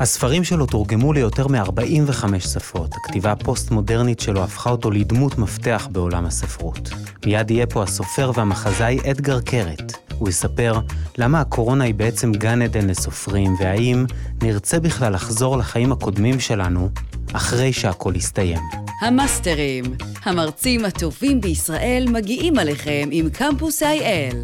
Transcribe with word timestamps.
הספרים 0.00 0.44
שלו 0.44 0.66
תורגמו 0.66 1.12
ליותר 1.12 1.46
מ-45 1.48 2.38
שפות. 2.38 2.94
הכתיבה 2.94 3.32
הפוסט-מודרנית 3.32 4.20
שלו 4.20 4.44
הפכה 4.44 4.70
אותו 4.70 4.90
לדמות 4.90 5.38
מפתח 5.38 5.88
בעולם 5.92 6.26
הספרות. 6.26 6.90
מיד 7.26 7.50
יהיה 7.50 7.66
פה 7.66 7.82
הסופר 7.82 8.30
והמחזאי 8.34 8.98
אדגר 9.10 9.40
קרת. 9.40 9.92
הוא 10.18 10.28
יספר 10.28 10.80
למה 11.18 11.40
הקורונה 11.40 11.84
היא 11.84 11.94
בעצם 11.94 12.32
גן 12.32 12.62
עדן 12.62 12.86
לסופרים, 12.86 13.54
והאם 13.60 14.04
נרצה 14.42 14.80
בכלל 14.80 15.12
לחזור 15.12 15.56
לחיים 15.56 15.92
הקודמים 15.92 16.40
שלנו 16.40 16.88
אחרי 17.32 17.72
שהכל 17.72 18.12
יסתיים. 18.16 18.60
המאסטרים, 19.00 19.84
המרצים 20.24 20.84
הטובים 20.84 21.40
בישראל 21.40 22.06
מגיעים 22.12 22.58
עליכם 22.58 23.08
עם 23.12 23.30
קמפוס 23.30 23.82
IL, 23.82 24.36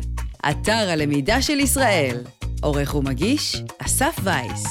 אתר 0.50 0.88
הלמידה 0.90 1.42
של 1.42 1.60
ישראל. 1.60 2.16
עורך 2.62 2.94
ומגיש, 2.94 3.62
אסף 3.78 4.16
וייס. 4.22 4.64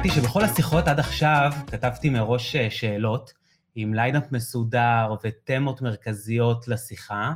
האמת 0.00 0.12
היא 0.12 0.22
שבכל 0.22 0.44
השיחות 0.44 0.88
עד 0.88 0.98
עכשיו 0.98 1.52
כתבתי 1.66 2.10
מראש 2.10 2.56
אה, 2.56 2.70
שאלות 2.70 3.32
עם 3.74 3.94
ליינאפ 3.94 4.32
מסודר 4.32 5.14
ותמות 5.24 5.82
מרכזיות 5.82 6.68
לשיחה. 6.68 7.32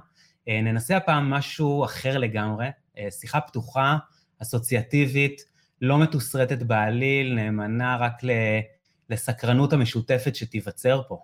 אה, 0.49 0.61
ננסה 0.61 0.97
הפעם 0.97 1.31
משהו 1.31 1.85
אחר 1.85 2.19
לגמרי, 2.19 2.67
שיחה 3.11 3.41
פתוחה, 3.41 3.97
אסוציאטיבית, 4.43 5.41
לא 5.81 5.99
מתוסרטת 5.99 6.63
בעליל, 6.63 7.35
נאמנה 7.35 7.97
רק 7.97 8.13
לסקרנות 9.11 9.73
המשותפת 9.73 10.37
שתיווצר 10.37 11.03
פה. 11.09 11.19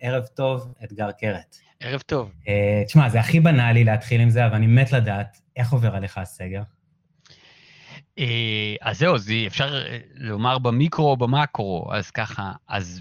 ערב 0.00 0.26
טוב, 0.26 0.74
אתגר 0.84 1.10
קרת. 1.12 1.56
ערב 1.80 2.00
טוב. 2.00 2.32
תשמע, 2.86 3.08
זה 3.08 3.20
הכי 3.20 3.40
בנאלי 3.40 3.84
להתחיל 3.84 4.20
עם 4.20 4.30
זה, 4.30 4.46
אבל 4.46 4.54
אני 4.54 4.66
מת 4.66 4.92
לדעת 4.92 5.40
איך 5.56 5.72
עובר 5.72 5.96
עליך 5.96 6.18
הסגר. 6.18 6.62
אה, 8.20 8.74
אז 8.80 8.98
זהו, 8.98 9.14
אז 9.14 9.30
אפשר 9.46 9.86
אה, 9.86 9.98
לומר 10.14 10.58
במיקרו 10.58 11.10
או 11.10 11.16
במקרו, 11.16 11.88
אז 11.92 12.10
ככה, 12.10 12.52
אז 12.68 13.00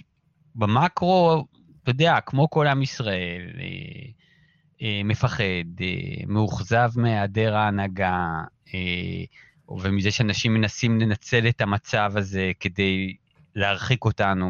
במקרו, 0.56 1.46
אתה 1.84 1.92
יודע, 1.92 2.20
כמו 2.26 2.50
כל 2.50 2.68
עם 2.68 2.82
ישראל, 2.82 3.42
אה, 4.82 5.02
מפחד, 5.04 5.44
מאוכזב 6.28 6.90
מהיעדר 6.96 7.56
ההנהגה, 7.56 8.42
ומזה 9.70 10.12
שאנשים 10.12 10.54
מנסים 10.54 11.02
לנצל 11.02 11.48
את 11.48 11.62
המצב 11.62 12.12
הזה 12.16 12.52
כדי 12.60 13.16
להרחיק 13.56 14.06
אותנו 14.06 14.50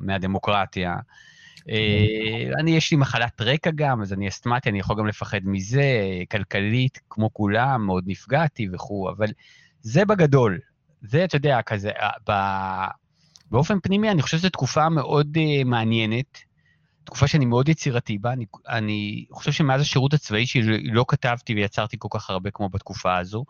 מהדמוקרטיה. 0.00 0.96
אני, 2.58 2.76
יש 2.76 2.90
לי 2.90 2.96
מחלת 2.96 3.40
רקע 3.40 3.70
גם, 3.74 4.02
אז 4.02 4.12
אני 4.12 4.28
אסתמטי, 4.28 4.68
אני 4.68 4.78
יכול 4.78 4.96
גם 4.98 5.06
לפחד 5.06 5.40
מזה, 5.44 5.82
כלכלית, 6.30 7.00
כמו 7.10 7.34
כולם, 7.34 7.86
מאוד 7.86 8.04
נפגעתי 8.06 8.68
וכו', 8.72 9.10
אבל 9.10 9.28
זה 9.82 10.04
בגדול. 10.04 10.58
זה, 11.02 11.24
אתה 11.24 11.36
יודע, 11.36 11.62
כזה, 11.62 11.90
אה, 11.90 12.10
ב... 12.28 12.32
באופן 13.50 13.80
פנימי, 13.80 14.10
אני 14.10 14.22
חושב 14.22 14.38
שזו 14.38 14.48
תקופה 14.48 14.88
מאוד 14.88 15.36
uh, 15.36 15.64
מעניינת, 15.64 16.38
תקופה 17.04 17.26
שאני 17.26 17.44
מאוד 17.44 17.68
יצירתי 17.68 18.18
בה. 18.18 18.32
אני, 18.32 18.44
אני 18.68 19.24
חושב 19.30 19.52
שמאז 19.52 19.80
השירות 19.80 20.14
הצבאי 20.14 20.46
שלי 20.46 20.84
לא 20.84 21.04
כתבתי 21.08 21.54
ויצרתי 21.54 21.96
כל 21.98 22.08
כך 22.10 22.30
הרבה 22.30 22.50
כמו 22.50 22.68
בתקופה 22.68 23.18
הזו. 23.18 23.44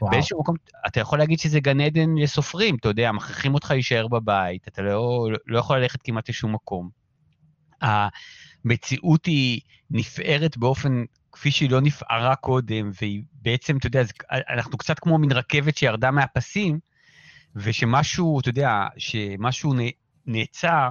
וואו. 0.00 0.10
באיזשהו 0.10 0.40
מקום, 0.40 0.56
אתה 0.86 1.00
יכול 1.00 1.18
להגיד 1.18 1.38
שזה 1.38 1.60
גן 1.60 1.80
עדן 1.80 2.14
לסופרים, 2.18 2.76
אתה 2.76 2.88
יודע, 2.88 3.12
מכריחים 3.12 3.54
אותך 3.54 3.70
להישאר 3.70 4.08
בבית, 4.08 4.68
אתה 4.68 4.82
לא, 4.82 5.28
לא 5.46 5.58
יכול 5.58 5.78
ללכת 5.78 6.02
כמעט 6.02 6.28
לשום 6.28 6.54
מקום. 6.54 6.90
המציאות 7.80 9.26
היא 9.26 9.60
נפערת 9.90 10.56
באופן 10.56 11.04
כפי 11.36 11.50
שהיא 11.50 11.70
לא 11.70 11.80
נפערה 11.80 12.36
קודם, 12.36 12.90
והיא 13.00 13.22
בעצם, 13.42 13.76
אתה 13.76 13.86
יודע, 13.86 14.02
אנחנו 14.30 14.78
קצת 14.78 14.98
כמו 14.98 15.18
מין 15.18 15.32
רכבת 15.32 15.76
שירדה 15.76 16.10
מהפסים, 16.10 16.78
ושמשהו, 17.56 18.40
אתה 18.40 18.48
יודע, 18.48 18.86
שמשהו 18.98 19.74
נעצר, 20.26 20.90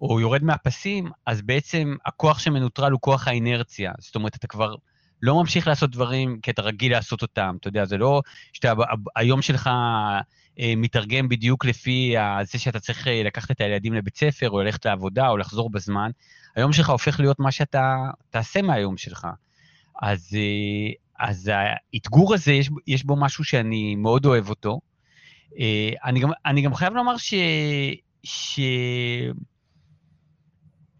או 0.00 0.20
יורד 0.20 0.44
מהפסים, 0.44 1.10
אז 1.26 1.42
בעצם 1.42 1.96
הכוח 2.06 2.38
שמנוטרל 2.38 2.92
הוא 2.92 3.00
כוח 3.00 3.28
האינרציה. 3.28 3.92
זאת 3.98 4.14
אומרת, 4.14 4.36
אתה 4.36 4.46
כבר 4.46 4.74
לא 5.22 5.34
ממשיך 5.40 5.66
לעשות 5.66 5.90
דברים 5.90 6.40
כי 6.42 6.50
אתה 6.50 6.62
רגיל 6.62 6.92
לעשות 6.92 7.22
אותם. 7.22 7.56
אתה 7.60 7.68
יודע, 7.68 7.84
זה 7.84 7.98
לא 7.98 8.22
שאתה, 8.52 8.72
היום 9.16 9.42
שלך 9.42 9.70
אה, 10.58 10.74
מתרגם 10.76 11.28
בדיוק 11.28 11.64
לפי 11.64 12.14
זה 12.42 12.58
שאתה 12.58 12.80
צריך 12.80 13.08
אה, 13.08 13.22
לקחת 13.24 13.50
את 13.50 13.60
הילדים 13.60 13.94
לבית 13.94 14.16
ספר, 14.16 14.50
או 14.50 14.62
ללכת 14.62 14.84
לעבודה, 14.86 15.28
או 15.28 15.36
לחזור 15.36 15.70
בזמן. 15.70 16.10
היום 16.56 16.72
שלך 16.72 16.90
הופך 16.90 17.20
להיות 17.20 17.40
מה 17.40 17.52
שאתה 17.52 17.96
תעשה 18.30 18.62
מהיום 18.62 18.96
שלך. 18.96 19.28
אז, 20.02 20.28
אה, 20.34 21.26
אז 21.28 21.50
האתגור 21.54 22.34
הזה, 22.34 22.52
יש, 22.52 22.70
יש 22.86 23.04
בו 23.04 23.16
משהו 23.16 23.44
שאני 23.44 23.94
מאוד 23.94 24.26
אוהב 24.26 24.48
אותו. 24.48 24.80
אה, 25.58 25.90
אני 26.04 26.20
גם, 26.20 26.30
אני 26.46 26.62
גם 26.62 26.74
חייב 26.74 26.94
לומר 26.94 27.16
ש... 27.16 27.34
ש... 28.22 28.60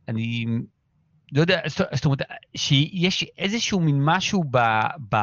אני 0.08 0.46
לא 1.32 1.40
יודע, 1.40 1.60
זאת 1.68 2.04
אומרת, 2.04 2.22
שיש 2.56 3.24
איזשהו 3.38 3.80
מין 3.80 4.00
משהו 4.04 4.44
ב, 4.50 4.58
ב, 5.14 5.16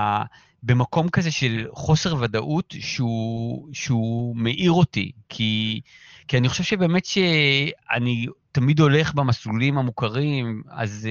במקום 0.63 1.09
כזה 1.09 1.31
של 1.31 1.67
חוסר 1.73 2.15
ודאות 2.15 2.73
שהוא, 2.79 3.69
שהוא 3.73 4.35
מעיר 4.35 4.71
אותי, 4.71 5.11
כי, 5.29 5.81
כי 6.27 6.37
אני 6.37 6.49
חושב 6.49 6.63
שבאמת 6.63 7.05
שאני 7.05 8.25
תמיד 8.51 8.79
הולך 8.79 9.13
במסלולים 9.13 9.77
המוכרים, 9.77 10.63
אז 10.69 11.07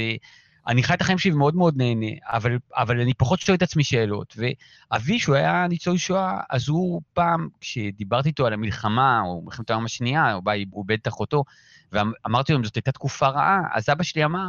אני 0.71 0.83
חי 0.83 0.95
את 0.95 1.01
החיים 1.01 1.19
שלי 1.19 1.33
ומאוד 1.33 1.55
מאוד 1.55 1.77
נהנה, 1.77 2.07
אבל, 2.23 2.59
אבל 2.77 3.01
אני 3.01 3.15
פחות 3.15 3.41
שואל 3.41 3.57
את 3.57 3.63
עצמי 3.63 3.85
שאלות. 3.85 4.37
ואבי, 4.37 5.19
שהוא 5.19 5.35
היה 5.35 5.67
ניצול 5.69 5.97
שואה, 5.97 6.41
אז 6.51 6.69
הוא 6.69 7.03
פעם, 7.13 7.49
כשדיברתי 7.61 8.29
איתו 8.29 8.47
על 8.47 8.53
המלחמה, 8.53 9.21
או 9.21 9.43
מלחמת 9.45 9.71
העולם 9.71 9.85
השנייה, 9.85 10.33
הוא 10.33 10.43
בא, 10.43 10.53
הוא 10.71 10.85
איבד 10.89 10.99
את 11.03 11.09
אחותו, 11.09 11.45
ואמרתי 11.93 12.53
לו 12.53 12.59
אם 12.59 12.65
זאת 12.65 12.75
הייתה 12.75 12.93
תקופה 12.93 13.29
רעה, 13.29 13.59
אז 13.73 13.89
אבא 13.89 14.03
שלי 14.03 14.25
אמר 14.25 14.49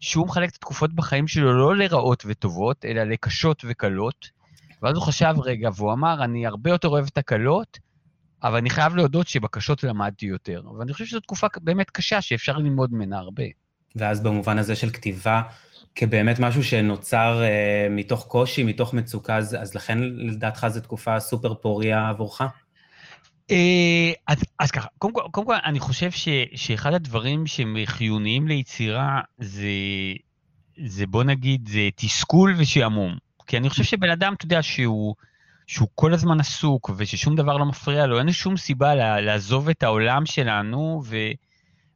שהוא 0.00 0.26
מחלק 0.26 0.50
את 0.50 0.54
התקופות 0.54 0.92
בחיים 0.92 1.28
שלו 1.28 1.58
לא 1.58 1.76
לרעות 1.76 2.22
וטובות, 2.26 2.84
אלא 2.84 3.02
לקשות 3.02 3.62
וקלות. 3.68 4.30
ואז 4.82 4.96
הוא 4.96 5.02
חשב 5.02 5.34
רגע, 5.44 5.68
והוא 5.76 5.92
אמר, 5.92 6.24
אני 6.24 6.46
הרבה 6.46 6.70
יותר 6.70 6.88
אוהב 6.88 7.06
את 7.06 7.18
הקלות, 7.18 7.78
אבל 8.42 8.56
אני 8.56 8.70
חייב 8.70 8.96
להודות 8.96 9.28
שבקשות 9.28 9.84
למדתי 9.84 10.26
יותר. 10.26 10.62
ואני 10.78 10.92
חושב 10.92 11.04
שזו 11.04 11.20
תקופה 11.20 11.46
באמת 11.60 11.90
קשה, 11.90 12.20
שאפשר 12.20 12.56
ללמוד 12.56 12.92
ממנה 12.92 13.18
הרבה. 13.18 13.44
ואז 13.96 14.22
במובן 14.22 14.58
הזה 14.58 14.76
של 14.76 14.90
כתיבה, 14.90 15.42
כבאמת 15.94 16.38
משהו 16.38 16.64
שנוצר 16.64 17.42
אה, 17.42 17.86
מתוך 17.90 18.26
קושי, 18.26 18.62
מתוך 18.62 18.94
מצוקה, 18.94 19.36
אז, 19.36 19.56
אז 19.60 19.74
לכן 19.74 19.98
לדעתך 20.02 20.66
זו 20.68 20.80
תקופה 20.80 21.20
סופר 21.20 21.54
פוריה 21.54 22.08
עבורך? 22.08 22.40
אה, 23.50 24.12
אז, 24.26 24.38
אז 24.58 24.70
ככה, 24.70 24.88
קודם 24.98 25.14
כל, 25.14 25.22
קודם 25.30 25.46
כל 25.46 25.54
אני 25.64 25.80
חושב 25.80 26.10
ש, 26.10 26.28
שאחד 26.54 26.94
הדברים 26.94 27.46
שהם 27.46 27.76
חיוניים 27.84 28.48
ליצירה 28.48 29.20
זה, 29.38 29.68
זה 30.84 31.06
בוא 31.06 31.24
נגיד, 31.24 31.68
זה 31.68 31.88
תסכול 31.96 32.54
ושעמום. 32.58 33.16
כי 33.46 33.56
אני 33.56 33.70
חושב 33.70 33.84
שבן 33.84 34.10
אדם, 34.10 34.34
אתה 34.34 34.44
יודע, 34.44 34.62
שהוא, 34.62 35.14
שהוא 35.66 35.88
כל 35.94 36.14
הזמן 36.14 36.40
עסוק 36.40 36.90
וששום 36.96 37.36
דבר 37.36 37.56
לא 37.56 37.64
מפריע 37.64 38.06
לו, 38.06 38.18
אין 38.18 38.32
שום 38.32 38.56
סיבה 38.56 38.94
לעזוב 39.20 39.68
את 39.68 39.82
העולם 39.82 40.26
שלנו 40.26 41.02
ו... 41.04 41.16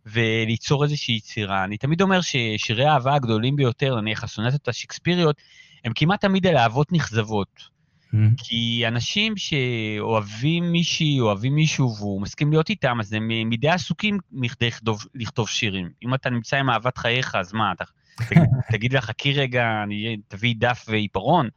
וליצור 0.07 0.85
איזושהי 0.85 1.15
יצירה. 1.15 1.65
אני 1.65 1.77
תמיד 1.77 2.03
אומר 2.03 2.21
ששירי 2.21 2.85
האהבה 2.85 3.15
הגדולים 3.15 3.57
ביותר, 3.57 4.01
נניח 4.01 4.25
הסונטות 4.25 4.69
השקספיריות, 4.69 5.37
הם 5.85 5.93
כמעט 5.95 6.21
תמיד 6.21 6.47
על 6.47 6.57
אהבות 6.57 6.93
נכזבות. 6.93 7.73
Mm-hmm. 8.15 8.17
כי 8.37 8.85
אנשים 8.89 9.35
שאוהבים 9.37 10.73
מישהי, 10.73 11.21
אוהבים 11.21 11.55
מישהו 11.55 11.95
והוא 11.97 12.23
מסכים 12.23 12.51
להיות 12.51 12.71
איתם, 12.71 12.97
אז 13.01 13.13
הם 13.13 13.29
מדי 13.29 13.69
עסוקים 13.69 14.19
מכדי 14.33 14.67
לכתוב, 14.67 15.05
לכתוב 15.15 15.49
שירים. 15.49 15.91
אם 16.05 16.15
אתה 16.15 16.31
נמצא 16.31 16.57
עם 16.57 16.71
אהבת 16.71 16.99
חייך, 16.99 17.35
אז 17.35 17.53
מה, 17.53 17.73
אתה 17.73 17.85
תגיד, 18.29 18.43
תגיד 18.71 18.93
לה, 18.93 19.01
חכי 19.01 19.33
רגע, 19.33 19.83
אני, 19.83 20.17
תביאי 20.29 20.55
דף 20.55 20.85
ועיפרון. 20.89 21.49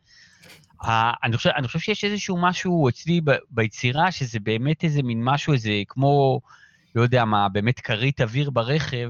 אני 1.23 1.37
חושב, 1.37 1.49
אני 1.49 1.67
חושב 1.67 1.79
שיש 1.79 2.03
איזשהו 2.03 2.37
משהו 2.41 2.89
אצלי 2.89 3.21
ביצירה, 3.49 4.11
שזה 4.11 4.39
באמת 4.39 4.83
איזה 4.83 5.03
מין 5.03 5.23
משהו, 5.23 5.53
איזה 5.53 5.81
כמו 5.87 6.41
לא 6.95 7.01
יודע 7.01 7.25
מה, 7.25 7.49
באמת 7.49 7.79
כרית 7.79 8.21
אוויר 8.21 8.49
ברכב, 8.49 9.09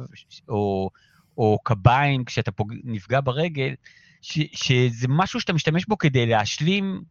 או, 0.50 0.90
או 1.38 1.60
קביים 1.64 2.26
כשאתה 2.26 2.52
פוג... 2.52 2.74
נפגע 2.84 3.20
ברגל, 3.24 3.74
ש, 4.22 4.40
שזה 4.54 5.08
משהו 5.10 5.40
שאתה 5.42 5.54
משתמש 5.54 5.86
בו 5.86 5.98
כדי 5.98 6.26
להשלים, 6.26 7.02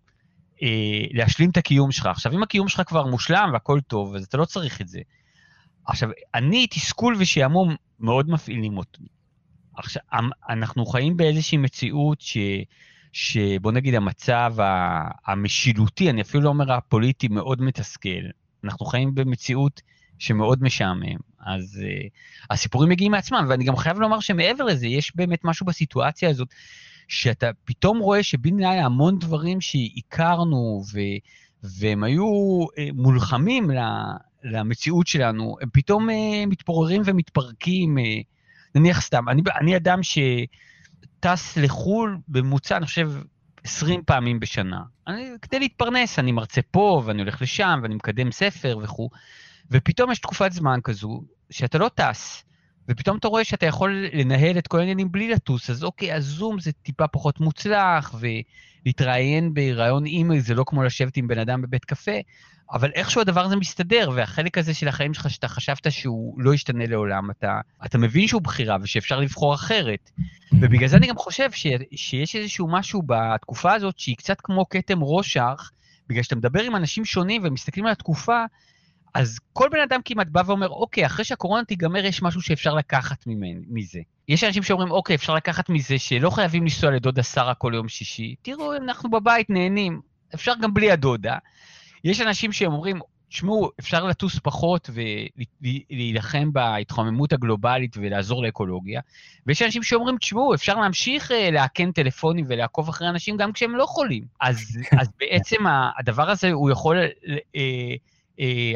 אה, 0.62 0.68
להשלים 1.10 1.50
את 1.50 1.56
הקיום 1.56 1.92
שלך. 1.92 2.06
עכשיו, 2.06 2.32
אם 2.32 2.42
הקיום 2.42 2.68
שלך 2.68 2.82
כבר 2.86 3.06
מושלם 3.06 3.50
והכל 3.52 3.80
טוב, 3.80 4.14
אז 4.14 4.24
אתה 4.24 4.36
לא 4.36 4.44
צריך 4.44 4.80
את 4.80 4.88
זה. 4.88 5.00
עכשיו, 5.86 6.08
אני, 6.34 6.66
תסכול 6.66 7.16
ושעמום 7.18 7.76
מאוד 8.00 8.30
מפעילים 8.30 8.78
אותי. 8.78 9.04
עכשיו, 9.76 10.02
אמ, 10.14 10.30
אנחנו 10.48 10.86
חיים 10.86 11.16
באיזושהי 11.16 11.58
מציאות 11.58 12.20
ש... 12.20 12.36
שבוא 13.12 13.72
נגיד 13.72 13.94
המצב 13.94 14.54
המשילותי, 15.26 16.10
אני 16.10 16.22
אפילו 16.22 16.42
לא 16.42 16.48
אומר 16.48 16.72
הפוליטי, 16.72 17.28
מאוד 17.28 17.62
מתסכל. 17.62 18.24
אנחנו 18.64 18.86
חיים 18.86 19.14
במציאות 19.14 19.82
שמאוד 20.18 20.62
משעמם. 20.62 21.16
אז 21.46 21.82
uh, 21.82 22.08
הסיפורים 22.50 22.88
מגיעים 22.88 23.12
מעצמם, 23.12 23.46
ואני 23.48 23.64
גם 23.64 23.76
חייב 23.76 23.98
לומר 23.98 24.20
שמעבר 24.20 24.64
לזה, 24.64 24.86
יש 24.86 25.16
באמת 25.16 25.44
משהו 25.44 25.66
בסיטואציה 25.66 26.30
הזאת, 26.30 26.48
שאתה 27.08 27.50
פתאום 27.64 27.98
רואה 27.98 28.22
שבין 28.22 28.56
לילה 28.56 28.84
המון 28.84 29.18
דברים 29.18 29.60
שהכרנו 29.60 30.82
ו, 30.92 30.98
והם 31.62 32.04
היו 32.04 32.26
אה, 32.78 32.88
מולחמים 32.94 33.70
למציאות 34.44 35.06
שלנו, 35.06 35.56
הם 35.60 35.68
פתאום 35.72 36.10
אה, 36.10 36.46
מתפוררים 36.46 37.02
ומתפרקים. 37.04 37.98
אה, 37.98 38.04
נניח 38.74 39.00
סתם, 39.00 39.28
אני, 39.28 39.42
אני 39.60 39.76
אדם 39.76 39.98
שטס 40.02 41.56
לחו"ל 41.56 42.18
בממוצע, 42.28 42.76
אני 42.76 42.86
חושב, 42.86 43.10
20 43.64 44.02
פעמים 44.06 44.40
בשנה. 44.40 44.82
אני, 45.08 45.30
כדי 45.42 45.58
להתפרנס, 45.58 46.18
אני 46.18 46.32
מרצה 46.32 46.60
פה, 46.70 47.02
ואני 47.04 47.22
הולך 47.22 47.42
לשם, 47.42 47.80
ואני 47.82 47.94
מקדם 47.94 48.32
ספר 48.32 48.78
וכו', 48.82 49.08
ופתאום 49.70 50.12
יש 50.12 50.18
תקופת 50.18 50.52
זמן 50.52 50.78
כזו, 50.84 51.22
שאתה 51.50 51.78
לא 51.78 51.90
טס, 51.94 52.44
ופתאום 52.88 53.18
אתה 53.18 53.28
רואה 53.28 53.44
שאתה 53.44 53.66
יכול 53.66 54.06
לנהל 54.12 54.58
את 54.58 54.66
כל 54.66 54.78
העניינים 54.78 55.12
בלי 55.12 55.28
לטוס, 55.28 55.70
אז 55.70 55.84
אוקיי, 55.84 56.12
הזום 56.12 56.60
זה 56.60 56.72
טיפה 56.72 57.08
פחות 57.08 57.40
מוצלח, 57.40 58.14
ולהתראיין 58.84 59.54
בראיון 59.54 60.06
אימייל 60.06 60.40
זה 60.40 60.54
לא 60.54 60.64
כמו 60.66 60.82
לשבת 60.82 61.16
עם 61.16 61.28
בן 61.28 61.38
אדם 61.38 61.62
בבית 61.62 61.84
קפה, 61.84 62.12
אבל 62.72 62.90
איכשהו 62.94 63.20
הדבר 63.20 63.44
הזה 63.44 63.56
מסתדר, 63.56 64.10
והחלק 64.14 64.58
הזה 64.58 64.74
של 64.74 64.88
החיים 64.88 65.14
שלך, 65.14 65.30
שאתה 65.30 65.48
חשבת 65.48 65.92
שהוא 65.92 66.40
לא 66.42 66.54
ישתנה 66.54 66.86
לעולם, 66.86 67.30
אתה, 67.30 67.60
אתה 67.84 67.98
מבין 67.98 68.28
שהוא 68.28 68.42
בחירה 68.42 68.76
ושאפשר 68.82 69.20
לבחור 69.20 69.54
אחרת. 69.54 70.10
ובגלל 70.52 70.88
זה 70.88 70.96
אני 70.96 71.06
גם 71.06 71.16
חושב 71.16 71.52
ש, 71.52 71.66
שיש 71.94 72.36
איזשהו 72.36 72.68
משהו 72.68 73.02
בתקופה 73.06 73.72
הזאת 73.72 73.98
שהיא 73.98 74.16
קצת 74.16 74.40
כמו 74.40 74.68
כתם 74.68 75.00
רושך, 75.00 75.70
בגלל 76.08 76.22
שאתה 76.22 76.36
מדבר 76.36 76.62
עם 76.62 76.76
אנשים 76.76 77.04
שונים 77.04 77.42
ומסתכלים 77.44 77.86
על 77.86 77.92
התקופה, 77.92 78.44
אז 79.14 79.38
כל 79.52 79.68
בן 79.72 79.80
אדם 79.80 80.00
כמעט 80.04 80.26
בא 80.26 80.42
ואומר, 80.46 80.68
אוקיי, 80.68 81.06
אחרי 81.06 81.24
שהקורונה 81.24 81.64
תיגמר, 81.64 82.04
יש 82.04 82.22
משהו 82.22 82.42
שאפשר 82.42 82.74
לקחת 82.74 83.24
מזה. 83.70 84.00
יש 84.28 84.44
אנשים 84.44 84.62
שאומרים, 84.62 84.90
אוקיי, 84.90 85.16
אפשר 85.16 85.34
לקחת 85.34 85.68
מזה 85.68 85.98
שלא 85.98 86.30
חייבים 86.30 86.62
לנסוע 86.62 86.90
לדודה 86.90 87.22
שרה 87.22 87.54
כל 87.54 87.72
יום 87.74 87.88
שישי. 87.88 88.34
תראו, 88.42 88.76
אנחנו 88.76 89.10
בבית 89.10 89.50
נהנים, 89.50 90.00
אפשר 90.34 90.52
גם 90.60 90.74
בלי 90.74 90.90
הדודה. 90.90 91.36
יש 92.04 92.20
אנשים 92.20 92.52
שאומרים, 92.52 93.00
תשמעו, 93.28 93.70
אפשר 93.80 94.04
לטוס 94.04 94.38
פחות 94.42 94.90
ולהילחם 95.90 96.52
בהתחממות 96.52 97.32
הגלובלית 97.32 97.96
ולעזור 97.96 98.42
לאקולוגיה, 98.42 99.00
ויש 99.46 99.62
אנשים 99.62 99.82
שאומרים, 99.82 100.18
תשמעו, 100.18 100.54
אפשר 100.54 100.74
להמשיך 100.80 101.32
אה, 101.32 101.50
לאכן 101.50 101.92
טלפונים 101.92 102.44
ולעקוב 102.48 102.88
אחרי 102.88 103.08
אנשים 103.08 103.36
גם 103.36 103.52
כשהם 103.52 103.76
לא 103.76 103.86
חולים. 103.86 104.24
אז, 104.40 104.78
אז 105.00 105.08
בעצם 105.20 105.64
הדבר 105.98 106.30
הזה, 106.30 106.52
הוא 106.52 106.70
יכול... 106.70 106.96
אה, 107.56 107.94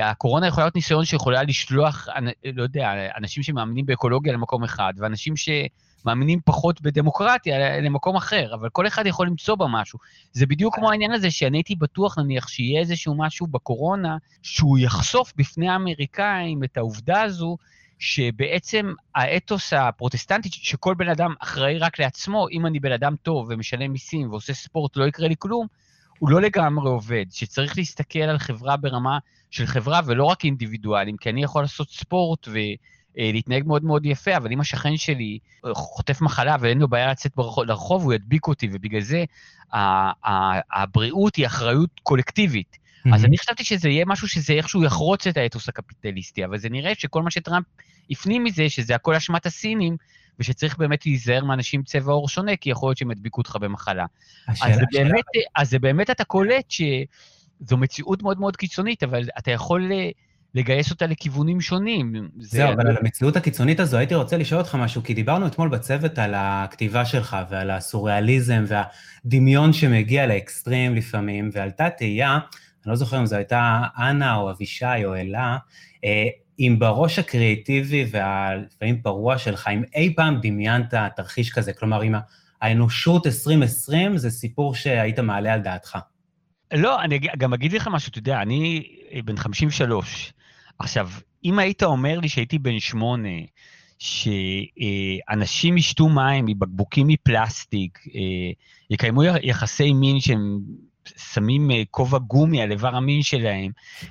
הקורונה 0.02 0.46
יכולה 0.46 0.66
להיות 0.66 0.74
ניסיון 0.74 1.04
שיכולה 1.04 1.42
לשלוח, 1.42 2.08
לא 2.54 2.62
יודע, 2.62 2.92
אנשים 3.16 3.42
שמאמינים 3.42 3.86
באקולוגיה 3.86 4.32
למקום 4.32 4.64
אחד, 4.64 4.92
ואנשים 4.96 5.34
שמאמינים 5.36 6.40
פחות 6.44 6.80
בדמוקרטיה 6.80 7.80
למקום 7.80 8.16
אחר, 8.16 8.54
אבל 8.54 8.68
כל 8.68 8.86
אחד 8.86 9.06
יכול 9.06 9.26
למצוא 9.26 9.54
בה 9.54 9.66
משהו. 9.66 9.98
זה 10.32 10.46
בדיוק 10.46 10.74
כמו 10.74 10.90
העניין 10.90 11.12
הזה 11.12 11.30
שאני 11.30 11.58
הייתי 11.58 11.74
בטוח, 11.74 12.18
נניח, 12.18 12.48
שיהיה 12.48 12.80
איזשהו 12.80 13.14
משהו 13.18 13.46
בקורונה, 13.46 14.16
שהוא 14.42 14.78
יחשוף 14.78 15.32
בפני 15.36 15.68
האמריקאים 15.68 16.64
את 16.64 16.76
העובדה 16.76 17.22
הזו, 17.22 17.56
שבעצם 17.98 18.92
האתוס 19.14 19.72
הפרוטסטנטי, 19.72 20.48
שכל 20.52 20.94
בן 20.94 21.08
אדם 21.08 21.34
אחראי 21.40 21.78
רק 21.78 21.98
לעצמו, 21.98 22.46
אם 22.50 22.66
אני 22.66 22.80
בן 22.80 22.92
אדם 22.92 23.14
טוב 23.22 23.46
ומשלם 23.50 23.92
מיסים 23.92 24.30
ועושה 24.30 24.54
ספורט, 24.54 24.96
לא 24.96 25.04
יקרה 25.04 25.28
לי 25.28 25.34
כלום, 25.38 25.66
הוא 26.18 26.30
לא 26.30 26.40
לגמרי 26.40 26.88
עובד, 26.88 27.24
שצריך 27.30 27.78
להסתכל 27.78 28.18
על 28.18 28.38
חברה 28.38 28.76
ברמה 28.76 29.18
של 29.50 29.66
חברה 29.66 30.00
ולא 30.06 30.24
רק 30.24 30.44
אינדיבידואלים, 30.44 31.16
כי 31.16 31.30
אני 31.30 31.42
יכול 31.42 31.62
לעשות 31.62 31.90
ספורט 31.90 32.48
ולהתנהג 33.16 33.66
מאוד 33.66 33.84
מאוד 33.84 34.06
יפה, 34.06 34.36
אבל 34.36 34.52
אם 34.52 34.60
השכן 34.60 34.96
שלי 34.96 35.38
חוטף 35.72 36.20
מחלה 36.20 36.56
ואין 36.60 36.78
לו 36.78 36.88
בעיה 36.88 37.10
לצאת 37.10 37.32
לרחוב, 37.66 38.04
הוא 38.04 38.14
ידביק 38.14 38.46
אותי, 38.46 38.68
ובגלל 38.72 39.00
זה 39.00 39.24
הבריאות 40.72 41.36
היא 41.36 41.46
אחריות 41.46 41.90
קולקטיבית. 42.02 42.78
Mm-hmm. 42.78 43.14
אז 43.14 43.24
אני 43.24 43.38
חשבתי 43.38 43.64
שזה 43.64 43.88
יהיה 43.88 44.04
משהו 44.04 44.28
שזה 44.28 44.52
איכשהו 44.52 44.84
יחרוץ 44.84 45.26
את 45.26 45.36
האתוס 45.36 45.68
הקפיטליסטי, 45.68 46.44
אבל 46.44 46.58
זה 46.58 46.68
נראה 46.68 46.92
שכל 46.94 47.22
מה 47.22 47.30
שטראמפ 47.30 47.66
הפנים 48.10 48.44
מזה, 48.44 48.68
שזה 48.68 48.94
הכל 48.94 49.14
אשמת 49.14 49.46
הסינים, 49.46 49.96
ושצריך 50.40 50.78
באמת 50.78 51.06
להיזהר 51.06 51.44
מאנשים 51.44 51.82
צבע 51.82 52.12
עור 52.12 52.28
שונה, 52.28 52.56
כי 52.56 52.70
יכול 52.70 52.88
להיות 52.88 52.98
שהם 52.98 53.10
ידביקו 53.10 53.40
אותך 53.40 53.56
במחלה. 53.60 54.06
השאלה, 54.48 54.74
אז, 54.74 54.78
זה 54.78 54.84
באמת, 54.92 55.24
אז 55.56 55.70
זה 55.70 55.78
באמת 55.78 56.10
אתה 56.10 56.24
קולט 56.24 56.70
שזו 56.70 57.76
מציאות 57.76 58.22
מאוד 58.22 58.40
מאוד 58.40 58.56
קיצונית, 58.56 59.02
אבל 59.02 59.28
אתה 59.38 59.50
יכול 59.50 59.90
לגייס 60.54 60.90
אותה 60.90 61.06
לכיוונים 61.06 61.60
שונים. 61.60 62.28
זהו, 62.38 62.72
אבל 62.72 62.86
על 62.86 62.96
המציאות 63.00 63.36
הקיצונית 63.36 63.80
הזו 63.80 63.96
הייתי 63.96 64.14
רוצה 64.14 64.36
לשאול 64.36 64.60
אותך 64.60 64.74
משהו, 64.74 65.02
כי 65.02 65.14
דיברנו 65.14 65.46
אתמול 65.46 65.68
בצוות 65.68 66.18
על 66.18 66.34
הכתיבה 66.36 67.04
שלך 67.04 67.36
ועל 67.50 67.70
הסוריאליזם 67.70 68.64
והדמיון 68.66 69.72
שמגיע 69.72 70.26
לאקסטרים 70.26 70.94
לפעמים, 70.94 71.50
ועלתה 71.52 71.90
תהייה, 71.90 72.32
אני 72.34 72.90
לא 72.90 72.96
זוכר 72.96 73.18
אם 73.18 73.26
זו 73.26 73.36
הייתה 73.36 73.82
אנה 73.98 74.34
או 74.34 74.50
אבישי 74.50 75.04
או 75.04 75.14
אלה, 75.14 75.56
אה, 76.04 76.26
אם 76.58 76.76
בראש 76.78 77.18
הקריאיטיבי 77.18 78.06
והלפעמים 78.10 79.02
פרוע 79.02 79.38
שלך, 79.38 79.68
אם 79.72 79.82
אי 79.94 80.14
פעם 80.16 80.38
דמיינת 80.42 80.94
תרחיש 81.16 81.50
כזה, 81.50 81.72
כלומר, 81.72 82.02
אם 82.02 82.14
האנושות 82.60 83.26
2020 83.26 84.16
זה 84.16 84.30
סיפור 84.30 84.74
שהיית 84.74 85.18
מעלה 85.18 85.54
על 85.54 85.60
דעתך. 85.60 85.98
לא, 86.74 87.02
אני 87.02 87.18
גם 87.38 87.52
אגיד 87.52 87.72
לך 87.72 87.88
משהו, 87.92 88.10
אתה 88.10 88.18
יודע, 88.18 88.42
אני 88.42 88.82
בן 89.24 89.36
53. 89.36 90.32
עכשיו, 90.78 91.10
אם 91.44 91.58
היית 91.58 91.82
אומר 91.82 92.20
לי 92.20 92.28
שהייתי 92.28 92.58
בן 92.58 92.78
שמונה, 92.78 93.28
שאנשים 93.98 95.76
ישתו 95.76 96.08
מים 96.08 96.44
מבקבוקים 96.46 97.06
מפלסטיק, 97.06 97.98
אה, 98.14 98.50
יקיימו 98.90 99.22
יחסי 99.42 99.92
מין 99.92 100.20
שהם 100.20 100.60
שמים 101.16 101.70
אה, 101.70 101.82
כובע 101.90 102.18
גומי 102.18 102.62
על 102.62 102.70
איבר 102.70 102.96
המין 102.96 103.22
שלהם, 103.22 103.70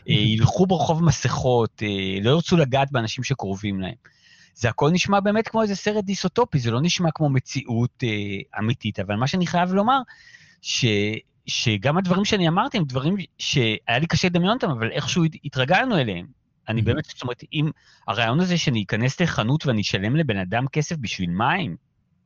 אה, 0.09 0.13
ילכו 0.33 0.67
ברחוב 0.67 1.03
מסכות, 1.03 1.83
אה, 1.83 2.19
לא 2.21 2.29
ירצו 2.29 2.57
לגעת 2.57 2.91
באנשים 2.91 3.23
שקרובים 3.23 3.81
להם. 3.81 3.95
זה 4.55 4.69
הכל 4.69 4.91
נשמע 4.91 5.19
באמת 5.19 5.47
כמו 5.47 5.61
איזה 5.61 5.75
סרט 5.75 6.03
דיסוטופי, 6.03 6.59
זה 6.59 6.71
לא 6.71 6.81
נשמע 6.81 7.11
כמו 7.11 7.29
מציאות 7.29 8.03
אה, 8.03 8.59
אמיתית, 8.59 8.99
אבל 8.99 9.15
מה 9.15 9.27
שאני 9.27 9.47
חייב 9.47 9.73
לומר, 9.73 9.99
ש, 10.61 10.85
שגם 11.47 11.97
הדברים 11.97 12.25
שאני 12.25 12.47
אמרתי 12.47 12.77
הם 12.77 12.83
דברים 12.83 13.15
שהיה 13.37 13.99
לי 13.99 14.07
קשה 14.07 14.27
לדמיון 14.27 14.53
אותם, 14.53 14.69
אבל 14.69 14.91
איכשהו 14.91 15.23
התרגלנו 15.43 15.97
אליהם. 15.97 16.25
אני 16.69 16.81
באמת, 16.81 17.05
זאת 17.05 17.21
אומרת, 17.21 17.43
אם 17.53 17.69
הרעיון 18.07 18.39
הזה 18.39 18.57
שאני 18.57 18.83
אכנס 18.83 19.21
לחנות 19.21 19.65
ואני 19.65 19.81
אשלם 19.81 20.15
לבן 20.15 20.37
אדם 20.37 20.67
כסף 20.67 20.95
בשביל 20.95 21.29
מים, 21.29 21.75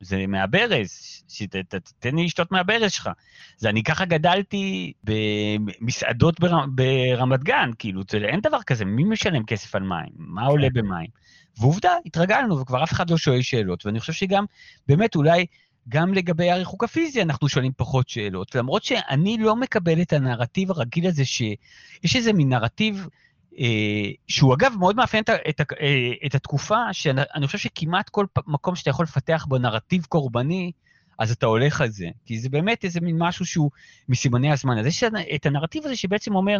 זה 0.02 0.26
מהברז, 0.26 1.22
שתתן 1.28 2.14
לי 2.16 2.24
לשתות 2.24 2.52
מהברז 2.52 2.92
שלך. 2.92 3.10
זה 3.56 3.68
אני 3.68 3.82
ככה 3.82 4.04
גדלתי 4.04 4.92
במסעדות 5.04 6.40
בר, 6.40 6.66
ברמת 6.66 7.44
גן, 7.44 7.70
כאילו, 7.78 8.02
זה, 8.10 8.16
אין 8.16 8.40
דבר 8.40 8.62
כזה, 8.62 8.84
מי 8.84 9.04
משלם 9.04 9.44
כסף 9.44 9.74
על 9.74 9.82
מים? 9.82 10.12
מה 10.16 10.46
עולה 10.46 10.68
כן. 10.68 10.74
במים? 10.74 11.08
ועובדה, 11.58 11.90
התרגלנו, 12.06 12.58
וכבר 12.58 12.84
אף 12.84 12.92
אחד 12.92 13.10
לא 13.10 13.16
שואל 13.16 13.42
שאלות, 13.42 13.86
ואני 13.86 14.00
חושב 14.00 14.12
שגם, 14.12 14.44
באמת, 14.88 15.16
אולי 15.16 15.46
גם 15.88 16.14
לגבי 16.14 16.50
הריחוק 16.50 16.84
הפיזי 16.84 17.22
אנחנו 17.22 17.48
שואלים 17.48 17.72
פחות 17.76 18.08
שאלות, 18.08 18.54
למרות 18.54 18.84
שאני 18.84 19.36
לא 19.38 19.56
מקבל 19.56 20.02
את 20.02 20.12
הנרטיב 20.12 20.70
הרגיל 20.70 21.06
הזה, 21.06 21.24
שיש 21.24 22.16
איזה 22.16 22.32
מין 22.32 22.48
נרטיב 22.48 23.06
שהוא 24.28 24.54
אגב 24.54 24.72
מאוד 24.78 24.96
מאפיין 24.96 25.24
את, 25.24 25.30
את, 25.48 25.60
אה, 25.80 26.12
את 26.26 26.34
התקופה, 26.34 26.92
שאני 26.92 27.46
חושב 27.46 27.58
שכמעט 27.58 28.08
כל 28.08 28.26
מקום 28.46 28.76
שאתה 28.76 28.90
יכול 28.90 29.04
לפתח 29.04 29.46
בו 29.48 29.58
נרטיב 29.58 30.04
קורבני, 30.04 30.72
אז 31.18 31.30
אתה 31.30 31.46
הולך 31.46 31.80
על 31.80 31.88
זה. 31.88 32.08
כי 32.24 32.38
זה 32.38 32.48
באמת 32.48 32.84
איזה 32.84 33.00
מין 33.00 33.16
משהו 33.18 33.46
שהוא 33.46 33.70
מסימני 34.08 34.52
הזמן. 34.52 34.78
אז 34.78 34.86
יש 34.86 35.04
את 35.34 35.46
הנרטיב 35.46 35.84
הזה 35.84 35.96
שבעצם 35.96 36.34
אומר, 36.34 36.58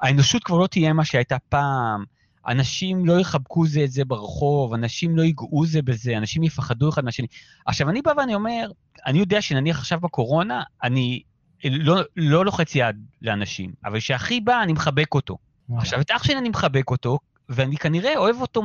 האנושות 0.00 0.44
כבר 0.44 0.58
לא 0.58 0.66
תהיה 0.66 0.92
מה 0.92 1.04
שהייתה 1.04 1.36
פעם, 1.48 2.04
אנשים 2.48 3.06
לא 3.06 3.20
יחבקו 3.20 3.66
זה 3.66 3.84
את 3.84 3.92
זה 3.92 4.04
ברחוב, 4.04 4.74
אנשים 4.74 5.16
לא 5.16 5.22
ייגעו 5.22 5.66
זה 5.66 5.82
בזה, 5.82 6.18
אנשים 6.18 6.42
יפחדו 6.42 6.88
אחד 6.88 7.04
מהשני. 7.04 7.26
עכשיו, 7.66 7.90
אני 7.90 8.02
בא 8.02 8.12
ואני 8.16 8.34
אומר, 8.34 8.70
אני 9.06 9.18
יודע 9.18 9.42
שנניח 9.42 9.78
עכשיו 9.78 10.00
בקורונה, 10.00 10.62
אני 10.82 11.22
לא, 11.64 12.00
לא 12.16 12.44
לוחץ 12.44 12.74
יד 12.74 12.96
לאנשים, 13.22 13.72
אבל 13.84 13.98
כשאחי 13.98 14.40
בא, 14.40 14.62
אני 14.62 14.72
מחבק 14.72 15.14
אותו. 15.14 15.38
עכשיו, 15.78 16.00
את 16.00 16.10
אח 16.10 16.24
שלי 16.24 16.38
אני 16.38 16.48
מחבק 16.48 16.90
אותו, 16.90 17.18
ואני 17.48 17.76
כנראה 17.76 18.16
אוהב 18.16 18.40
אותו 18.40 18.62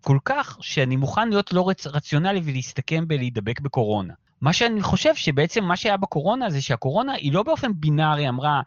כל 0.00 0.18
כך, 0.24 0.58
שאני 0.60 0.96
מוכן 0.96 1.28
להיות 1.28 1.52
לא 1.52 1.68
רצ... 1.68 1.86
רציונלי 1.86 2.40
ולהסתכם 2.44 3.08
בלהידבק 3.08 3.60
בקורונה. 3.60 4.14
מה 4.40 4.52
שאני 4.52 4.82
חושב 4.82 5.14
שבעצם 5.14 5.64
מה 5.64 5.76
שהיה 5.76 5.96
בקורונה 5.96 6.50
זה 6.50 6.62
שהקורונה 6.62 7.12
היא 7.12 7.32
לא 7.32 7.42
באופן 7.42 7.72
בינארי 7.74 8.28
אמרה, 8.28 8.60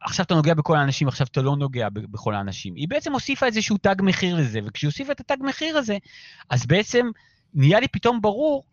עכשיו 0.00 0.24
אתה 0.24 0.34
נוגע 0.34 0.54
בכל 0.54 0.76
האנשים, 0.76 1.08
עכשיו 1.08 1.26
אתה 1.30 1.42
לא 1.42 1.56
נוגע 1.56 1.88
בכל 1.92 2.34
האנשים. 2.34 2.74
היא 2.74 2.88
בעצם 2.88 3.12
הוסיפה 3.12 3.46
איזשהו 3.46 3.78
תג 3.78 3.94
מחיר 4.02 4.36
לזה, 4.36 4.60
וכשהיא 4.66 4.88
הוסיפה 4.88 5.12
את 5.12 5.20
התג 5.20 5.36
מחיר 5.40 5.78
הזה, 5.78 5.96
אז 6.50 6.66
בעצם 6.66 7.06
נהיה 7.54 7.80
לי 7.80 7.88
פתאום 7.88 8.20
ברור 8.20 8.64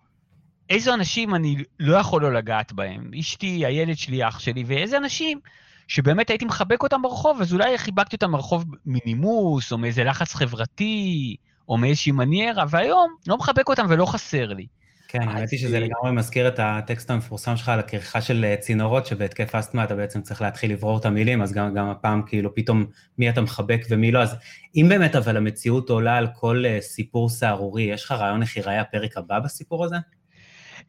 איזה 0.70 0.94
אנשים 0.94 1.36
אני 1.36 1.64
לא 1.80 1.98
יכול 1.98 2.22
לא 2.22 2.34
לגעת 2.34 2.74
בהם. 2.74 3.12
אשתי, 3.20 3.66
הילד 3.66 3.98
שלי, 3.98 4.28
אח 4.28 4.40
שלי, 4.40 4.64
ואיזה 4.68 4.98
אנשים 4.98 5.40
שבאמת 5.88 6.30
הייתי 6.30 6.46
מחבק 6.46 6.84
אותם 6.84 7.02
ברחוב, 7.02 7.42
אז 7.42 7.54
אולי 7.54 7.78
חיבקתי 7.78 8.16
אותם 8.16 8.32
ברחוב 8.32 8.66
מנימוס, 8.86 9.72
או 9.72 9.78
מאיזה 9.78 10.04
לחץ 10.04 10.34
חברתי, 10.34 11.36
או 11.70 11.78
מאיזושהי 11.78 12.12
מניירה, 12.12 12.66
והיום 12.70 13.16
לא 13.28 13.38
מחבק 13.38 13.70
אותם 13.70 13.86
ולא 13.90 14.06
חסר 14.06 14.54
לי. 14.54 14.68
כן, 15.14 15.28
האמת 15.28 15.50
היא 15.50 15.60
שזה 15.60 15.80
לגמרי 15.80 16.12
מזכיר 16.12 16.48
את 16.48 16.60
הטקסט 16.60 17.12
המפורסם 17.12 17.58
שלך 17.58 17.70
על 17.70 17.80
הכריכה 17.80 18.22
של 18.22 18.46
אה, 18.46 18.56
צינורות, 18.58 19.06
שבהתקף 19.06 19.56
אסתמה 19.56 19.84
אתה 19.84 19.96
בעצם 19.96 20.22
צריך 20.22 20.42
להתחיל 20.42 20.72
לברור 20.72 20.98
את 20.98 21.06
המילים, 21.06 21.42
אז 21.42 21.54
גם, 21.54 21.74
גם 21.74 21.90
הפעם 21.90 22.22
כאילו 22.26 22.56
פתאום 22.56 22.86
מי 23.18 23.30
אתה 23.30 23.42
מחבק 23.42 23.82
ומי 23.90 24.12
לא. 24.12 24.22
אז 24.22 24.36
אם 24.76 24.86
באמת 24.90 25.16
אבל 25.16 25.38
המציאות 25.38 25.90
עולה 25.90 26.18
על 26.18 26.28
כל 26.36 26.64
uh, 26.66 26.82
סיפור 26.82 27.30
סהרורי, 27.30 27.84
יש 27.84 28.06
לך 28.06 28.12
רעיון 28.12 28.42
איך 28.42 28.58
ייראה 28.58 28.82
הפרק 28.82 29.18
הבא 29.18 29.40
בסיפור 29.40 29.86
הזה? 29.86 29.96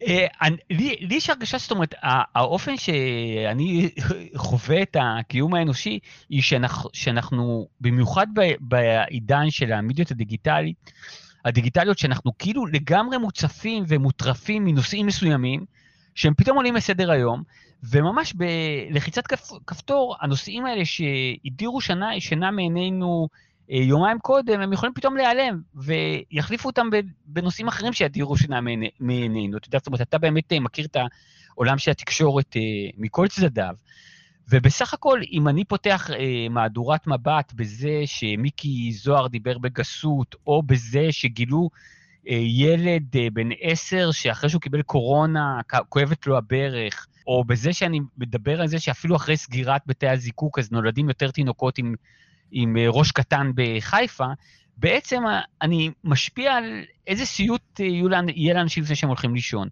Uh, 0.02 0.06
לי, 0.70 0.96
יש 1.10 1.30
הרגשה, 1.30 1.58
זאת 1.58 1.70
אומרת, 1.70 1.94
האופן 2.34 2.76
שאני 2.76 3.90
חווה 4.36 4.82
את 4.82 4.96
הקיום 5.00 5.54
האנושי, 5.54 5.98
היא 6.28 6.42
שאנחנו, 6.42 6.90
שאנחנו 6.92 7.68
במיוחד 7.80 8.26
בעידן 8.60 9.50
של 9.50 9.72
המדיות 9.72 10.10
הדיגיטלית, 10.10 10.92
הדיגיטליות, 11.44 11.98
שאנחנו 11.98 12.32
כאילו 12.38 12.66
לגמרי 12.66 13.18
מוצפים 13.18 13.84
ומוטרפים 13.88 14.64
מנושאים 14.64 15.06
מסוימים, 15.06 15.64
שהם 16.14 16.34
פתאום 16.34 16.56
עולים 16.56 16.74
לסדר 16.74 17.10
היום, 17.10 17.42
וממש 17.82 18.34
בלחיצת 18.34 19.26
כפ, 19.26 19.52
כפתור, 19.66 20.16
הנושאים 20.20 20.66
האלה 20.66 20.84
שהדירו 20.84 21.80
שינה 22.20 22.50
מעינינו 22.50 23.28
אה, 23.32 23.38
יומיים 23.68 24.18
קודם, 24.18 24.60
הם 24.60 24.72
יכולים 24.72 24.94
פתאום 24.94 25.16
להיעלם, 25.16 25.60
ויחליפו 25.74 26.68
אותם 26.68 26.88
בנושאים 27.26 27.68
אחרים 27.68 27.92
שידירו 27.92 28.36
שינה 28.36 28.60
מעינינו. 29.00 29.56
אתה 29.56 29.68
יודע, 29.68 29.78
זאת 29.78 29.86
אומרת, 29.86 30.00
אתה 30.00 30.18
באמת 30.18 30.52
אה, 30.52 30.60
מכיר 30.60 30.86
את 30.86 30.96
העולם 31.54 31.78
של 31.78 31.90
התקשורת 31.90 32.56
אה, 32.56 32.60
מכל 32.98 33.28
צדדיו. 33.28 33.74
ובסך 34.48 34.94
הכל, 34.94 35.20
אם 35.32 35.48
אני 35.48 35.64
פותח 35.64 36.10
אה, 36.10 36.46
מהדורת 36.50 37.06
מבט 37.06 37.52
בזה 37.52 38.02
שמיקי 38.06 38.92
זוהר 38.92 39.28
דיבר 39.28 39.58
בגסות, 39.58 40.34
או 40.46 40.62
בזה 40.62 41.06
שגילו 41.10 41.70
אה, 42.28 42.38
ילד 42.42 43.16
אה, 43.16 43.26
בן 43.32 43.48
עשר 43.60 44.10
שאחרי 44.12 44.50
שהוא 44.50 44.60
קיבל 44.60 44.82
קורונה, 44.82 45.60
כואבת 45.88 46.26
לו 46.26 46.36
הברך, 46.36 47.06
או 47.26 47.44
בזה 47.44 47.72
שאני 47.72 48.00
מדבר 48.18 48.60
על 48.60 48.66
זה 48.66 48.78
שאפילו 48.78 49.16
אחרי 49.16 49.36
סגירת 49.36 49.82
בתי 49.86 50.08
הזיקוק, 50.08 50.58
אז 50.58 50.72
נולדים 50.72 51.08
יותר 51.08 51.30
תינוקות 51.30 51.78
עם, 51.78 51.94
עם 52.54 52.76
אה, 52.76 52.86
ראש 52.88 53.12
קטן 53.12 53.50
בחיפה, 53.54 54.26
בעצם 54.76 55.26
אה, 55.26 55.40
אני 55.62 55.90
משפיע 56.04 56.52
על 56.52 56.84
איזה 57.06 57.26
סיוט 57.26 57.80
אה, 57.80 57.86
יהיה 58.34 58.54
לאנשים 58.54 58.82
לפני 58.82 58.96
שהם 58.96 59.08
הולכים 59.08 59.34
לישון. 59.34 59.68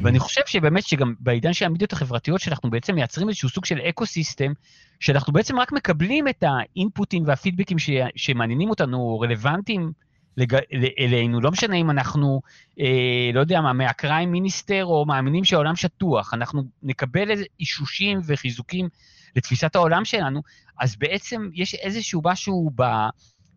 ואני 0.00 0.18
חושב 0.18 0.40
שבאמת 0.46 0.86
שגם 0.86 1.14
בעידן 1.20 1.52
של 1.52 1.66
המדיות 1.66 1.92
החברתיות, 1.92 2.40
שאנחנו 2.40 2.70
בעצם 2.70 2.94
מייצרים 2.94 3.28
איזשהו 3.28 3.48
סוג 3.48 3.64
של 3.64 3.78
אקו 3.78 4.06
סיסטם, 4.06 4.52
שאנחנו 5.00 5.32
בעצם 5.32 5.58
רק 5.58 5.72
מקבלים 5.72 6.28
את 6.28 6.44
האינפוטים 6.46 7.22
והפידבקים 7.26 7.78
ש... 7.78 7.90
שמעניינים 8.16 8.70
אותנו, 8.70 9.20
רלוונטיים 9.20 9.92
לג... 10.36 10.56
אלינו, 10.98 11.40
לא 11.40 11.50
משנה 11.50 11.76
אם 11.76 11.90
אנחנו, 11.90 12.40
אה, 12.80 13.30
לא 13.34 13.40
יודע 13.40 13.60
מה, 13.60 13.72
מהקריים 13.72 14.32
מיניסטר 14.32 14.84
או 14.84 15.06
מאמינים 15.06 15.44
שהעולם 15.44 15.76
שטוח, 15.76 16.34
אנחנו 16.34 16.62
נקבל 16.82 17.30
איזה 17.30 17.44
אישושים 17.60 18.20
וחיזוקים 18.26 18.88
לתפיסת 19.36 19.76
העולם 19.76 20.04
שלנו, 20.04 20.42
אז 20.80 20.96
בעצם 20.96 21.48
יש 21.54 21.74
איזשהו 21.74 22.20
משהו 22.24 22.70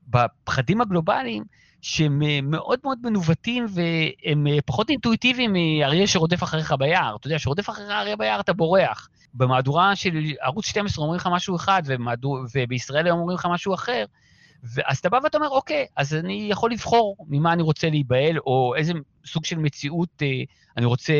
בפחדים 0.07 0.81
הגלובליים, 0.81 1.43
שהם 1.81 2.22
מאוד 2.43 2.79
מאוד 2.84 3.00
מנווטים 3.03 3.65
והם 3.69 4.48
פחות 4.65 4.89
אינטואיטיביים 4.89 5.53
מאריה 5.53 6.07
שרודף 6.07 6.43
אחריך 6.43 6.74
ביער. 6.79 7.15
אתה 7.15 7.27
יודע, 7.27 7.39
שרודף 7.39 7.69
אחריך 7.69 7.89
אריה 7.89 8.15
ביער 8.15 8.39
אתה 8.39 8.53
בורח. 8.53 9.10
במהדורה 9.34 9.96
של 9.96 10.17
ערוץ 10.41 10.65
12 10.65 11.03
אומרים 11.03 11.17
לך 11.17 11.29
משהו 11.31 11.55
אחד, 11.55 11.81
ומהדור, 11.86 12.39
ובישראל 12.55 13.05
היום 13.05 13.19
אומרים 13.19 13.36
לך 13.36 13.48
משהו 13.51 13.74
אחר. 13.74 14.05
ואז 14.63 14.98
אתה 14.98 15.10
בא 15.10 15.19
ואתה 15.24 15.38
אומר, 15.38 15.50
אוקיי, 15.50 15.86
אז 15.96 16.13
אני 16.13 16.48
יכול 16.51 16.72
לבחור 16.72 17.17
ממה 17.27 17.53
אני 17.53 17.63
רוצה 17.63 17.89
להיבהל, 17.89 18.38
או 18.39 18.74
איזה 18.77 18.93
סוג 19.25 19.46
של 19.46 19.57
מציאות 19.57 20.10
אה, 20.22 20.27
אני 20.77 20.86
רוצה 20.86 21.13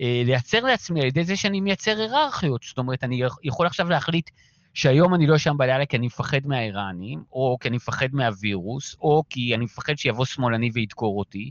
לייצר 0.00 0.60
לעצמי 0.60 1.00
על 1.00 1.06
ידי 1.06 1.24
זה 1.24 1.36
שאני 1.36 1.60
מייצר 1.60 1.98
היררכיות. 1.98 2.62
זאת 2.62 2.78
אומרת, 2.78 3.04
אני 3.04 3.22
יכול 3.44 3.66
עכשיו 3.66 3.88
להחליט 3.88 4.30
שהיום 4.74 5.14
אני 5.14 5.26
לא 5.26 5.36
אשם 5.36 5.56
בלילה 5.56 5.86
כי 5.86 5.96
אני 5.96 6.06
מפחד 6.06 6.40
מהאיראנים, 6.44 7.22
או 7.32 7.56
כי 7.60 7.68
אני 7.68 7.76
מפחד 7.76 8.08
מהווירוס, 8.12 8.96
או 9.00 9.22
כי 9.30 9.54
אני 9.54 9.64
מפחד 9.64 9.98
שיבוא 9.98 10.24
שמאלני 10.24 10.70
וידקור 10.74 11.18
אותי, 11.18 11.50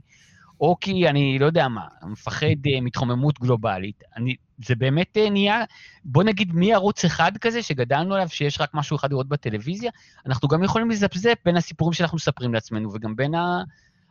או 0.62 0.77
כי 0.82 1.10
אני 1.10 1.39
לא 1.39 1.46
יודע 1.46 1.68
מה, 1.68 1.88
מפחד 2.03 2.46
uh, 2.46 2.82
מתחוממות 2.82 3.39
גלובלית. 3.39 4.03
אני, 4.18 4.36
זה 4.65 4.75
באמת 4.75 5.18
uh, 5.18 5.29
נהיה, 5.29 5.63
בוא 6.06 6.24
נגיד 6.24 6.53
מערוץ 6.53 7.06
אחד 7.06 7.32
כזה, 7.41 7.63
שגדלנו 7.63 8.15
עליו, 8.15 8.29
שיש 8.29 8.62
רק 8.62 8.70
משהו 8.74 8.96
אחד 8.96 9.12
לראות 9.12 9.27
בטלוויזיה, 9.27 9.91
אנחנו 10.25 10.48
גם 10.48 10.63
יכולים 10.63 10.89
לזפזפ 10.89 11.38
בין 11.46 11.58
הסיפורים 11.58 11.94
שאנחנו 11.94 12.15
מספרים 12.15 12.53
לעצמנו, 12.53 12.94
וגם 12.94 13.15
בין 13.15 13.36
ה... 13.36 13.63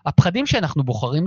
הפחדים 0.07 0.47
שאנחנו 0.47 0.85
בוחרים 0.85 1.27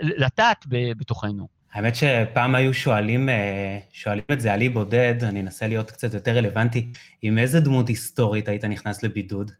לטעת 0.00 0.64
בתוכנו. 0.68 1.58
האמת 1.72 1.94
שפעם 1.96 2.54
היו 2.54 2.74
שואלים, 2.74 3.28
אה, 3.28 3.78
שואלים 3.92 4.24
את 4.32 4.40
זה 4.40 4.52
על 4.52 4.60
אי 4.60 4.68
בודד, 4.68 5.24
אני 5.24 5.40
אנסה 5.40 5.68
להיות 5.68 5.90
קצת 5.90 6.14
יותר 6.14 6.36
רלוונטי, 6.36 6.92
עם 7.22 7.38
איזה 7.38 7.60
דמות 7.60 7.88
היסטורית 7.88 8.48
היית 8.48 8.64
נכנס 8.64 9.02
לבידוד? 9.02 9.50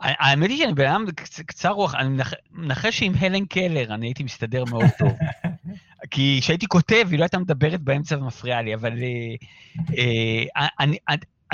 האמת 0.00 0.50
היא 0.50 0.58
שאני 0.58 0.74
בן 0.74 0.86
אדם 0.86 1.04
קצר 1.46 1.70
רוח, 1.70 1.94
אני 1.94 2.22
מנחש 2.52 2.98
שעם 2.98 3.12
הלן 3.20 3.44
קלר 3.44 3.94
אני 3.94 4.06
הייתי 4.06 4.22
מסתדר 4.22 4.64
מאוד 4.64 4.86
טוב. 4.98 5.12
כי 6.10 6.38
כשהייתי 6.42 6.66
כותב, 6.66 7.06
היא 7.10 7.18
לא 7.18 7.24
הייתה 7.24 7.38
מדברת 7.38 7.80
באמצע 7.80 8.18
ומפריעה 8.18 8.62
לי, 8.62 8.74
אבל 8.74 8.92
אה, 9.02 9.34
אה, 10.56 10.66
אני, 10.80 10.98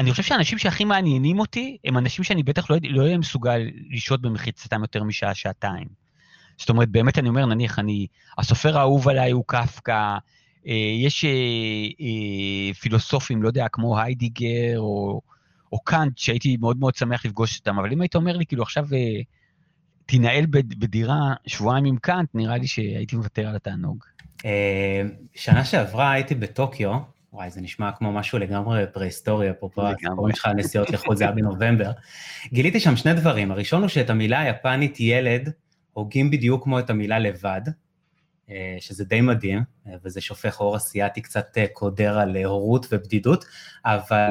אני 0.00 0.10
חושב 0.10 0.22
שהאנשים 0.22 0.58
שהכי 0.58 0.84
מעניינים 0.84 1.40
אותי, 1.40 1.76
הם 1.84 1.98
אנשים 1.98 2.24
שאני 2.24 2.42
בטח 2.42 2.70
לא 2.70 2.76
אהיה 3.02 3.12
לא 3.12 3.18
מסוגל 3.18 3.70
לשהות 3.90 4.22
במחיצתם 4.22 4.80
יותר 4.82 5.04
משעה, 5.04 5.34
שעתיים. 5.34 5.86
זאת 6.58 6.68
אומרת, 6.68 6.88
באמת 6.88 7.18
אני 7.18 7.28
אומר, 7.28 7.46
נניח, 7.46 7.78
אני, 7.78 8.06
הסופר 8.38 8.78
האהוב 8.78 9.08
עליי 9.08 9.30
הוא 9.30 9.44
קפקא, 9.46 10.16
אה, 10.66 10.72
יש 10.98 11.24
אה, 11.24 11.30
אה, 12.00 12.74
פילוסופים, 12.74 13.42
לא 13.42 13.48
יודע, 13.48 13.66
כמו 13.72 14.00
היידיגר 14.00 14.78
או, 14.78 15.20
או 15.72 15.80
קאנט, 15.80 16.18
שהייתי 16.18 16.56
מאוד 16.56 16.78
מאוד 16.78 16.94
שמח 16.94 17.26
לפגוש 17.26 17.58
אותם, 17.58 17.78
אבל 17.78 17.92
אם 17.92 18.00
היית 18.00 18.14
אומר 18.14 18.36
לי, 18.36 18.46
כאילו, 18.46 18.62
עכשיו 18.62 18.86
אה, 18.92 19.20
תנהל 20.06 20.46
בדירה 20.50 21.34
שבועיים 21.46 21.84
עם 21.84 21.96
קאנט, 21.96 22.28
נראה 22.34 22.56
לי 22.56 22.66
שהייתי 22.66 23.16
מוותר 23.16 23.48
על 23.48 23.56
התענוג. 23.56 24.04
אה, 24.44 25.02
שנה 25.34 25.64
שעברה 25.64 26.12
הייתי 26.12 26.34
בטוקיו, 26.34 26.98
וואי, 27.32 27.50
זה 27.50 27.60
נשמע 27.60 27.92
כמו 27.92 28.12
משהו 28.12 28.38
לגמרי 28.38 28.84
פרה-היסטוריה, 28.92 29.50
אפרופו 29.50 29.82
הסיפורים 29.88 30.34
שלך 30.34 30.46
נסיעות 30.56 30.90
לחו"ל, 30.90 31.16
זה 31.16 31.24
היה 31.24 31.32
בנובמבר. 31.32 31.90
גיליתי 32.52 32.80
שם 32.80 32.96
שני 32.96 33.14
דברים, 33.14 33.50
הראשון 33.50 33.80
הוא 33.80 33.88
שאת 33.88 34.10
המילה 34.10 34.40
היפנית 34.40 35.00
ילד, 35.00 35.52
הוגים 35.92 36.30
בדיוק 36.30 36.64
כמו 36.64 36.78
את 36.78 36.90
המילה 36.90 37.18
לבד, 37.18 37.60
אה, 38.50 38.76
שזה 38.80 39.04
די 39.04 39.20
מדהים, 39.20 39.62
אה, 39.86 39.92
וזה 40.04 40.20
שופך 40.20 40.60
אור 40.60 40.76
אסיאתי 40.76 41.20
קצת 41.20 41.58
אה, 41.58 41.66
קודר 41.72 42.18
על 42.18 42.36
הורות 42.36 42.86
ובדידות, 42.90 43.44
אבל 43.84 44.30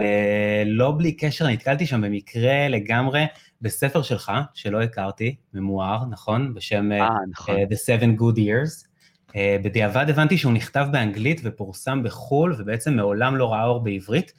לא 0.65 0.94
בלי 0.98 1.12
קשר, 1.12 1.48
נתקלתי 1.48 1.86
שם 1.86 2.01
במקרה 2.01 2.68
לגמרי 2.68 3.25
בספר 3.62 4.01
שלך, 4.01 4.32
שלא 4.53 4.82
הכרתי, 4.82 5.36
ממואר, 5.53 6.06
נכון? 6.10 6.53
בשם 6.53 6.89
아, 6.91 7.29
נכון. 7.29 7.56
The 7.56 7.75
Seven 7.75 8.22
Good 8.22 8.38
Years. 8.38 8.88
בדיעבד 9.38 10.09
הבנתי 10.09 10.38
שהוא 10.38 10.53
נכתב 10.53 10.88
באנגלית 10.91 11.41
ופורסם 11.43 12.03
בחו"ל, 12.03 12.55
ובעצם 12.57 12.93
מעולם 12.93 13.36
לא 13.36 13.53
ראה 13.53 13.65
אור 13.65 13.83
בעברית. 13.83 14.33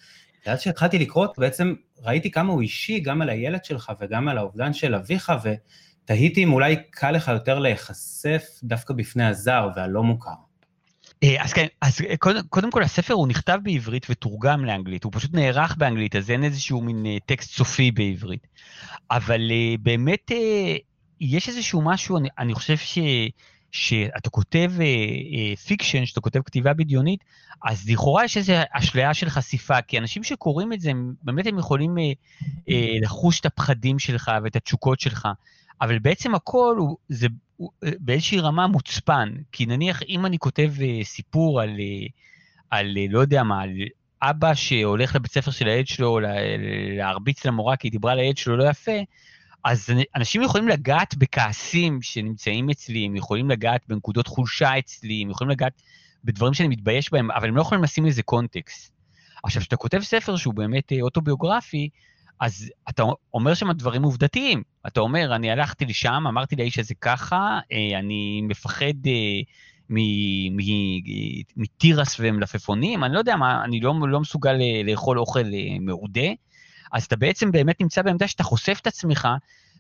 ואז 0.46 0.60
שהתחלתי 0.60 0.98
לקרוא 0.98 1.26
בעצם 1.38 1.74
ראיתי 2.02 2.30
כמה 2.30 2.52
הוא 2.52 2.62
אישי, 2.62 3.00
גם 3.00 3.22
על 3.22 3.28
הילד 3.28 3.64
שלך 3.64 3.92
וגם 4.00 4.28
על 4.28 4.38
האובדן 4.38 4.72
של 4.72 4.94
אביך, 4.94 5.32
ו... 5.44 5.54
תהיתי 6.10 6.44
אם 6.44 6.52
אולי 6.52 6.76
קל 6.90 7.10
לך 7.10 7.28
יותר 7.28 7.58
להיחשף 7.58 8.42
דווקא 8.62 8.94
בפני 8.94 9.26
הזר 9.26 9.68
והלא 9.76 10.02
מוכר. 10.02 10.30
אה, 11.22 11.42
אז 11.42 11.52
כן, 11.52 11.66
אז 11.80 12.00
אה, 12.08 12.16
קודם, 12.16 12.42
קודם 12.48 12.70
כל 12.70 12.82
הספר 12.82 13.14
הוא 13.14 13.28
נכתב 13.28 13.58
בעברית 13.62 14.06
ותורגם 14.10 14.64
לאנגלית, 14.64 15.04
הוא 15.04 15.12
פשוט 15.14 15.34
נערך 15.34 15.76
באנגלית, 15.76 16.16
אז 16.16 16.30
אין 16.30 16.44
איזשהו 16.44 16.80
מין 16.80 17.06
אה, 17.06 17.16
טקסט 17.26 17.50
סופי 17.50 17.90
בעברית. 17.90 18.46
אבל 19.10 19.40
באמת 19.82 20.30
יש 21.20 21.48
איזשהו 21.48 21.82
משהו, 21.82 22.16
אני, 22.16 22.28
אני 22.38 22.54
חושב 22.54 22.76
ש... 22.76 22.98
שאתה 23.72 24.30
כותב 24.30 24.72
fiction, 25.66 26.06
שאתה 26.06 26.20
כותב 26.20 26.40
כתיבה 26.42 26.74
בדיונית, 26.74 27.24
אז 27.64 27.90
לכאורה 27.90 28.24
יש 28.24 28.36
איזו 28.36 28.52
אשליה 28.72 29.14
של 29.14 29.30
חשיפה, 29.30 29.82
כי 29.82 29.98
אנשים 29.98 30.24
שקוראים 30.24 30.72
את 30.72 30.80
זה, 30.80 30.90
הם, 30.90 31.14
באמת 31.22 31.46
הם 31.46 31.58
יכולים 31.58 31.96
לחוש 33.02 33.40
את 33.40 33.46
הפחדים 33.46 33.98
שלך 33.98 34.30
ואת 34.44 34.56
התשוקות 34.56 35.00
שלך. 35.00 35.28
אבל 35.80 35.98
בעצם 35.98 36.34
הכל 36.34 36.76
הוא, 36.78 36.96
זה 37.08 37.26
הוא, 37.56 37.70
באיזושהי 37.98 38.40
רמה 38.40 38.66
מוצפן, 38.66 39.32
כי 39.52 39.66
נניח 39.66 40.02
אם 40.08 40.26
אני 40.26 40.38
כותב 40.38 40.72
סיפור 41.02 41.60
על, 41.60 41.70
על 42.70 42.96
לא 43.10 43.20
יודע 43.20 43.42
מה, 43.42 43.62
על 43.62 43.70
אבא 44.22 44.54
שהולך 44.54 45.14
לבית 45.14 45.32
ספר 45.32 45.50
של 45.50 45.68
הילד 45.68 45.86
שלו 45.86 46.20
להרביץ 46.96 47.46
למורה 47.46 47.76
כי 47.76 47.86
היא 47.86 47.92
דיברה 47.92 48.14
לילד 48.14 48.36
שלו 48.36 48.56
לא 48.56 48.64
יפה, 48.64 48.92
אז 49.64 49.88
אנשים 50.16 50.42
יכולים 50.42 50.68
לגעת 50.68 51.14
בכעסים 51.16 52.02
שנמצאים 52.02 52.70
אצלי, 52.70 53.06
הם 53.06 53.16
יכולים 53.16 53.50
לגעת 53.50 53.80
בנקודות 53.88 54.26
חולשה 54.26 54.78
אצלי, 54.78 55.22
הם 55.22 55.30
יכולים 55.30 55.50
לגעת 55.50 55.82
בדברים 56.24 56.54
שאני 56.54 56.68
מתבייש 56.68 57.12
בהם, 57.12 57.30
אבל 57.30 57.48
הם 57.48 57.56
לא 57.56 57.60
יכולים 57.60 57.84
לשים 57.84 58.06
לזה 58.06 58.22
קונטקסט. 58.22 58.92
עכשיו, 59.42 59.60
כשאתה 59.60 59.76
כותב 59.76 60.00
ספר 60.00 60.36
שהוא 60.36 60.54
באמת 60.54 60.92
אוטוביוגרפי, 61.00 61.88
אז 62.40 62.70
אתה 62.88 63.02
אומר 63.34 63.54
שם 63.54 63.72
דברים 63.72 64.02
עובדתיים. 64.02 64.62
אתה 64.86 65.00
אומר, 65.00 65.34
אני 65.34 65.50
הלכתי 65.50 65.84
לשם, 65.84 66.24
אמרתי 66.28 66.56
לאיש 66.56 66.78
הזה 66.78 66.94
ככה, 67.00 67.58
אה, 67.72 67.98
אני 67.98 68.42
מפחד 68.42 68.94
מתירס 71.56 72.16
ומלפפונים, 72.20 73.04
אני 73.04 73.14
לא 73.14 73.18
יודע 73.18 73.36
מה, 73.36 73.64
אני 73.64 73.80
לא, 73.80 73.94
לא 74.08 74.20
מסוגל 74.20 74.56
לאכול 74.84 75.18
אוכל 75.18 75.44
מעודה. 75.80 76.30
אז 76.92 77.04
אתה 77.04 77.16
בעצם 77.16 77.52
באמת 77.52 77.80
נמצא 77.80 78.02
בעמדה 78.02 78.28
שאתה 78.28 78.42
חושף 78.42 78.78
את 78.82 78.86
עצמך, 78.86 79.28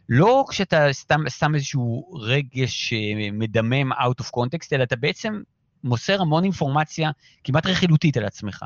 לא 0.08 0.44
כשאתה 0.50 0.86
סתם, 0.92 1.20
שם 1.28 1.54
איזשהו 1.54 2.10
רגש 2.20 2.92
מדמם 3.32 3.92
out 3.92 4.22
of 4.22 4.26
context, 4.26 4.68
אלא 4.72 4.82
אתה 4.82 4.96
בעצם 4.96 5.40
מוסר 5.84 6.20
המון 6.20 6.44
אינפורמציה 6.44 7.10
כמעט 7.44 7.66
רכילותית 7.66 8.16
על 8.16 8.24
עצמך. 8.24 8.64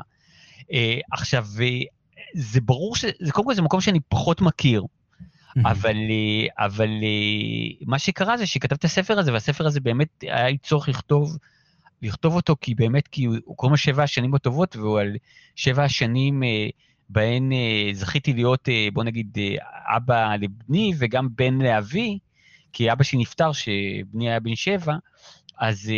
Uh, 0.59 0.65
עכשיו, 1.11 1.45
זה 2.33 2.61
ברור 2.61 2.95
ש... 2.95 3.05
זה 3.19 3.31
קודם 3.31 3.47
כל 3.47 3.53
זה 3.53 3.61
מקום 3.61 3.81
שאני 3.81 3.99
פחות 4.09 4.41
מכיר, 4.41 4.83
אבל, 5.65 5.95
אה, 5.95 6.65
אבל 6.65 6.89
אה, 6.89 7.85
מה 7.87 7.99
שקרה 7.99 8.37
זה 8.37 8.45
שכתב 8.45 8.75
את 8.75 8.83
הספר 8.83 9.19
הזה, 9.19 9.33
והספר 9.33 9.67
הזה 9.67 9.79
באמת 9.79 10.07
היה 10.21 10.49
לי 10.49 10.57
צורך 10.57 10.89
לכתוב, 10.89 11.37
לכתוב 12.01 12.35
אותו, 12.35 12.55
כי 12.61 12.75
באמת, 12.75 13.07
כי 13.07 13.25
הוא 13.25 13.55
קוראים 13.55 13.73
לו 13.73 13.77
שבע 13.77 14.03
השנים 14.03 14.35
הטובות, 14.35 14.75
והוא 14.75 14.99
על 14.99 15.15
שבע 15.55 15.83
השנים 15.83 16.43
בהן 17.09 17.51
זכיתי 17.93 18.33
להיות, 18.33 18.69
בוא 18.93 19.03
נגיד, 19.03 19.37
אבא 19.95 20.35
לבני 20.35 20.93
וגם 20.99 21.27
בן 21.35 21.61
לאבי, 21.61 22.19
כי 22.73 22.91
אבא 22.91 23.03
שלי 23.03 23.19
נפטר 23.19 23.51
שבני 23.51 24.29
היה 24.29 24.39
בן 24.39 24.55
שבע, 24.55 24.95
אז... 25.57 25.91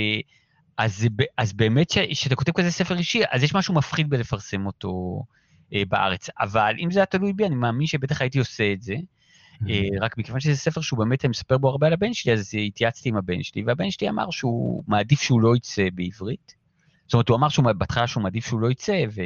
אז, 0.78 1.08
אז 1.38 1.54
באמת, 1.54 1.92
כשאתה 2.12 2.36
כותב 2.36 2.52
כזה 2.52 2.72
ספר 2.72 2.98
אישי, 2.98 3.22
אז 3.32 3.44
יש 3.44 3.56
משהו 3.56 3.74
מפחיד 3.74 4.10
בלפרסם 4.10 4.66
אותו 4.66 5.24
אה, 5.74 5.84
בארץ. 5.90 6.30
אבל 6.40 6.76
אם 6.80 6.92
זה 6.92 7.00
היה 7.00 7.06
תלוי 7.06 7.34
בי, 7.34 7.46
אני 7.46 7.56
מאמין 7.56 7.88
שבטח 7.88 8.22
הייתי 8.22 8.40
עושה 8.40 8.74
את 8.74 8.82
זה. 8.82 8.94
Mm-hmm. 8.94 9.70
אה, 9.70 9.88
רק 10.02 10.18
מכיוון 10.18 10.40
שזה 10.40 10.56
ספר 10.56 10.82
שהוא 10.82 11.00
באמת 11.00 11.26
מספר 11.26 11.58
בו 11.58 11.70
הרבה 11.70 11.88
על 11.88 11.94
הבן 11.94 12.14
שלי, 12.14 12.34
אז 12.34 12.52
התייעצתי 12.68 13.10
עם 13.10 13.18
הבן 13.18 13.44
שלי, 13.44 13.64
והבן 13.64 13.92
שלי 13.92 14.10
אמר 14.10 14.32
שהוא 14.32 14.84
מעדיף 14.88 15.22
שהוא 15.22 15.42
לא 15.42 15.56
יצא 15.56 15.88
בעברית. 15.94 16.56
זאת 17.06 17.14
אומרת, 17.14 17.30
הוא 17.30 17.38
אמר 17.38 17.48
בהתחלה 17.74 18.08
שהוא 18.08 18.24
מעדיף 18.24 18.46
שהוא 18.46 18.60
לא 18.60 18.72
יצא, 18.72 19.04
ו... 19.16 19.22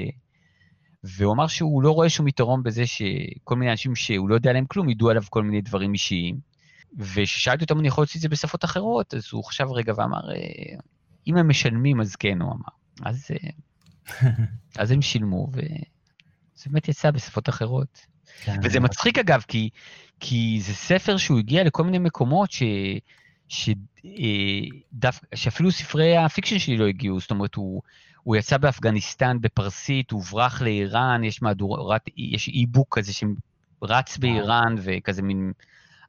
והוא 1.04 1.34
אמר 1.34 1.48
שהוא 1.48 1.84
לא 1.84 1.92
רואה 1.92 2.10
שום 2.10 2.28
יתרון 2.28 2.64
בזה 2.64 2.86
שכל 2.86 3.56
מיני 3.56 3.72
אנשים 3.72 3.96
שהוא 3.96 4.30
לא 4.30 4.36
יודע 4.36 4.50
עליהם 4.50 4.66
כלום, 4.66 4.90
ידעו 4.90 5.10
עליו 5.10 5.24
כל 5.30 5.44
מיני 5.44 5.62
דברים 5.62 5.94
אישיים. 5.94 6.40
וכששאלתי 6.98 7.64
אותו 7.64 7.74
אם 7.74 7.80
אני 7.80 7.88
יכול 7.88 8.02
להוציא 8.02 8.18
את 8.18 8.22
זה 8.22 8.30
בשפות 8.30 8.66
אחרות, 8.66 9.14
אז 9.14 9.24
הוא 9.32 9.44
חשב 9.44 9.68
רגע 9.72 9.94
ואמר, 9.98 10.32
אה, 10.32 10.80
אם 11.28 11.38
הם 11.38 11.50
משלמים, 11.50 12.02
אז 12.02 12.16
כן, 12.16 12.42
הוא 12.42 12.52
אמר. 12.52 13.10
אז, 13.10 13.28
אה, 13.32 13.50
אז 14.82 14.92
הם 14.92 15.02
שילמו, 15.02 15.48
וזה 15.54 16.66
באמת 16.66 16.88
יצא 16.88 17.12
בשפות 17.12 17.50
אחרות. 17.50 18.06
כן. 18.44 18.60
וזה 18.64 18.80
מצחיק 18.80 19.18
אגב, 19.18 19.44
כי, 19.48 19.70
כי 20.20 20.60
זה 20.62 20.74
ספר 20.74 21.18
שהוא 21.18 21.40
הגיע 21.40 21.64
לכל 21.64 21.84
מיני 21.84 22.00
מקומות 22.00 22.52
ש... 22.52 22.64
ש... 23.48 23.70
אה, 24.06 24.80
דף, 24.94 25.20
שאפילו 25.36 25.72
ספרי 25.72 26.18
ה 26.18 26.23
fiction 26.23 26.60
שלי 26.60 26.78
לא 26.78 26.88
הגיעו, 26.88 27.20
זאת 27.20 27.32
אומרת, 27.32 27.56
הוא, 27.56 27.82
הוא 28.24 28.36
יצא 28.36 28.58
באפגניסטן 28.58 29.38
בפרסית, 29.42 30.12
הוברח 30.12 30.62
לאיראן, 30.62 31.24
יש 31.24 31.42
מהדורת, 31.42 32.02
יש 32.18 32.48
e-book 32.48 32.98
כזה 32.98 33.12
שרץ 33.14 34.18
באיראן, 34.18 34.76
וכזה 34.78 35.22
מין 35.22 35.52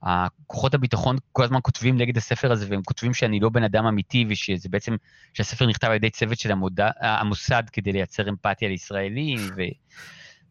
הכוחות 0.03 0.75
הביטחון 0.75 1.17
כל 1.33 1.45
הזמן 1.45 1.59
כותבים 1.63 1.97
נגד 1.97 2.17
הספר 2.17 2.53
הזה, 2.53 2.67
והם 2.69 2.83
כותבים 2.83 3.15
שאני 3.15 3.41
לא 3.41 3.49
בן 3.49 3.65
אדם 3.65 3.87
אמיתי, 3.87 4.25
ושזה 4.29 4.69
בעצם, 4.69 4.97
שהספר 5.35 5.67
נכתב 5.67 5.87
על 5.87 5.95
ידי 5.95 6.11
צוות 6.11 6.39
של 6.39 6.53
המוד... 6.53 6.81
המוסד 7.01 7.63
כדי 7.73 7.93
לייצר 7.93 8.29
אמפתיה 8.29 8.69
לישראלים, 8.69 9.39
ו... 9.57 9.63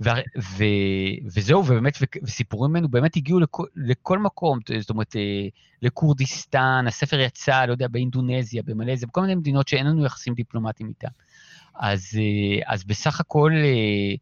ו... 0.02 0.10
ו... 0.40 0.64
וזהו, 1.26 1.60
ובאמת. 1.66 1.98
וסיפורים 2.24 2.72
ממנו 2.72 2.90
באמת 2.90 3.16
הגיעו 3.16 3.40
לכל, 3.40 3.66
לכל 3.76 4.20
מקום, 4.20 4.60
זאת 4.80 4.90
אומרת, 4.90 5.16
אה, 5.16 5.48
לכורדיסטן, 5.82 6.86
הספר 6.88 7.20
יצא, 7.20 7.66
לא 7.66 7.72
יודע, 7.72 7.88
באינדונזיה, 7.88 8.64
במלזיה, 8.64 9.08
בכל 9.08 9.22
מיני 9.22 9.36
מדינות 9.36 9.68
שאין 9.68 9.88
לנו 9.88 10.06
יחסים 10.06 10.34
דיפלומטיים 10.34 10.90
איתן. 10.90 11.08
אז, 11.76 12.04
אה, 12.18 12.74
אז 12.74 12.84
בסך 12.84 13.20
הכל, 13.20 13.52
אה, 13.56 14.16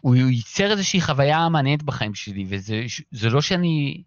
הוא 0.00 0.14
ייצר 0.14 0.70
איזושהי 0.70 1.00
חוויה 1.00 1.48
מעניינת 1.48 1.82
בחיים 1.82 2.14
שלי, 2.14 2.44
וזה 2.48 3.30
לא 3.30 3.40
שאני 3.40 4.02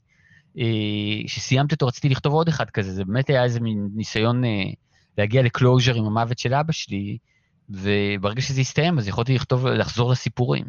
אה, 0.57 1.27
שסיימתי 1.27 1.75
אותו, 1.75 1.87
רציתי 1.87 2.09
לכתוב 2.09 2.33
עוד 2.33 2.47
אחד 2.47 2.69
כזה, 2.69 2.91
זה 2.91 3.05
באמת 3.05 3.29
היה 3.29 3.43
איזה 3.43 3.59
מין 3.59 3.89
ניסיון 3.95 4.41
להגיע 5.17 5.41
לקלוז'ר 5.41 5.95
עם 5.95 6.05
המוות 6.05 6.39
של 6.39 6.53
אבא 6.53 6.71
שלי, 6.71 7.17
וברגע 7.69 8.41
שזה 8.41 8.61
הסתיים, 8.61 8.97
אז 8.97 9.07
יכולתי 9.07 9.35
לכתוב, 9.35 9.67
לחזור 9.67 10.11
לסיפורים. 10.11 10.65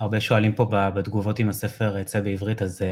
הרבה 0.00 0.20
שואלים 0.20 0.52
פה 0.52 0.66
בתגובות 0.94 1.40
אם 1.40 1.48
הספר 1.48 1.98
יצא 1.98 2.20
בעברית, 2.20 2.62
אז, 2.62 2.82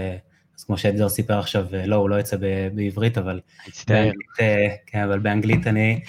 אז 0.58 0.64
כמו 0.64 0.78
שאדגר 0.78 1.08
סיפר 1.08 1.38
עכשיו, 1.38 1.66
לא, 1.86 1.96
הוא 1.96 2.10
לא 2.10 2.20
יצא 2.20 2.36
בעברית, 2.74 3.18
אבל 3.18 3.40
באנגלית, 3.88 4.28
כן, 4.86 5.02
אבל 5.02 5.18
באנגלית 5.18 5.66
אני 5.66 6.00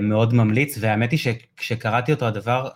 מאוד 0.00 0.34
ממליץ, 0.34 0.78
והאמת 0.80 1.10
היא 1.10 1.18
שכשקראתי 1.18 2.12
אותו, 2.12 2.26
הדבר, 2.26 2.68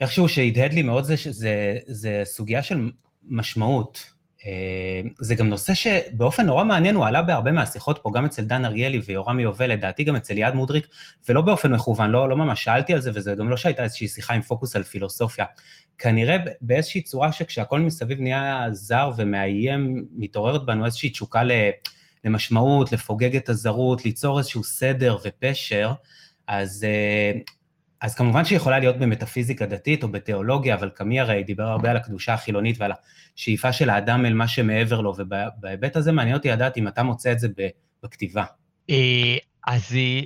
איכשהו 0.00 0.28
שהדהד 0.28 0.72
לי 0.72 0.82
מאוד 0.82 1.04
זה 1.04 1.16
שזה 1.16 2.22
סוגיה 2.24 2.62
של 2.62 2.90
משמעות. 3.28 4.12
אה, 4.46 5.00
זה 5.20 5.34
גם 5.34 5.48
נושא 5.48 5.74
שבאופן 5.74 6.46
נורא 6.46 6.64
מעניין, 6.64 6.94
הוא 6.94 7.06
עלה 7.06 7.22
בהרבה 7.22 7.52
מהשיחות 7.52 7.98
פה, 8.02 8.10
גם 8.14 8.24
אצל 8.24 8.44
דן 8.44 8.64
אריאלי 8.64 9.00
ויורם 9.04 9.40
יובל, 9.40 9.70
לדעתי 9.72 10.04
גם 10.04 10.16
אצל 10.16 10.34
ליעד 10.34 10.54
מודריק, 10.54 10.86
ולא 11.28 11.40
באופן 11.40 11.72
מכוון, 11.74 12.10
לא, 12.10 12.28
לא 12.28 12.36
ממש 12.36 12.64
שאלתי 12.64 12.94
על 12.94 13.00
זה, 13.00 13.10
וזה 13.14 13.34
גם 13.34 13.48
לא 13.48 13.56
שהייתה 13.56 13.84
איזושהי 13.84 14.08
שיחה 14.08 14.34
עם 14.34 14.42
פוקוס 14.42 14.76
על 14.76 14.82
פילוסופיה. 14.82 15.44
כנראה 15.98 16.36
באיזושהי 16.60 17.02
צורה 17.02 17.32
שכשהכול 17.32 17.80
מסביב 17.80 18.20
נהיה 18.20 18.66
זר 18.72 19.10
ומאיים, 19.16 20.04
מתעוררת 20.16 20.66
בנו 20.66 20.84
איזושהי 20.84 21.10
תשוקה 21.10 21.42
למשמעות, 22.24 22.92
לפוגג 22.92 23.36
את 23.36 23.48
הזרות, 23.48 24.04
ליצור 24.04 24.38
איזשהו 24.38 24.64
סדר 24.64 25.16
ופשר, 25.24 25.92
אז 26.46 26.84
אה, 26.84 27.32
אז 28.02 28.14
כמובן 28.14 28.44
שהיא 28.44 28.56
יכולה 28.56 28.78
להיות 28.78 28.96
במטאפיזיקה 28.96 29.66
דתית 29.66 30.02
או 30.02 30.08
בתיאולוגיה, 30.08 30.74
אבל 30.74 30.88
קמי 30.88 31.20
הרי 31.20 31.42
דיבר 31.42 31.62
הרבה 31.62 31.90
על 31.90 31.96
הקדושה 31.96 32.34
החילונית 32.34 32.76
ועל 32.80 32.92
השאיפה 33.36 33.72
של 33.72 33.90
האדם 33.90 34.26
אל 34.26 34.34
מה 34.34 34.48
שמעבר 34.48 35.00
לו, 35.00 35.14
ובהיבט 35.18 35.96
הזה 35.96 36.12
מעניין 36.12 36.36
אותי 36.36 36.48
לדעת 36.48 36.76
אם 36.76 36.88
אתה 36.88 37.02
מוצא 37.02 37.32
את 37.32 37.38
זה 37.38 37.48
בכתיבה. 38.02 38.44
אה, 38.90 39.36
אז 39.66 39.96
אה, 39.96 40.20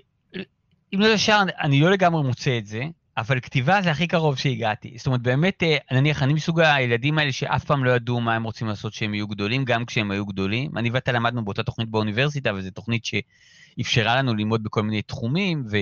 אם 0.94 1.00
לא 1.00 1.06
ישר, 1.06 1.42
אני 1.60 1.80
לא 1.80 1.90
לגמרי 1.90 2.22
מוצא 2.22 2.58
את 2.58 2.66
זה, 2.66 2.82
אבל 3.16 3.40
כתיבה 3.40 3.82
זה 3.82 3.90
הכי 3.90 4.06
קרוב 4.06 4.38
שהגעתי. 4.38 4.94
זאת 4.96 5.06
אומרת, 5.06 5.22
באמת, 5.22 5.62
אה, 5.62 5.76
נניח, 5.92 6.22
אני 6.22 6.34
מסוג 6.34 6.60
הילדים 6.60 7.18
האלה 7.18 7.32
שאף 7.32 7.64
פעם 7.64 7.84
לא 7.84 7.90
ידעו 7.90 8.20
מה 8.20 8.34
הם 8.34 8.44
רוצים 8.44 8.66
לעשות 8.66 8.92
כשהם 8.92 9.14
יהיו 9.14 9.28
גדולים, 9.28 9.64
גם 9.64 9.84
כשהם 9.84 10.10
היו 10.10 10.26
גדולים. 10.26 10.78
אני 10.78 10.90
ואתה 10.90 11.12
למדנו 11.12 11.44
באותה 11.44 11.62
תוכנית 11.62 11.88
באוניברסיטה, 11.88 12.54
וזו 12.54 12.70
תוכנית 12.70 13.04
שאפשרה 13.04 14.16
לנו 14.16 14.34
ללמוד 14.34 14.62
בכל 14.62 14.82
מיני 14.82 15.02
תחומים, 15.02 15.64
ו... 15.70 15.76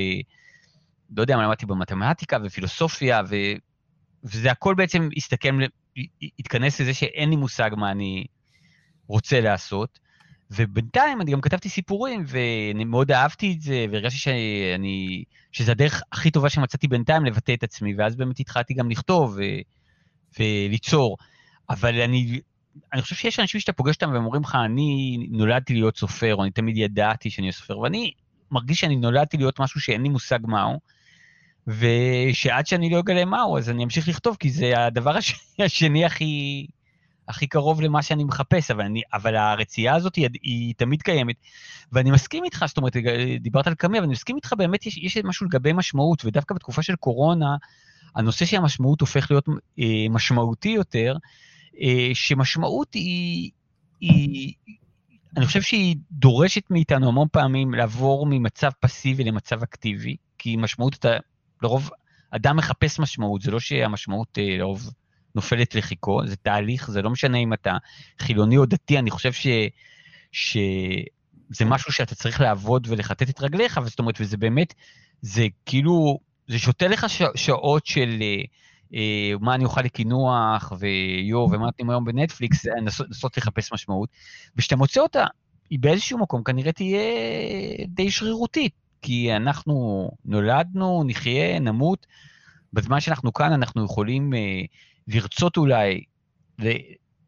לא 1.17 1.23
יודע 1.23 1.37
מה 1.37 1.43
למדתי 1.43 1.67
במתמטיקה 1.67 2.39
ופילוסופיה, 2.45 3.23
ו... 3.29 3.37
וזה 4.25 4.51
הכל 4.51 4.75
בעצם 4.75 5.09
הסתכם, 5.17 5.59
התכנס 6.39 6.81
לזה 6.81 6.95
שאין 6.95 7.31
לי 7.31 7.37
מושג 7.37 7.71
מה 7.77 7.91
אני 7.91 8.25
רוצה 9.07 9.41
לעשות. 9.41 9.99
ובינתיים 10.51 11.21
אני 11.21 11.33
גם 11.33 11.41
כתבתי 11.41 11.69
סיפורים, 11.69 12.25
ואני 12.27 12.85
מאוד 12.85 13.13
אהבתי 13.13 13.53
את 13.53 13.61
זה, 13.61 13.87
והרגשתי 13.91 14.19
שאני, 14.19 15.25
שזה 15.53 15.73
הדרך 15.73 16.03
הכי 16.13 16.31
טובה 16.31 16.49
שמצאתי 16.49 16.89
בינתיים 16.89 17.25
לבטא 17.25 17.53
את 17.53 17.63
עצמי, 17.63 17.95
ואז 17.99 18.17
באמת 18.17 18.41
התחלתי 18.41 18.75
גם 18.75 18.91
לכתוב 18.91 19.37
ו, 19.37 19.43
וליצור. 20.39 21.17
אבל 21.71 22.01
אני, 22.01 22.41
אני 22.93 23.03
חושב 23.03 23.17
שיש 23.17 23.41
אנשים 23.41 23.61
שאתה 23.61 23.73
פוגש 23.73 23.95
אותם 23.95 24.13
והם 24.13 24.25
אומרים 24.25 24.43
לך, 24.43 24.59
אני 24.65 25.17
נולדתי 25.31 25.75
להיות 25.75 25.97
סופר, 25.97 26.35
או 26.35 26.43
אני 26.43 26.51
תמיד 26.51 26.77
ידעתי 26.77 27.31
שאני 27.31 27.53
סופר, 27.53 27.79
ואני 27.79 28.13
מרגיש 28.51 28.81
שאני 28.81 28.97
נולדתי 28.97 29.37
להיות 29.37 29.61
משהו 29.61 29.81
שאין 29.81 30.03
לי 30.03 30.09
מושג 30.09 30.39
מהו, 30.43 30.81
ושעד 31.67 32.67
שאני 32.67 32.91
לא 32.91 33.01
אגלה 33.01 33.25
מהו, 33.25 33.59
אז 33.59 33.71
אני 33.71 33.85
אמשיך 33.85 34.09
לכתוב, 34.09 34.37
כי 34.41 34.51
זה 34.51 34.87
הדבר 34.87 35.17
השני, 35.17 35.39
השני 35.67 36.05
הכי, 36.05 36.67
הכי 37.29 37.47
קרוב 37.47 37.81
למה 37.81 38.03
שאני 38.03 38.25
מחפש, 38.25 38.71
אבל, 38.71 38.85
אני, 38.85 39.03
אבל 39.13 39.37
הרצייה 39.37 39.95
הזאת 39.95 40.15
היא, 40.17 40.29
היא 40.43 40.75
תמיד 40.77 41.03
קיימת. 41.03 41.37
ואני 41.93 42.11
מסכים 42.11 42.45
איתך, 42.45 42.65
זאת 42.69 42.77
אומרת, 42.77 42.97
דיברת 43.41 43.67
על 43.67 43.75
קמי, 43.75 43.99
אבל 43.99 44.05
אני 44.05 44.13
מסכים 44.13 44.37
איתך, 44.37 44.53
באמת 44.59 44.87
יש, 44.87 44.97
יש 44.97 45.17
משהו 45.17 45.47
לגבי 45.47 45.73
משמעות, 45.73 46.25
ודווקא 46.25 46.55
בתקופה 46.55 46.83
של 46.83 46.97
קורונה, 46.97 47.57
הנושא 48.15 48.45
של 48.45 48.57
המשמעות 48.57 49.01
הופך 49.01 49.31
להיות 49.31 49.49
אה, 49.79 50.07
משמעותי 50.11 50.69
יותר, 50.69 51.17
אה, 51.81 52.11
שמשמעות 52.15 52.95
היא, 52.95 53.51
היא, 54.01 54.53
אני 55.37 55.47
חושב 55.47 55.63
שהיא 55.63 55.97
דורשת 56.11 56.71
מאיתנו 56.71 57.09
המון 57.09 57.29
פעמים 57.33 57.75
לעבור 57.75 58.27
ממצב 58.27 58.71
פסיבי 58.81 59.25
למצב 59.25 59.63
אקטיבי, 59.63 60.17
כי 60.39 60.57
משמעות 60.57 60.95
אתה 60.95 61.17
לרוב 61.65 61.91
אדם 62.31 62.57
מחפש 62.57 62.99
משמעות, 62.99 63.43
זה 63.43 63.51
לא 63.51 63.61
שהמשמעות 63.61 64.39
אה, 64.39 64.57
לרוב 64.59 64.91
נופלת 65.35 65.75
לחיכו, 65.75 66.27
זה 66.27 66.37
תהליך, 66.37 66.91
זה 66.91 67.03
לא 67.03 67.11
משנה 67.11 67.39
אם 67.39 67.53
אתה 67.53 67.77
חילוני 68.19 68.57
או 68.57 68.67
דתי, 68.67 68.99
אני 68.99 69.11
חושב 69.11 69.33
ש... 69.33 69.47
שזה 70.33 71.65
משהו 71.65 71.93
שאתה 71.93 72.15
צריך 72.15 72.41
לעבוד 72.41 72.87
ולחטט 72.91 73.31
את 73.31 73.41
רגליך, 73.41 73.81
וזאת 73.85 73.99
אומרת, 73.99 74.15
וזה 74.21 74.37
באמת, 74.37 74.75
זה 75.23 75.47
כאילו, 75.67 76.19
זה 76.49 76.59
שותה 76.59 76.89
לך 76.89 77.11
ש... 77.11 77.23
שעות 77.35 77.87
של, 77.87 78.19
אה, 78.23 78.43
אה, 78.95 79.33
מה 79.41 79.55
אני 79.55 79.65
אוכל 79.65 79.81
לקינוח, 79.81 80.73
ויו, 80.79 81.39
ומה 81.39 81.65
נותנים 81.67 81.91
היום 81.91 82.05
בנטפליקס, 82.05 82.67
לנסות, 82.67 83.07
לנסות 83.07 83.37
לחפש 83.37 83.73
משמעות. 83.73 84.09
וכשאתה 84.57 84.77
מוצא 84.77 85.01
אותה, 85.01 85.25
היא 85.71 85.79
באיזשהו 85.79 86.19
מקום 86.19 86.43
כנראה 86.45 86.73
תהיה 86.73 87.03
די 87.89 88.11
שרירותית, 88.11 88.73
כי 89.05 89.37
אנחנו 89.37 90.11
נולדנו, 90.25 91.05
נחיה, 91.07 91.59
נמות. 91.59 92.07
בזמן 92.73 93.01
שאנחנו 93.01 93.33
כאן 93.33 93.53
אנחנו 93.53 93.85
יכולים 93.85 94.35
אה, 94.35 94.63
לרצות 95.09 95.57
אולי 95.57 96.05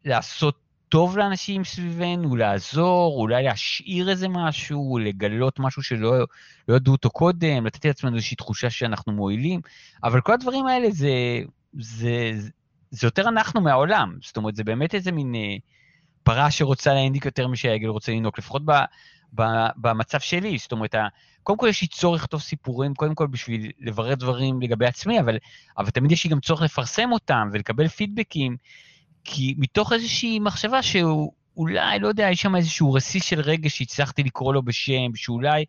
לעשות 0.05 0.57
טוב 0.89 1.17
לאנשים 1.17 1.63
סביבנו, 1.63 2.35
לעזור, 2.35 3.17
אולי 3.17 3.43
להשאיר 3.43 4.09
איזה 4.09 4.27
משהו, 4.27 4.97
לגלות 4.97 5.59
משהו 5.59 5.83
שלא 5.83 6.25
לא 6.67 6.75
ידעו 6.75 6.93
אותו 6.93 7.09
קודם, 7.09 7.65
לתת 7.65 7.85
לעצמנו 7.85 8.15
איזושהי 8.15 8.37
תחושה 8.37 8.69
שאנחנו 8.69 9.13
מועילים, 9.13 9.61
אבל 10.03 10.21
כל 10.21 10.33
הדברים 10.33 10.67
האלה 10.67 10.91
זה, 10.91 11.09
זה, 11.79 12.31
זה, 12.35 12.49
זה 12.91 13.07
יותר 13.07 13.27
אנחנו 13.27 13.61
מהעולם. 13.61 14.17
זאת 14.21 14.37
אומרת, 14.37 14.55
זה 14.55 14.63
באמת 14.63 14.95
איזה 14.95 15.11
מין 15.11 15.35
אה, 15.35 15.55
פרה 16.23 16.51
שרוצה 16.51 16.93
להנדיק 16.93 17.25
יותר 17.25 17.47
משהעגל 17.47 17.87
רוצה 17.87 18.11
לנהוג, 18.11 18.33
לפחות 18.37 18.61
במצב 19.75 20.19
שלי. 20.19 20.57
זאת 20.57 20.71
אומרת, 20.71 20.95
קודם 21.43 21.57
כל 21.57 21.67
יש 21.69 21.81
לי 21.81 21.87
צורך 21.87 22.21
לכתוב 22.21 22.41
סיפורים, 22.41 22.93
קודם 22.93 23.15
כל 23.15 23.27
בשביל 23.27 23.71
לברר 23.79 24.15
דברים 24.15 24.61
לגבי 24.61 24.85
עצמי, 24.85 25.19
אבל, 25.19 25.37
אבל 25.77 25.89
תמיד 25.89 26.11
יש 26.11 26.23
לי 26.23 26.29
גם 26.29 26.39
צורך 26.39 26.61
לפרסם 26.61 27.11
אותם 27.11 27.49
ולקבל 27.53 27.87
פידבקים. 27.87 28.57
כי 29.23 29.55
מתוך 29.57 29.93
איזושהי 29.93 30.39
מחשבה 30.39 30.81
שהוא 30.81 31.31
אולי, 31.57 31.99
לא 31.99 32.07
יודע, 32.07 32.29
יש 32.31 32.41
שם 32.41 32.55
איזשהו 32.55 32.93
רסיס 32.93 33.23
של 33.23 33.39
רגש 33.39 33.77
שהצלחתי 33.77 34.23
לקרוא 34.23 34.53
לו 34.53 34.63
בשם, 34.63 35.15
שאולי 35.15 35.65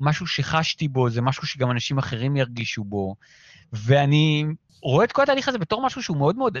משהו 0.00 0.26
שחשתי 0.26 0.88
בו, 0.88 1.10
זה 1.10 1.22
משהו 1.22 1.46
שגם 1.46 1.70
אנשים 1.70 1.98
אחרים 1.98 2.36
ירגישו 2.36 2.84
בו. 2.84 3.14
ואני 3.72 4.44
רואה 4.82 5.04
את 5.04 5.12
כל 5.12 5.22
התהליך 5.22 5.48
הזה 5.48 5.58
בתור 5.58 5.86
משהו 5.86 6.02
שהוא 6.02 6.16
מאוד 6.16 6.36
מאוד 6.36 6.58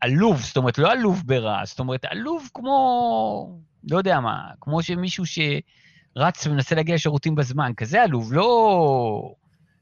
עלוב, 0.00 0.40
זאת 0.40 0.56
אומרת, 0.56 0.78
לא 0.78 0.92
עלוב 0.92 1.22
ברע, 1.26 1.64
זאת 1.64 1.78
אומרת, 1.78 2.04
עלוב 2.04 2.48
כמו, 2.54 3.58
לא 3.90 3.98
יודע 3.98 4.20
מה, 4.20 4.50
כמו 4.60 4.82
שמישהו 4.82 5.24
שרץ 5.26 6.46
ומנסה 6.46 6.74
להגיע 6.74 6.94
לשירותים 6.94 7.34
בזמן, 7.34 7.72
כזה 7.76 8.02
עלוב, 8.02 8.32
לא, 8.32 9.34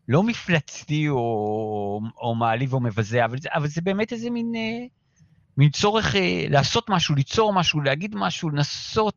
לא 0.08 0.22
מפלצתי 0.22 1.08
או, 1.08 2.00
או 2.16 2.34
מעליב 2.34 2.74
או 2.74 2.80
מבזה, 2.80 3.24
אבל 3.24 3.38
אבל 3.54 3.66
זה 3.66 3.80
באמת 3.80 4.12
איזה 4.12 4.30
מין... 4.30 4.52
אה, 4.54 4.86
מין 5.58 5.70
צורך 5.70 6.16
אה, 6.16 6.44
לעשות 6.48 6.90
משהו, 6.90 7.14
ליצור 7.14 7.52
משהו, 7.52 7.80
להגיד 7.80 8.14
משהו, 8.16 8.50
לנסות 8.50 9.14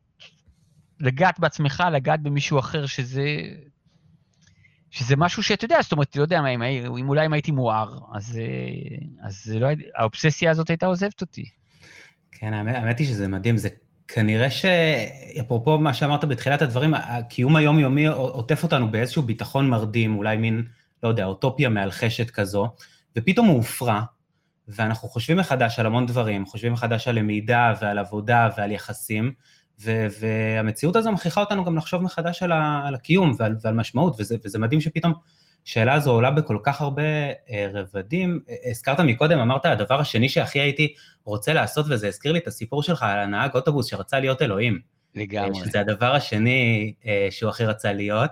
לגעת 1.00 1.40
בעצמך, 1.40 1.82
לגעת 1.92 2.22
במישהו 2.22 2.58
אחר, 2.58 2.86
שזה... 2.86 3.24
שזה 4.92 5.16
משהו 5.16 5.42
שאתה 5.42 5.64
יודע, 5.64 5.82
זאת 5.82 5.92
אומרת, 5.92 6.08
אתה 6.10 6.20
יודע, 6.20 6.38
אם, 6.38 6.62
אם 6.98 7.08
אולי 7.08 7.26
אם 7.26 7.32
הייתי 7.32 7.50
מואר, 7.50 7.98
אז, 8.14 8.38
אה, 8.38 9.26
אז 9.26 9.56
לא, 9.60 9.68
האובססיה 9.96 10.50
הזאת 10.50 10.70
הייתה 10.70 10.86
עוזבת 10.86 11.20
אותי. 11.20 11.44
כן, 12.32 12.52
האמת, 12.52 12.74
האמת 12.74 12.98
היא 12.98 13.06
שזה 13.06 13.28
מדהים, 13.28 13.56
זה 13.56 13.68
כנראה 14.08 14.50
שאפרופו 14.50 15.78
מה 15.78 15.94
שאמרת 15.94 16.24
בתחילת 16.24 16.62
הדברים, 16.62 16.94
הקיום 16.94 17.56
היומיומי 17.56 18.06
עוטף 18.06 18.62
אותנו 18.62 18.90
באיזשהו 18.90 19.22
ביטחון 19.22 19.68
מרדים, 19.68 20.16
אולי 20.16 20.36
מין, 20.36 20.64
לא 21.02 21.08
יודע, 21.08 21.24
אוטופיה 21.24 21.68
מאלחשת 21.68 22.30
כזו, 22.30 22.68
ופתאום 23.16 23.46
הוא 23.46 23.56
הופרע, 23.56 24.02
ואנחנו 24.68 25.08
חושבים 25.08 25.36
מחדש 25.36 25.78
על 25.78 25.86
המון 25.86 26.06
דברים, 26.06 26.46
חושבים 26.46 26.72
מחדש 26.72 27.08
על 27.08 27.14
למידה 27.18 27.74
ועל 27.80 27.98
עבודה 27.98 28.48
ועל 28.56 28.72
יחסים, 28.72 29.32
ו- 29.80 30.06
והמציאות 30.20 30.96
הזו 30.96 31.12
מכריחה 31.12 31.40
אותנו 31.40 31.64
גם 31.64 31.76
לחשוב 31.76 32.02
מחדש 32.02 32.42
על, 32.42 32.52
ה- 32.52 32.82
על 32.86 32.94
הקיום 32.94 33.34
ועל, 33.38 33.56
ועל 33.62 33.74
משמעות, 33.74 34.16
וזה, 34.18 34.36
וזה 34.44 34.58
מדהים 34.58 34.80
שפתאום 34.80 35.12
השאלה 35.66 35.94
הזו 35.94 36.10
עולה 36.10 36.30
בכל 36.30 36.58
כך 36.62 36.80
הרבה 36.80 37.02
אה, 37.50 37.68
רבדים. 37.72 38.40
אה, 38.50 38.70
הזכרת 38.70 39.00
מקודם, 39.00 39.38
אמרת, 39.38 39.66
הדבר 39.66 40.00
השני 40.00 40.28
שהכי 40.28 40.60
הייתי 40.60 40.94
רוצה 41.24 41.52
לעשות, 41.52 41.86
וזה 41.88 42.08
הזכיר 42.08 42.32
לי 42.32 42.38
את 42.38 42.46
הסיפור 42.46 42.82
שלך 42.82 43.02
על 43.02 43.18
הנהג 43.18 43.50
אוטובוס 43.54 43.86
שרצה 43.86 44.20
להיות 44.20 44.42
אלוהים. 44.42 44.92
לגמרי. 45.14 45.54
שזה 45.54 45.80
הדבר 45.80 46.14
השני 46.14 46.92
אה, 47.06 47.28
שהוא 47.30 47.50
הכי 47.50 47.64
רצה 47.64 47.92
להיות. 47.92 48.30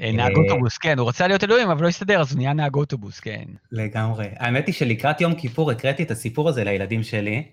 אה, 0.00 0.12
נהג 0.12 0.36
אוטובוס, 0.36 0.78
כן, 0.78 0.98
הוא 0.98 1.08
רצה 1.08 1.26
להיות 1.26 1.44
אלוהים, 1.44 1.70
אבל 1.70 1.82
לא 1.82 1.88
הסתדר, 1.88 2.20
אז 2.20 2.32
הוא 2.32 2.38
נהיה 2.38 2.52
נהג 2.52 2.74
אוטובוס, 2.74 3.20
כן. 3.20 3.44
לגמרי. 3.72 4.26
האמת 4.36 4.66
היא 4.66 4.74
שלקראת 4.74 5.20
יום 5.20 5.34
כיפור 5.34 5.70
הקראתי 5.70 6.02
את 6.02 6.10
הסיפור 6.10 6.48
הזה 6.48 6.64
לילדים 6.64 7.02
שלי, 7.02 7.44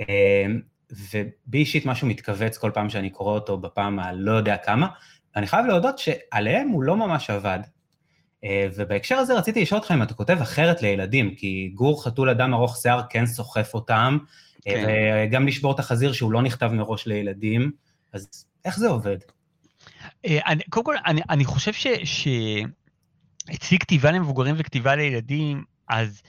אה, 0.00 0.44
ובי 0.92 1.58
אישית 1.58 1.86
משהו 1.86 2.06
מתכווץ 2.08 2.58
כל 2.58 2.70
פעם 2.74 2.90
שאני 2.90 3.10
קורא 3.10 3.34
אותו 3.34 3.58
בפעם 3.58 3.98
הלא 3.98 4.32
יודע 4.32 4.56
כמה, 4.56 4.88
ואני 5.34 5.46
חייב 5.46 5.66
להודות 5.66 5.98
שעליהם 5.98 6.68
הוא 6.68 6.82
לא 6.82 6.96
ממש 6.96 7.30
עבד. 7.30 7.58
אה, 8.44 8.68
ובהקשר 8.76 9.16
הזה 9.16 9.38
רציתי 9.38 9.62
לשאול 9.62 9.80
אותך 9.80 9.90
אם 9.90 10.02
אתה 10.02 10.14
כותב 10.14 10.38
אחרת 10.42 10.82
לילדים, 10.82 11.34
כי 11.34 11.70
גור 11.74 12.04
חתול 12.04 12.30
אדם 12.30 12.54
ארוך 12.54 12.76
שיער 12.76 13.02
כן 13.10 13.26
סוחף 13.26 13.74
אותם, 13.74 14.18
כן. 14.62 14.86
וגם 15.28 15.46
לשבור 15.46 15.72
את 15.72 15.78
החזיר 15.78 16.12
שהוא 16.12 16.32
לא 16.32 16.42
נכתב 16.42 16.70
מראש 16.72 17.06
לילדים, 17.06 17.72
אז 18.12 18.46
איך 18.64 18.78
זה 18.78 18.88
עובד? 18.88 19.16
אה, 20.26 20.38
אני, 20.46 20.62
קודם 20.70 20.86
כל, 20.86 20.96
אני, 21.06 21.20
אני 21.30 21.44
חושב 21.44 21.72
שאצלי 22.04 23.78
כתיבה 23.78 24.10
למבוגרים 24.10 24.54
וכתיבה 24.58 24.96
לילדים, 24.96 25.64
אז 25.88 26.22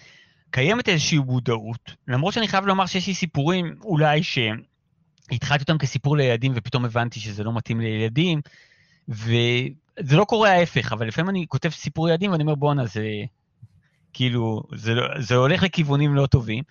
קיימת 0.51 0.89
איזושהי 0.89 1.17
מודעות. 1.17 1.95
למרות 2.07 2.33
שאני 2.33 2.47
חייב 2.47 2.65
לומר 2.65 2.85
שיש 2.85 3.07
לי 3.07 3.13
סיפורים, 3.13 3.75
אולי 3.81 4.21
שהתחלתי 4.23 5.61
אותם 5.61 5.77
כסיפור 5.77 6.17
לילדים 6.17 6.51
ופתאום 6.55 6.85
הבנתי 6.85 7.19
שזה 7.19 7.43
לא 7.43 7.55
מתאים 7.55 7.81
לילדים, 7.81 8.41
וזה 9.07 10.17
לא 10.17 10.25
קורה 10.25 10.49
ההפך, 10.49 10.93
אבל 10.93 11.07
לפעמים 11.07 11.29
אני 11.29 11.45
כותב 11.47 11.69
סיפור 11.69 12.09
ילדים 12.09 12.31
ואני 12.31 12.43
אומר, 12.43 12.55
בואנה, 12.55 12.85
זה 12.85 13.05
כאילו, 14.13 14.63
זה, 14.75 14.93
לא, 14.93 15.21
זה 15.21 15.35
הולך 15.35 15.63
לכיוונים 15.63 16.15
לא 16.15 16.27
טובים. 16.27 16.63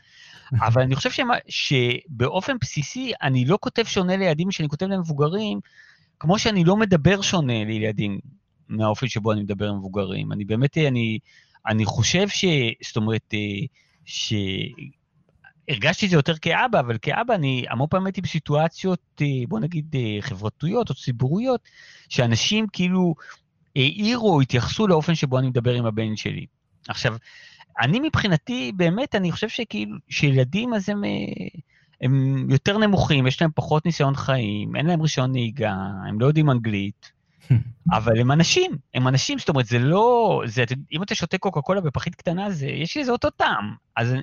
אבל 0.66 0.83
אני 0.83 0.97
חושב 0.97 1.11
שמה, 1.11 1.35
שבאופן 1.49 2.57
בסיסי 2.61 3.12
אני 3.23 3.45
לא 3.45 3.59
כותב 3.61 3.85
שונה 3.85 4.16
לילדים 4.16 4.51
שאני 4.51 4.69
כותב 4.69 4.87
למבוגרים, 4.87 5.61
כמו 6.19 6.38
שאני 6.38 6.64
לא 6.64 6.77
מדבר 6.77 7.23
שונה 7.23 7.64
לילדים 7.64 8.19
מהאופן 8.69 9.09
שבו 9.09 9.33
אני 9.33 9.43
מדבר 9.43 9.69
עם 9.69 9.77
מבוגרים. 9.77 10.33
אני 10.33 10.45
באמת, 10.45 10.79
אני, 10.79 11.19
אני 11.66 11.85
חושב 11.85 12.29
ש... 12.29 12.44
זאת 12.87 12.96
אומרת, 12.96 13.35
אה, 13.35 13.66
ש... 14.05 14.35
הרגשתי 15.68 16.07
את 16.07 16.11
זה 16.11 16.16
יותר 16.16 16.37
כאבא, 16.37 16.81
אבל 16.81 16.99
כאבא 17.03 17.35
אני 17.35 17.64
המון 17.68 17.87
פעמים 17.90 18.07
הייתי 18.07 18.20
בסיטואציות, 18.20 19.01
אה, 19.20 19.27
בוא 19.49 19.61
נגיד, 19.61 19.96
אה, 19.96 20.16
חברתיות 20.20 20.90
או 20.90 20.94
ציבוריות, 20.94 21.61
שאנשים 22.09 22.66
כאילו 22.73 23.14
העירו 23.77 24.35
או 24.35 24.40
התייחסו 24.40 24.87
לאופן 24.87 25.14
שבו 25.14 25.38
אני 25.38 25.49
מדבר 25.49 25.75
עם 25.75 25.87
הבן 25.87 26.16
שלי. 26.16 26.46
עכשיו, 26.88 27.16
אני 27.81 28.01
מבחינתי, 28.01 28.73
באמת, 28.77 29.14
אני 29.14 29.33
חושב 29.33 29.49
שכאילו, 29.49 29.96
שילדים 30.09 30.75
אז 30.75 30.88
הם... 30.88 31.03
הם 32.01 32.46
יותר 32.51 32.79
נמוכים, 32.79 33.27
יש 33.27 33.42
להם 33.42 33.51
פחות 33.55 33.87
ניסיון 33.87 34.14
חיים, 34.14 34.77
אין 34.77 34.87
להם 34.87 35.01
רישיון 35.03 35.33
נהיגה, 35.33 35.75
הם 36.09 36.20
לא 36.20 36.27
יודעים 36.27 36.51
אנגלית, 36.51 37.12
אבל 37.93 38.21
הם 38.21 38.33
אנשים, 38.33 38.77
הם 38.95 39.09
אנשים, 39.09 39.39
זאת 39.39 39.49
אומרת, 39.49 39.67
זה 39.67 39.79
לא, 39.79 40.43
זה, 40.47 40.65
אם 40.93 41.03
אתה 41.03 41.15
שותה 41.15 41.39
קוקה 41.39 41.61
קולה 41.61 41.81
בפחית 41.81 42.15
קטנה, 42.15 42.51
זה, 42.51 42.67
יש 42.67 42.97
לזה 42.97 43.13
אותו 43.13 43.31
טעם. 43.31 43.75
אז, 43.97 44.15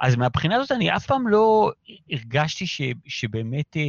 אז 0.00 0.16
מהבחינה 0.16 0.56
הזאת 0.56 0.72
אני 0.72 0.96
אף 0.96 1.06
פעם 1.06 1.28
לא 1.28 1.72
הרגשתי 2.10 2.66
ש, 2.66 2.80
שבאמת, 3.06 3.76
אה, 3.76 3.82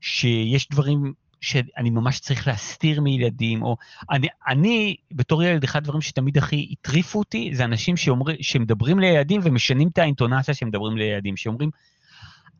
שיש 0.00 0.68
דברים 0.68 1.12
שאני 1.40 1.90
ממש 1.90 2.20
צריך 2.20 2.46
להסתיר 2.46 3.00
מילדים, 3.00 3.62
או 3.62 3.76
אני, 4.10 4.26
אני 4.48 4.96
בתור 5.12 5.42
ילד, 5.42 5.64
אחד 5.64 5.78
הדברים 5.78 6.00
שתמיד 6.00 6.38
הכי 6.38 6.68
הטריפו 6.72 7.18
אותי, 7.18 7.50
זה 7.54 7.64
אנשים 7.64 7.96
שאומר, 7.96 8.24
שמדברים 8.40 8.98
לילדים 8.98 9.40
ומשנים 9.44 9.88
את 9.88 9.98
האינטונציה 9.98 10.54
שהם 10.54 10.68
מדברים 10.68 10.96
לילדים, 10.96 11.36
שאומרים, 11.36 11.70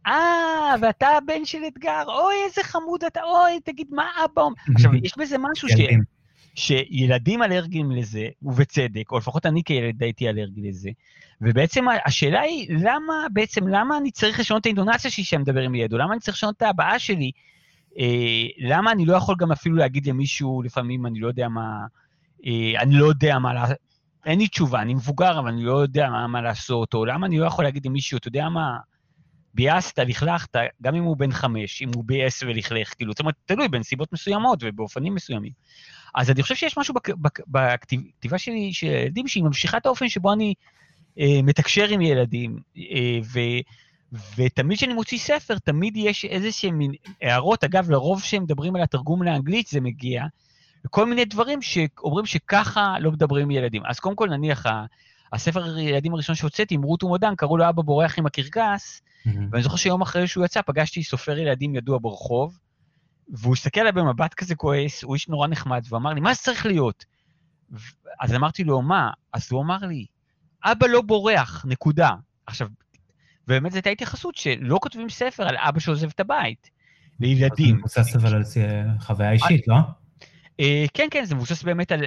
אה, 0.09 0.75
ואתה 0.83 1.09
הבן 1.09 1.45
של 1.45 1.59
אתגר, 1.69 2.03
אוי, 2.07 2.35
איזה 2.47 2.63
חמוד 2.63 3.05
אתה, 3.05 3.21
אוי, 3.23 3.61
תגיד, 3.65 3.87
מה 3.91 4.11
אבא 4.25 4.43
אומר? 4.43 4.57
עכשיו, 4.75 4.95
יש 4.95 5.19
בזה 5.19 5.37
משהו 5.39 5.69
ש... 5.69 5.73
שילדים 6.55 7.43
אלרגיים 7.43 7.91
לזה, 7.91 8.29
ובצדק, 8.43 9.13
או 9.13 9.19
לפחות 9.19 9.47
אני 9.47 9.65
כילד 9.65 10.03
הייתי 10.03 10.29
אלרגי 10.29 10.69
לזה, 10.69 10.91
ובעצם 11.41 11.85
השאלה 12.07 12.41
היא, 12.41 12.69
למה, 12.71 13.15
בעצם, 13.33 13.69
למה 13.69 13.99
אני 13.99 14.11
צריך 14.11 14.41
לשנות 14.41 14.61
את 14.61 14.67
האינדונציה 14.67 15.11
שלי 15.11 15.25
כשאני 15.25 15.43
מדבר 15.43 15.61
עם 15.61 15.75
ילד, 15.75 15.93
או 15.93 15.99
למה 15.99 16.13
אני 16.13 16.21
צריך 16.21 16.37
לשנות 16.37 16.57
את 16.57 16.63
ההבעה 16.63 16.99
שלי? 16.99 17.31
אה, 17.99 18.47
למה 18.59 18.93
אני 18.93 19.07
לא 19.07 19.17
יכול 19.17 19.35
גם 19.39 19.53
אפילו 19.53 19.77
להגיד 19.77 20.07
למישהו, 20.07 20.63
לפעמים 20.63 21.07
אני 21.07 21.21
לא 21.21 21.29
יודע 21.29 21.49
מה, 21.49 21.87
אה, 22.47 22.83
אני 22.83 22.95
לא 22.95 23.07
יודע 23.07 23.39
מה, 23.39 23.65
אין 24.27 24.39
לי 24.39 24.49
תשובה, 24.49 24.83
אני 24.83 24.95
מבוגר, 24.95 25.39
אבל 25.39 25.49
אני 25.49 25.65
לא 25.65 25.73
יודע 25.73 26.11
מה, 26.11 26.27
מה 26.27 26.43
לעשות, 26.43 26.95
או 26.95 27.05
למה 27.05 27.27
אני 27.27 27.39
לא 27.39 27.47
יכול 27.47 27.65
להגיד 27.65 27.87
למישהו, 27.87 28.19
אתה 28.19 28.29
יודע 28.29 28.49
מה, 28.49 28.77
ביאסת, 29.55 29.99
לכלכת, 29.99 30.57
גם 30.83 30.95
אם 30.95 31.03
הוא 31.03 31.17
בן 31.17 31.33
חמש, 31.33 31.83
אם 31.83 31.89
הוא 31.95 32.05
ביאס 32.07 32.43
ולכלך, 32.43 32.95
כאילו, 32.97 33.13
זאת 33.13 33.21
אומרת, 33.21 33.35
תלוי 33.47 33.69
בנסיבות 33.69 34.13
מסוימות 34.13 34.59
ובאופנים 34.63 35.15
מסוימים. 35.15 35.53
אז 36.15 36.31
אני 36.31 36.43
חושב 36.43 36.55
שיש 36.55 36.79
משהו 36.79 36.95
בכתיבה 37.49 38.39
שלי 38.39 38.73
של 38.73 38.87
ילדים 38.87 39.29
שהיא 39.29 39.45
ממשיכה 39.45 39.77
את 39.77 39.87
האופן 39.87 40.09
שבו 40.09 40.33
אני 40.33 40.55
אה, 41.19 41.41
מתקשר 41.43 41.89
עם 41.89 42.01
ילדים, 42.01 42.59
אה, 42.79 43.19
ו, 43.33 43.41
ותמיד 44.37 44.79
כשאני 44.79 44.95
מוציא 44.95 45.19
ספר, 45.19 45.59
תמיד 45.59 45.97
יש 45.97 46.25
איזה 46.25 46.53
שהם 46.53 46.81
הערות, 47.23 47.65
אגב, 47.65 47.91
לרוב 47.91 48.21
כשהם 48.21 48.43
מדברים 48.43 48.77
על 48.77 48.83
התרגום 48.83 49.23
לאנגלית 49.23 49.67
זה 49.67 49.81
מגיע, 49.81 50.25
כל 50.91 51.07
מיני 51.07 51.25
דברים 51.25 51.63
שאומרים 51.63 52.27
שככה 52.27 52.95
לא 53.01 53.13
מדברים 53.13 53.43
עם 53.43 53.51
ילדים. 53.51 53.83
אז 53.87 54.01
קודם 54.01 54.17
כל, 54.17 54.29
נניח, 54.29 54.67
הספר 55.33 55.79
ילדים 55.79 56.15
הראשון 56.15 56.35
שהוצאתי, 56.35 56.75
עם 56.75 56.83
רות 56.83 57.03
ומודן, 57.03 57.35
קראו 57.37 57.57
לו 57.57 57.69
אבא 57.69 57.83
בורח 57.83 58.19
עם 58.19 58.27
הקרקס, 58.27 59.03
Mm-hmm. 59.27 59.39
ואני 59.51 59.63
זוכר 59.63 59.77
שיום 59.77 60.03
אחרי 60.03 60.27
שהוא 60.27 60.45
יצא, 60.45 60.61
פגשתי 60.63 61.03
סופר 61.03 61.39
ילדים 61.39 61.75
ידוע 61.75 61.99
ברחוב, 62.03 62.59
והוא 63.29 63.55
הסתכל 63.55 63.81
עליי 63.81 63.93
במבט 63.93 64.35
כזה 64.35 64.55
כועס, 64.55 65.05
הוא 65.05 65.15
איש 65.15 65.29
נורא 65.29 65.49
נחמד, 65.49 65.83
ואמר 65.91 66.13
לי, 66.13 66.21
מה 66.21 66.35
זה 66.35 66.41
צריך 66.41 66.67
להיות? 66.67 67.05
אז 68.21 68.35
אמרתי 68.35 68.65
לו, 68.65 68.83
מה? 68.83 69.11
אז 69.33 69.49
הוא 69.53 69.63
אמר 69.63 69.79
לי, 69.79 70.07
אבא 70.65 70.87
לא 70.87 71.03
בורח, 71.03 71.65
נקודה. 71.69 72.11
עכשיו, 72.47 72.69
באמת 73.47 73.73
זו 73.73 73.77
הייתה 73.77 73.91
התייחסות 73.91 74.37
שלא 74.37 74.79
כותבים 74.83 75.09
ספר 75.09 75.49
על 75.49 75.57
אבא 75.57 75.81
שעוזב 75.81 76.09
את 76.09 76.21
הבית, 76.21 76.71
לילדים. 77.21 77.75
זה 77.75 77.79
מבוסס 77.79 78.17
אבל 78.17 78.35
על 78.35 78.43
חוויה 79.01 79.33
אישית, 79.33 79.69
לא? 79.69 79.77
אה, 80.61 80.85
כן, 80.95 81.09
כן, 81.11 81.25
זה 81.25 81.35
מבוסס 81.35 81.63
באמת 81.63 81.93
על 81.93 82.05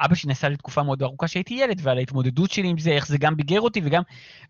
אבא 0.00 0.14
שנסע 0.14 0.48
לתקופה 0.48 0.82
מאוד 0.82 1.02
ארוכה 1.02 1.28
שהייתי 1.28 1.54
ילד, 1.54 1.80
ועל 1.82 1.98
ההתמודדות 1.98 2.50
שלי 2.50 2.68
עם 2.68 2.78
זה, 2.78 2.90
איך 2.90 3.06
זה 3.06 3.18
גם 3.18 3.36
ביגר 3.36 3.60
אותי, 3.60 3.80
וגם 3.84 4.02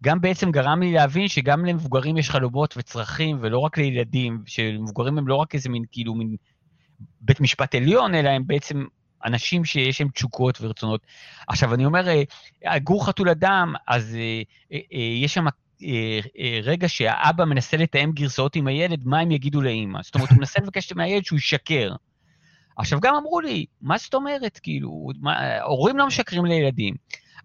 גם 0.03 0.21
בעצם 0.21 0.51
גרם 0.51 0.83
לי 0.83 0.93
להבין 0.93 1.29
שגם 1.29 1.65
למבוגרים 1.65 2.17
יש 2.17 2.31
חלומות 2.31 2.75
וצרכים, 2.77 3.39
ולא 3.41 3.59
רק 3.59 3.79
לילדים, 3.79 4.43
שמבוגרים 4.47 5.19
הם 5.19 5.29
לא 5.29 5.35
רק 5.35 5.55
איזה 5.55 5.69
מין, 5.69 5.85
כאילו, 5.93 6.15
מין 6.15 6.37
בית 7.21 7.41
משפט 7.41 7.75
עליון, 7.75 8.15
אלא 8.15 8.29
הם 8.29 8.47
בעצם 8.47 8.85
אנשים 9.25 9.65
שיש 9.65 10.01
להם 10.01 10.11
תשוקות 10.11 10.59
ורצונות. 10.61 11.01
עכשיו, 11.49 11.75
אני 11.75 11.85
אומר, 11.85 12.09
אה, 12.67 12.79
גור 12.79 13.07
חתול 13.07 13.29
אדם, 13.29 13.75
אז 13.89 14.15
אה, 14.15 14.43
אה, 14.73 14.79
אה, 14.93 14.99
יש 14.99 15.35
שם... 15.35 15.45
אה, 15.83 16.21
אה, 16.39 16.61
רגע 16.63 16.89
שהאבא 16.89 17.45
מנסה 17.45 17.77
לתאם 17.77 18.13
גרסאות 18.13 18.57
עם 18.57 18.67
הילד, 18.67 19.07
מה 19.07 19.19
הם 19.19 19.31
יגידו 19.31 19.61
לאימא. 19.61 20.03
זאת 20.03 20.15
אומרת, 20.15 20.31
הוא 20.31 20.39
מנסה 20.39 20.61
לבקש 20.63 20.93
מהילד 20.93 21.25
שהוא 21.25 21.37
ישקר. 21.37 21.95
עכשיו, 22.77 23.01
גם 23.01 23.15
אמרו 23.15 23.41
לי, 23.41 23.67
מה 23.81 23.99
זאת 23.99 24.15
אומרת, 24.15 24.59
כאילו, 24.63 25.09
מה, 25.21 25.61
הורים 25.63 25.97
לא 25.97 26.07
משקרים 26.07 26.45
לילדים. 26.45 26.95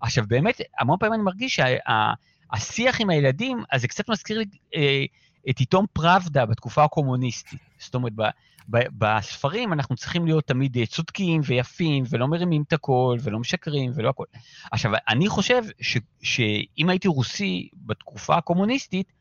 עכשיו, 0.01 0.23
באמת, 0.27 0.61
המון 0.79 0.97
פעמים 0.99 1.13
אני 1.13 1.23
מרגיש 1.23 1.59
שהשיח 1.59 3.01
עם 3.01 3.09
הילדים, 3.09 3.63
אז 3.71 3.81
זה 3.81 3.87
קצת 3.87 4.09
מזכיר 4.09 4.37
לי 4.37 4.45
אה, 4.75 5.03
את 5.49 5.59
עיתון 5.59 5.85
פראבדה 5.93 6.45
בתקופה 6.45 6.83
הקומוניסטית. 6.83 7.59
זאת 7.79 7.95
אומרת, 7.95 8.13
ב, 8.15 8.21
ב, 8.69 8.77
בספרים 8.97 9.73
אנחנו 9.73 9.95
צריכים 9.95 10.25
להיות 10.25 10.47
תמיד 10.47 10.77
אה, 10.77 10.85
צודקים 10.85 11.41
ויפים, 11.45 12.03
ולא 12.09 12.27
מרימים 12.27 12.63
את 12.67 12.73
הכל, 12.73 13.17
ולא 13.23 13.39
משקרים, 13.39 13.91
ולא 13.95 14.09
הכל. 14.09 14.23
עכשיו, 14.71 14.91
אני 15.09 15.29
חושב 15.29 15.63
ש, 15.81 15.97
שאם 16.21 16.89
הייתי 16.89 17.07
רוסי 17.07 17.69
בתקופה 17.85 18.37
הקומוניסטית, 18.37 19.18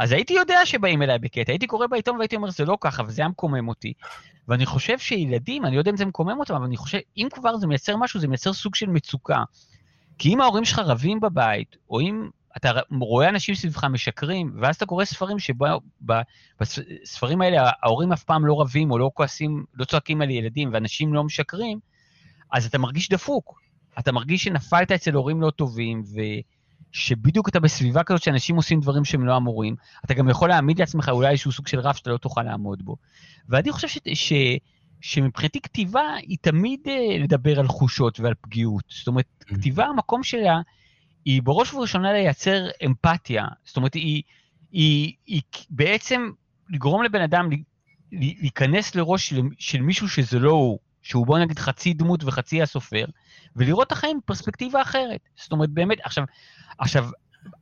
אז 0.00 0.12
הייתי 0.12 0.34
יודע 0.34 0.66
שבאים 0.66 1.02
אליי 1.02 1.18
בקטע, 1.18 1.52
הייתי 1.52 1.66
קורא 1.66 1.86
בעיתון 1.86 2.16
והייתי 2.16 2.36
אומר, 2.36 2.50
זה 2.50 2.64
לא 2.64 2.78
ככה, 2.80 3.02
וזה 3.06 3.22
היה 3.22 3.28
מקומם 3.28 3.68
אותי. 3.68 3.92
ואני 4.48 4.66
חושב 4.66 4.98
שילדים, 4.98 5.64
אני 5.64 5.74
לא 5.74 5.80
יודע 5.80 5.90
אם 5.90 5.96
זה 5.96 6.04
מקומם 6.04 6.40
אותם, 6.40 6.54
אבל 6.54 6.64
אני 6.64 6.76
חושב, 6.76 6.98
אם 7.16 7.28
כבר 7.30 7.56
זה 7.56 7.66
מייצר 7.66 7.96
משהו, 7.96 8.20
זה 8.20 8.28
מייצר 8.28 8.52
סוג 8.52 8.74
של 8.74 8.86
מצוקה. 8.86 9.42
כי 10.18 10.34
אם 10.34 10.40
ההורים 10.40 10.64
שלך 10.64 10.78
רבים 10.78 11.20
בבית, 11.20 11.76
או 11.90 12.00
אם 12.00 12.28
אתה 12.56 12.70
רואה 13.00 13.28
אנשים 13.28 13.54
סביבך 13.54 13.84
משקרים, 13.84 14.52
ואז 14.60 14.76
אתה 14.76 14.86
קורא 14.86 15.04
ספרים 15.04 15.36
שבספרים 15.38 17.40
האלה 17.40 17.70
ההורים 17.82 18.12
אף 18.12 18.24
פעם 18.24 18.46
לא 18.46 18.60
רבים, 18.60 18.90
או 18.90 18.98
לא 18.98 19.10
כועסים, 19.14 19.64
לא 19.74 19.84
צועקים 19.84 20.22
על 20.22 20.30
ילדים, 20.30 20.70
ואנשים 20.72 21.14
לא 21.14 21.24
משקרים, 21.24 21.78
אז 22.52 22.66
אתה 22.66 22.78
מרגיש 22.78 23.08
דפוק. 23.08 23.60
אתה 23.98 24.12
מרגיש 24.12 24.44
שנפלת 24.44 24.92
אצל 24.92 25.14
הורים 25.14 25.40
לא 25.40 25.50
טובים, 25.50 26.02
ו... 26.14 26.20
שבדיוק 26.92 27.48
אתה 27.48 27.60
בסביבה 27.60 28.02
כזאת 28.02 28.22
שאנשים 28.22 28.56
עושים 28.56 28.80
דברים 28.80 29.04
שהם 29.04 29.26
לא 29.26 29.36
אמורים, 29.36 29.74
אתה 30.04 30.14
גם 30.14 30.28
יכול 30.28 30.48
להעמיד 30.48 30.78
לעצמך 30.78 31.08
אולי 31.08 31.30
איזשהו 31.30 31.52
סוג 31.52 31.66
של 31.66 31.80
רף 31.80 31.96
שאתה 31.96 32.10
לא 32.10 32.16
תוכל 32.16 32.42
לעמוד 32.42 32.82
בו. 32.82 32.96
ואני 33.48 33.72
חושב 33.72 33.88
ש, 33.88 33.98
ש, 34.14 34.32
שמבחינתי 35.00 35.60
כתיבה 35.60 36.14
היא 36.16 36.38
תמיד 36.40 36.80
uh, 36.86 37.22
לדבר 37.22 37.60
על 37.60 37.68
חושות 37.68 38.20
ועל 38.20 38.34
פגיעות. 38.40 38.84
זאת 38.88 39.06
אומרת, 39.06 39.24
mm. 39.42 39.54
כתיבה, 39.54 39.84
המקום 39.84 40.22
שלה 40.22 40.60
היא 41.24 41.42
בראש 41.42 41.74
ובראשונה 41.74 42.12
לייצר 42.12 42.68
אמפתיה. 42.86 43.44
זאת 43.64 43.76
אומרת, 43.76 43.94
היא, 43.94 44.02
היא, 44.04 44.22
היא, 44.72 45.12
היא 45.26 45.42
בעצם 45.70 46.30
לגרום 46.68 47.02
לבן 47.02 47.20
אדם 47.20 47.48
להיכנס 48.12 48.94
לראש 48.94 49.28
של, 49.28 49.40
של 49.58 49.82
מישהו 49.82 50.08
שזה 50.08 50.38
לא 50.38 50.50
הוא, 50.50 50.78
שהוא 51.02 51.26
בוא 51.26 51.38
נגיד 51.38 51.58
חצי 51.58 51.94
דמות 51.94 52.24
וחצי 52.24 52.62
הסופר, 52.62 53.04
ולראות 53.56 53.86
את 53.86 53.92
החיים 53.92 54.20
בפרספקטיבה 54.24 54.82
אחרת. 54.82 55.20
זאת 55.36 55.52
אומרת, 55.52 55.70
באמת, 55.70 55.98
עכשיו, 56.02 56.24
עכשיו, 56.78 57.06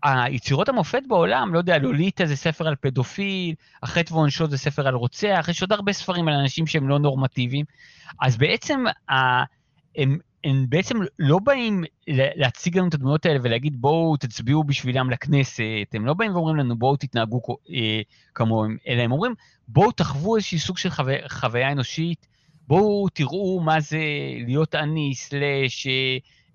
היצירות 0.02 0.68
המופת 0.68 1.02
בעולם, 1.08 1.54
לא 1.54 1.58
יודע, 1.58 1.78
לוליטה 1.78 2.26
זה 2.26 2.36
ספר 2.36 2.68
על 2.68 2.74
פדופיל, 2.80 3.54
החטא 3.82 4.14
ועונשו 4.14 4.46
זה 4.46 4.58
ספר 4.58 4.88
על 4.88 4.94
רוצח, 4.94 5.46
יש 5.48 5.62
עוד 5.62 5.72
הרבה 5.72 5.92
ספרים 5.92 6.28
על 6.28 6.34
אנשים 6.34 6.66
שהם 6.66 6.88
לא 6.88 6.98
נורמטיביים, 6.98 7.64
אז 8.20 8.36
בעצם 8.36 8.84
ה, 9.10 9.14
הם, 9.96 10.18
הם 10.44 10.66
בעצם 10.68 10.98
לא 11.18 11.38
באים 11.38 11.84
להציג 12.08 12.78
לנו 12.78 12.88
את 12.88 12.94
הדמויות 12.94 13.26
האלה 13.26 13.38
ולהגיד 13.42 13.80
בואו 13.80 14.16
תצביעו 14.16 14.64
בשבילם 14.64 15.10
לכנסת, 15.10 15.94
הם 15.94 16.06
לא 16.06 16.14
באים 16.14 16.34
ואומרים 16.34 16.56
לנו 16.56 16.78
בואו 16.78 16.96
תתנהגו 16.96 17.40
אה, 17.70 18.00
כמוהם, 18.34 18.76
אלא 18.88 19.02
הם 19.02 19.12
אומרים 19.12 19.34
בואו 19.68 19.92
תחוו 19.92 20.36
איזשהי 20.36 20.58
סוג 20.58 20.78
של 20.78 20.90
חו... 20.90 21.02
חוויה 21.28 21.72
אנושית, 21.72 22.26
בואו 22.68 23.08
תראו 23.08 23.60
מה 23.60 23.80
זה 23.80 23.98
להיות 24.46 24.74
עני, 24.74 25.14
סלאש, 25.14 25.86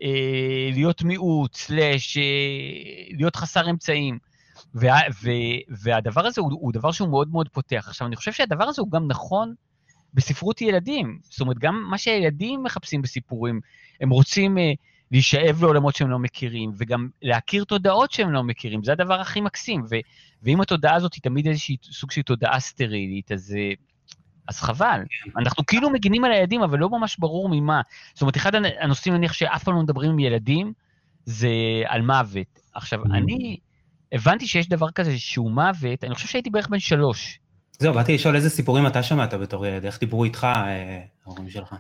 אה, 0.01 0.69
להיות 0.73 1.03
מיעוט, 1.03 1.55
סלאש, 1.55 2.17
אה, 2.17 2.23
להיות 3.17 3.35
חסר 3.35 3.69
אמצעים. 3.69 4.17
וה, 4.75 4.99
ו, 5.23 5.29
והדבר 5.69 6.25
הזה 6.25 6.41
הוא, 6.41 6.51
הוא 6.53 6.73
דבר 6.73 6.91
שהוא 6.91 7.09
מאוד 7.09 7.29
מאוד 7.31 7.49
פותח. 7.49 7.85
עכשיו, 7.87 8.07
אני 8.07 8.15
חושב 8.15 8.31
שהדבר 8.31 8.63
הזה 8.63 8.81
הוא 8.81 8.91
גם 8.91 9.07
נכון 9.07 9.53
בספרות 10.13 10.61
ילדים. 10.61 11.19
זאת 11.23 11.41
אומרת, 11.41 11.59
גם 11.59 11.83
מה 11.89 11.97
שהילדים 11.97 12.63
מחפשים 12.63 13.01
בסיפורים, 13.01 13.59
הם 14.01 14.09
רוצים 14.09 14.57
אה, 14.57 14.71
להישאב 15.11 15.61
לעולמות 15.61 15.95
שהם 15.95 16.09
לא 16.09 16.19
מכירים, 16.19 16.71
וגם 16.77 17.09
להכיר 17.21 17.63
תודעות 17.63 18.11
שהם 18.11 18.31
לא 18.31 18.43
מכירים, 18.43 18.83
זה 18.83 18.91
הדבר 18.91 19.21
הכי 19.21 19.41
מקסים. 19.41 19.83
ו, 19.89 19.95
ואם 20.43 20.61
התודעה 20.61 20.95
הזאת 20.95 21.13
היא 21.13 21.21
תמיד 21.21 21.47
איזושהי 21.47 21.77
סוג 21.83 22.11
של 22.11 22.21
תודעה 22.21 22.59
סטרילית, 22.59 23.31
אז... 23.31 23.55
אה, 23.57 23.73
אז 24.47 24.59
חבל. 24.59 24.99
אנחנו 25.37 25.65
כאילו 25.65 25.89
מגינים 25.89 26.23
על 26.23 26.31
הילדים, 26.31 26.63
אבל 26.63 26.79
לא 26.79 26.89
ממש 26.89 27.17
ברור 27.19 27.49
ממה. 27.49 27.81
זאת 28.13 28.21
אומרת, 28.21 28.37
אחד 28.37 28.51
הנושאים, 28.55 29.13
נניח, 29.13 29.33
שאף 29.33 29.63
פעם 29.63 29.75
לא 29.75 29.81
מדברים 29.81 30.11
עם 30.11 30.19
ילדים, 30.19 30.73
זה 31.25 31.49
על 31.85 32.01
מוות. 32.01 32.59
עכשיו, 32.73 33.03
mm. 33.03 33.07
אני 33.13 33.57
הבנתי 34.11 34.47
שיש 34.47 34.69
דבר 34.69 34.91
כזה 34.91 35.19
שהוא 35.19 35.51
מוות, 35.51 36.03
אני 36.03 36.15
חושב 36.15 36.27
שהייתי 36.27 36.49
בערך 36.49 36.67
בן 36.67 36.79
שלוש. 36.79 37.39
זהו, 37.79 37.93
באתי 37.93 38.13
לשאול 38.13 38.35
איזה 38.35 38.49
סיפורים 38.49 38.87
אתה 38.87 39.03
שמעת 39.03 39.33
בתור 39.33 39.65
ילד, 39.65 39.85
איך 39.85 39.99
דיברו 39.99 40.23
איתך, 40.23 40.43
אה, 40.43 41.01
ההורים 41.25 41.49
שלך. 41.49 41.75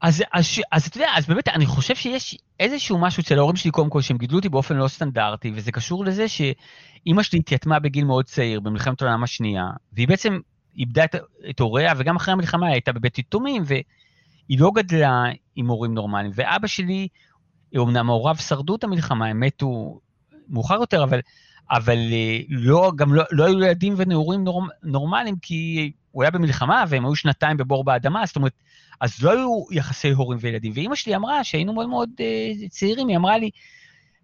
אז, 0.00 0.22
אז, 0.32 0.46
אז 0.72 0.86
אתה 0.86 0.96
יודע, 0.96 1.08
אז 1.16 1.26
באמת, 1.26 1.48
אני 1.48 1.66
חושב 1.66 1.94
שיש 1.94 2.38
איזשהו 2.60 2.98
משהו 2.98 3.20
אצל 3.20 3.38
ההורים 3.38 3.56
שלי, 3.56 3.70
קודם 3.70 3.90
כל, 3.90 4.00
שהם 4.00 4.18
גידלו 4.18 4.38
אותי 4.38 4.48
באופן 4.48 4.76
לא 4.76 4.88
סטנדרטי, 4.88 5.52
וזה 5.54 5.72
קשור 5.72 6.04
לזה 6.04 6.26
שאימא 6.28 7.22
שלי 7.22 7.38
התייתמה 7.38 7.78
בגיל 7.78 8.04
מאוד 8.04 8.24
צעיר, 8.24 8.60
במלחמת 8.60 9.02
העולם 9.02 9.22
השנייה, 9.22 9.64
והיא 9.92 10.08
בעצם 10.08 10.38
איבדה 10.76 11.04
את, 11.04 11.14
את 11.50 11.60
הוריה, 11.60 11.92
וגם 11.96 12.16
אחרי 12.16 12.32
המלחמה 12.32 12.66
היא 12.66 12.72
הייתה 12.72 12.92
בבית 12.92 13.18
יתומים, 13.18 13.62
והיא 13.66 14.58
לא 14.58 14.70
גדלה 14.74 15.24
עם 15.56 15.66
הורים 15.66 15.94
נורמליים. 15.94 16.32
ואבא 16.34 16.66
שלי, 16.66 17.08
אמנם 17.76 18.10
הוריו 18.10 18.36
שרדו 18.36 18.76
את 18.76 18.84
המלחמה, 18.84 19.26
הם 19.26 19.40
מתו 19.40 20.00
מאוחר 20.48 20.74
יותר, 20.74 21.04
אבל, 21.04 21.20
אבל 21.70 21.98
אה, 21.98 22.38
לא, 22.48 22.92
גם 22.96 23.14
לא, 23.14 23.24
לא 23.30 23.44
היו 23.44 23.62
ילדים 23.62 23.94
ונעורים 23.96 24.44
נורמ, 24.44 24.68
נורמליים, 24.82 25.36
כי 25.42 25.92
הוא 26.10 26.22
היה 26.22 26.30
במלחמה 26.30 26.84
והם 26.88 27.04
היו 27.04 27.16
שנתיים 27.16 27.56
בבור 27.56 27.84
באדמה, 27.84 28.26
זאת 28.26 28.36
אומרת, 28.36 28.52
אז 29.00 29.22
לא 29.22 29.30
היו 29.30 29.64
יחסי 29.70 30.10
הורים 30.10 30.38
וילדים. 30.42 30.72
ואימא 30.74 30.94
שלי 30.94 31.16
אמרה, 31.16 31.44
שהיינו 31.44 31.72
מאוד 31.72 31.88
מאוד 31.88 32.10
uh, 32.18 32.68
צעירים, 32.68 33.08
היא 33.08 33.16
אמרה 33.16 33.38
לי, 33.38 33.50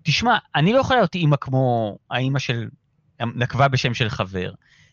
תשמע, 0.02 0.38
אני 0.54 0.72
לא 0.72 0.78
יכולה 0.78 0.98
להיות 0.98 1.14
אימא 1.14 1.36
כמו 1.40 1.98
האימא 2.10 2.38
של, 2.38 2.68
נקבה 3.20 3.68
בשם 3.68 3.94
של 3.94 4.08
חבר. 4.08 4.52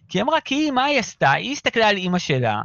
כי 0.10 0.18
היא 0.18 0.24
אמרה, 0.24 0.42
כי 0.42 0.56
היא, 0.56 0.72
מה 0.72 0.84
היא 0.84 1.00
עשתה? 1.00 1.32
היא 1.32 1.52
הסתכלה 1.52 1.90
על 1.90 1.98
אימא 1.98 2.20
שלה, 2.20 2.62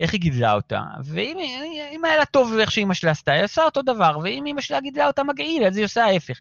איך 0.00 0.12
היא 0.12 0.20
גידלה 0.20 0.52
אותה, 0.52 0.80
ואם 1.04 2.04
היה 2.04 2.16
לה 2.16 2.24
טוב 2.24 2.58
איך 2.58 2.70
שאימא 2.70 2.94
שלה 2.94 3.10
עשתה, 3.10 3.32
היא 3.32 3.44
עושה 3.44 3.64
אותו 3.64 3.82
דבר, 3.82 4.18
ואם 4.22 4.46
אימא 4.46 4.60
שלה 4.60 4.80
גידלה 4.80 5.06
אותה 5.06 5.22
מגעיל, 5.22 5.64
אז 5.64 5.76
היא 5.76 5.84
עושה 5.84 6.04
ההפך. 6.04 6.40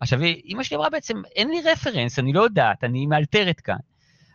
עכשיו, 0.00 0.22
אימא 0.22 0.62
שלי 0.62 0.76
אמרה 0.76 0.90
בעצם, 0.90 1.22
אין 1.36 1.48
לי 1.48 1.60
רפרנס, 1.72 2.18
אני 2.18 2.32
לא 2.32 2.42
יודעת, 2.42 2.84
אני 2.84 3.06
מאלתרת 3.06 3.60
כאן. 3.60 3.76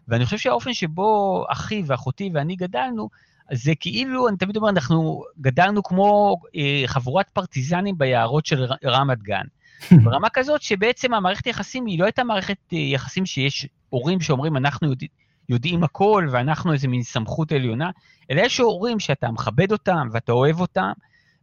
ואני 0.07 0.25
חושב 0.25 0.37
שהאופן 0.37 0.73
שבו 0.73 1.43
אחי 1.49 1.83
ואחותי 1.85 2.29
ואני 2.33 2.55
גדלנו, 2.55 3.09
זה 3.53 3.73
כאילו, 3.79 4.27
אני 4.27 4.37
תמיד 4.37 4.57
אומר, 4.57 4.69
אנחנו 4.69 5.23
גדלנו 5.41 5.83
כמו 5.83 6.37
אה, 6.55 6.83
חבורת 6.85 7.29
פרטיזנים 7.29 7.97
ביערות 7.97 8.45
של 8.45 8.65
רמת 8.85 9.23
גן. 9.23 9.43
ברמה 10.03 10.29
כזאת 10.29 10.61
שבעצם 10.61 11.13
המערכת 11.13 11.47
יחסים 11.47 11.85
היא 11.85 11.99
לא 11.99 12.05
הייתה 12.05 12.23
מערכת 12.23 12.57
אה, 12.73 12.77
יחסים 12.77 13.25
שיש 13.25 13.67
הורים 13.89 14.21
שאומרים, 14.21 14.57
אנחנו 14.57 14.89
יודעים, 14.89 15.09
יודעים 15.49 15.83
הכל 15.83 16.27
ואנחנו 16.31 16.73
איזה 16.73 16.87
מין 16.87 17.03
סמכות 17.03 17.51
עליונה, 17.51 17.89
אלא 18.31 18.41
יש 18.41 18.57
הורים 18.57 18.99
שאתה 18.99 19.31
מכבד 19.31 19.71
אותם 19.71 20.07
ואתה 20.11 20.31
אוהב 20.31 20.59
אותם, 20.59 20.91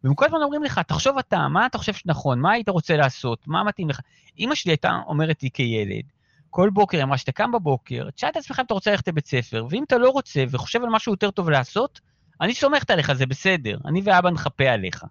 והם 0.05 0.15
כל 0.15 0.25
הזמן 0.25 0.43
אומרים 0.43 0.63
לך, 0.63 0.79
תחשוב 0.79 1.19
אתה, 1.19 1.49
מה 1.49 1.67
אתה 1.67 1.79
חושב 1.79 1.93
שנכון, 1.93 2.41
מה 2.41 2.53
היית 2.53 2.69
רוצה 2.69 2.97
לעשות, 2.97 3.49
מה 3.49 3.65
מתאים 3.65 3.89
לך. 3.89 4.01
אימא 4.39 4.55
שלי 4.55 4.73
הייתה 4.73 4.99
אומרת 5.07 5.43
לי 5.43 5.51
כילד, 5.51 6.05
כל 6.51 6.71
בוקר 6.71 6.97
היא 6.97 7.05
אמרה 7.05 7.19
שאתה 7.19 7.33
קם 7.33 7.53
בבוקר, 7.53 8.11
תשאל 8.11 8.29
את 8.29 8.37
עצמך 8.37 8.59
אם 8.59 8.65
אתה 8.65 8.75
רוצה 8.75 8.91
ללכת 8.91 9.09
לבית 9.09 9.27
ספר, 9.27 9.67
ואם 9.71 9.85
אתה 9.85 9.99
לא 9.99 10.11
רוצה 10.11 10.45
וחושב 10.51 10.83
על 10.83 10.89
משהו 10.91 11.13
יותר 11.13 11.31
טוב 11.31 11.51
לעשות, 11.51 12.01
אני 12.41 12.55
סומכת 12.55 12.91
עליך, 12.91 13.13
זה 13.13 13.27
בסדר, 13.27 13.79
אני 13.85 14.01
ואבא 14.05 14.31
נחפה 14.31 14.65
עליך. 14.65 15.05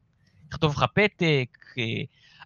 נכתוב 0.52 0.72
לך 0.72 0.86
פתק. 0.94 1.58
אה, 1.78 1.84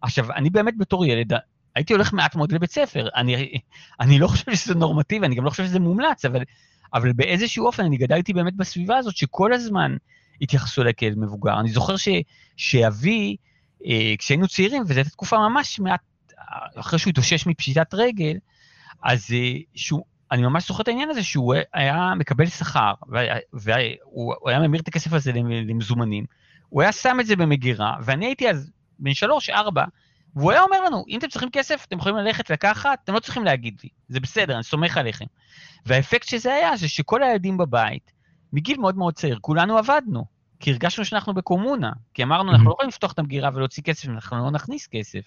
עכשיו, 0.01 0.31
אני 0.31 0.49
באמת 0.49 0.77
בתור 0.77 1.05
ילד 1.05 1.33
הייתי 1.75 1.93
הולך 1.93 2.13
מעט 2.13 2.35
מאוד 2.35 2.51
לבית 2.51 2.71
ספר. 2.71 3.07
אני, 3.15 3.59
אני 3.99 4.19
לא 4.19 4.27
חושב 4.27 4.55
שזה 4.55 4.75
נורמטיבי, 4.75 5.25
אני 5.25 5.35
גם 5.35 5.45
לא 5.45 5.49
חושב 5.49 5.65
שזה 5.65 5.79
מומלץ, 5.79 6.25
אבל, 6.25 6.43
אבל 6.93 7.13
באיזשהו 7.13 7.65
אופן 7.65 7.85
אני 7.85 7.97
גדלתי 7.97 8.33
באמת 8.33 8.55
בסביבה 8.55 8.97
הזאת 8.97 9.17
שכל 9.17 9.53
הזמן 9.53 9.95
התייחסו 10.41 10.81
אליי 10.81 10.93
כאל 10.97 11.13
מבוגר. 11.17 11.59
אני 11.59 11.69
זוכר 11.69 11.97
ש, 11.97 12.07
שאבי, 12.57 13.35
אה, 13.85 14.13
כשהיינו 14.17 14.47
צעירים, 14.47 14.83
וזו 14.83 14.93
הייתה 14.93 15.09
תקופה 15.09 15.37
ממש 15.37 15.79
מעט, 15.79 16.01
אחרי 16.75 16.99
שהוא 16.99 17.11
התאושש 17.11 17.47
מפשיטת 17.47 17.93
רגל, 17.93 18.37
אז 19.03 19.27
אה, 19.33 19.53
שהוא, 19.75 20.03
אני 20.31 20.41
ממש 20.41 20.67
זוכר 20.67 20.83
את 20.83 20.87
העניין 20.87 21.09
הזה 21.09 21.23
שהוא 21.23 21.53
היה 21.73 22.13
מקבל 22.17 22.45
שכר, 22.45 22.93
והוא 23.53 24.49
היה 24.49 24.59
ממיר 24.59 24.81
את 24.81 24.87
הכסף 24.87 25.13
הזה 25.13 25.31
למזומנים, 25.67 26.25
הוא 26.69 26.81
היה 26.81 26.91
שם 26.91 27.17
את 27.19 27.25
זה 27.25 27.35
במגירה, 27.35 27.95
ואני 28.03 28.25
הייתי 28.25 28.49
אז 28.49 28.71
בן 28.99 29.13
שלוש, 29.13 29.49
ארבע, 29.49 29.85
והוא 30.35 30.51
היה 30.51 30.61
אומר 30.61 30.83
לנו, 30.83 31.03
אם 31.07 31.19
אתם 31.19 31.27
צריכים 31.27 31.49
כסף, 31.49 31.85
אתם 31.87 31.97
יכולים 31.97 32.17
ללכת 32.17 32.49
לקחת, 32.49 32.99
אתם 33.03 33.13
לא 33.13 33.19
צריכים 33.19 33.43
להגיד 33.43 33.77
לי, 33.83 33.89
זה 34.09 34.19
בסדר, 34.19 34.55
אני 34.55 34.63
סומך 34.63 34.97
עליכם. 34.97 35.25
והאפקט 35.85 36.27
שזה 36.27 36.53
היה, 36.53 36.77
זה 36.77 36.87
שכל 36.87 37.23
הילדים 37.23 37.57
בבית, 37.57 38.11
מגיל 38.53 38.77
מאוד 38.77 38.97
מאוד 38.97 39.13
צעיר, 39.13 39.37
כולנו 39.41 39.77
עבדנו, 39.77 40.25
כי 40.59 40.71
הרגשנו 40.71 41.05
שאנחנו 41.05 41.33
בקומונה, 41.33 41.91
כי 42.13 42.23
אמרנו, 42.23 42.51
אנחנו 42.51 42.65
לא 42.65 42.71
יכולים 42.71 42.89
לפתוח 42.89 43.11
את 43.11 43.19
המגירה 43.19 43.49
ולהוציא 43.53 43.83
כסף, 43.83 44.09
אנחנו 44.09 44.37
לא 44.37 44.51
נכניס 44.51 44.87
כסף. 44.87 45.21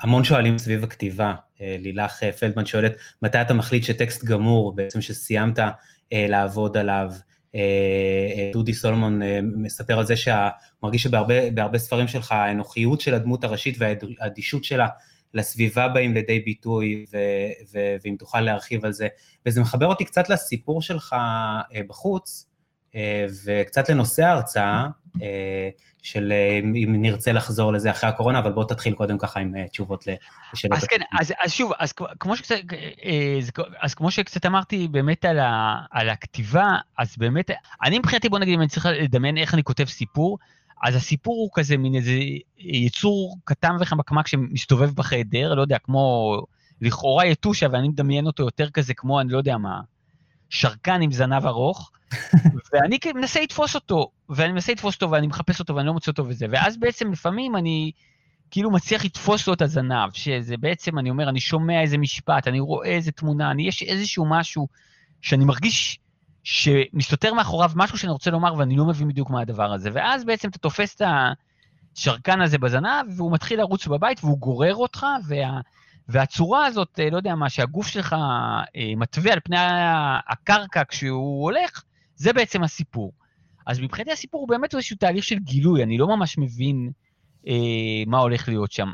המון 0.00 0.24
שואלים 0.24 0.58
סביב 0.58 0.84
הכתיבה. 0.84 1.34
אה, 1.60 1.76
לילך 1.80 2.22
אה, 2.22 2.32
פלדמן 2.32 2.66
שואלת, 2.66 2.96
מתי 3.22 3.40
אתה 3.40 3.54
מחליט 3.54 3.84
שטקסט 3.84 4.24
גמור, 4.24 4.74
בעצם 4.74 5.00
שסיימת 5.00 5.58
אה, 5.58 6.26
לעבוד 6.28 6.76
עליו? 6.76 7.12
דודי 8.52 8.74
סולומון 8.74 9.20
מספר 9.42 9.98
על 9.98 10.06
זה 10.06 10.16
שהוא 10.16 10.34
מרגיש 10.82 11.02
שבהרבה 11.02 11.78
ספרים 11.78 12.08
שלך 12.08 12.32
האנוכיות 12.32 13.00
של 13.00 13.14
הדמות 13.14 13.44
הראשית 13.44 13.76
והאדישות 13.78 14.64
שלה 14.64 14.86
לסביבה 15.34 15.88
באים 15.88 16.14
לידי 16.14 16.40
ביטוי, 16.40 17.04
ו- 17.12 17.16
ו- 17.72 17.96
ואם 18.04 18.16
תוכל 18.18 18.40
להרחיב 18.40 18.84
על 18.84 18.92
זה. 18.92 19.08
וזה 19.46 19.60
מחבר 19.60 19.86
אותי 19.86 20.04
קצת 20.04 20.28
לסיפור 20.28 20.82
שלך 20.82 21.16
בחוץ, 21.86 22.46
וקצת 23.44 23.88
לנושא 23.88 24.24
ההרצאה, 24.24 24.86
של 26.06 26.32
אה, 26.32 26.58
אם 26.58 27.02
נרצה 27.02 27.32
לחזור 27.32 27.72
לזה 27.72 27.90
אחרי 27.90 28.10
הקורונה, 28.10 28.38
אבל 28.38 28.52
בוא 28.52 28.64
תתחיל 28.64 28.94
קודם 28.94 29.18
ככה 29.18 29.40
עם 29.40 29.56
אה, 29.56 29.68
תשובות 29.68 30.04
לשאלות. 30.52 30.78
אז 30.78 30.84
כן, 30.84 30.96
אז, 31.20 31.32
אז 31.44 31.52
שוב, 31.52 31.72
אז 31.78 31.92
כמו, 31.92 32.36
שקצת, 32.36 32.54
אה, 33.04 33.38
אז 33.82 33.94
כמו 33.94 34.10
שקצת 34.10 34.46
אמרתי 34.46 34.88
באמת 34.88 35.24
על, 35.24 35.38
ה, 35.38 35.76
על 35.90 36.08
הכתיבה, 36.08 36.76
אז 36.98 37.16
באמת, 37.18 37.50
אני 37.82 37.98
מבחינתי, 37.98 38.28
בוא 38.28 38.38
נגיד, 38.38 38.54
אם 38.54 38.60
אני 38.60 38.68
צריך 38.68 38.86
לדמיין 38.86 39.38
איך 39.38 39.54
אני 39.54 39.62
כותב 39.62 39.84
סיפור, 39.84 40.38
אז 40.82 40.94
הסיפור 40.94 41.34
הוא 41.34 41.50
כזה 41.54 41.76
מין 41.76 41.94
איזה 41.94 42.12
יצור 42.58 43.38
קטן 43.44 43.76
וחמקמק 43.80 44.26
שמסתובב 44.26 44.90
בחדר, 44.94 45.54
לא 45.54 45.60
יודע, 45.60 45.78
כמו 45.78 46.36
לכאורה 46.80 47.26
יתושה, 47.26 47.66
ואני 47.72 47.88
מדמיין 47.88 48.26
אותו 48.26 48.42
יותר 48.42 48.70
כזה 48.70 48.94
כמו, 48.94 49.20
אני 49.20 49.32
לא 49.32 49.38
יודע 49.38 49.56
מה, 49.56 49.80
שרקן 50.50 51.02
עם 51.02 51.12
זנב 51.12 51.46
ארוך, 51.46 51.90
ואני 52.72 52.98
מנסה 53.14 53.40
לתפוס 53.40 53.74
אותו, 53.74 54.10
ואני 54.28 54.52
מנסה 54.52 54.72
לתפוס 54.72 54.94
אותו, 54.94 55.10
ואני 55.10 55.26
מחפש 55.26 55.60
אותו, 55.60 55.74
ואני 55.74 55.86
לא 55.86 55.92
מוצא 55.92 56.10
אותו 56.10 56.26
וזה, 56.26 56.46
ואז 56.50 56.76
בעצם 56.76 57.12
לפעמים 57.12 57.56
אני 57.56 57.90
כאילו 58.50 58.70
מצליח 58.70 59.04
לתפוס 59.04 59.46
לו 59.46 59.54
את 59.54 59.62
הזנב, 59.62 60.12
שזה 60.12 60.56
בעצם, 60.56 60.98
אני 60.98 61.10
אומר, 61.10 61.28
אני 61.28 61.40
שומע 61.40 61.80
איזה 61.82 61.98
משפט, 61.98 62.48
אני 62.48 62.60
רואה 62.60 62.88
איזה 62.88 63.12
תמונה, 63.12 63.50
אני, 63.50 63.68
יש 63.68 63.82
איזשהו 63.82 64.26
משהו 64.28 64.68
שאני 65.22 65.44
מרגיש 65.44 65.98
שמסתתר 66.44 67.34
מאחוריו 67.34 67.70
משהו 67.74 67.98
שאני 67.98 68.12
רוצה 68.12 68.30
לומר, 68.30 68.54
ואני 68.54 68.76
לא 68.76 68.84
מבין 68.84 69.08
בדיוק 69.08 69.30
מה 69.30 69.40
הדבר 69.40 69.72
הזה, 69.72 69.90
ואז 69.92 70.24
בעצם 70.24 70.48
אתה 70.48 70.58
תופס 70.58 70.94
את 70.94 71.02
השרקן 71.96 72.40
הזה 72.40 72.58
בזנב, 72.58 73.06
והוא 73.16 73.32
מתחיל 73.32 73.58
לרוץ 73.58 73.86
בבית, 73.86 74.24
והוא 74.24 74.38
גורר 74.38 74.74
אותך, 74.74 75.06
וה... 75.28 75.60
והצורה 76.08 76.66
הזאת, 76.66 77.00
אה, 77.00 77.10
לא 77.10 77.16
יודע 77.16 77.34
מה, 77.34 77.50
שהגוף 77.50 77.86
שלך 77.86 78.12
אה, 78.76 78.92
מתווה 78.96 79.32
על 79.32 79.40
פני 79.44 79.56
הקרקע 80.28 80.82
כשהוא 80.88 81.42
הולך, 81.42 81.82
זה 82.16 82.32
בעצם 82.32 82.62
הסיפור. 82.62 83.12
אז 83.66 83.80
מבחינתי 83.80 84.12
הסיפור 84.12 84.40
הוא 84.40 84.48
באמת 84.48 84.74
איזשהו 84.74 84.96
תהליך 84.96 85.24
של 85.24 85.38
גילוי, 85.38 85.82
אני 85.82 85.98
לא 85.98 86.06
ממש 86.06 86.38
מבין 86.38 86.90
אה, 87.48 87.52
מה 88.06 88.18
הולך 88.18 88.48
להיות 88.48 88.72
שם. 88.72 88.92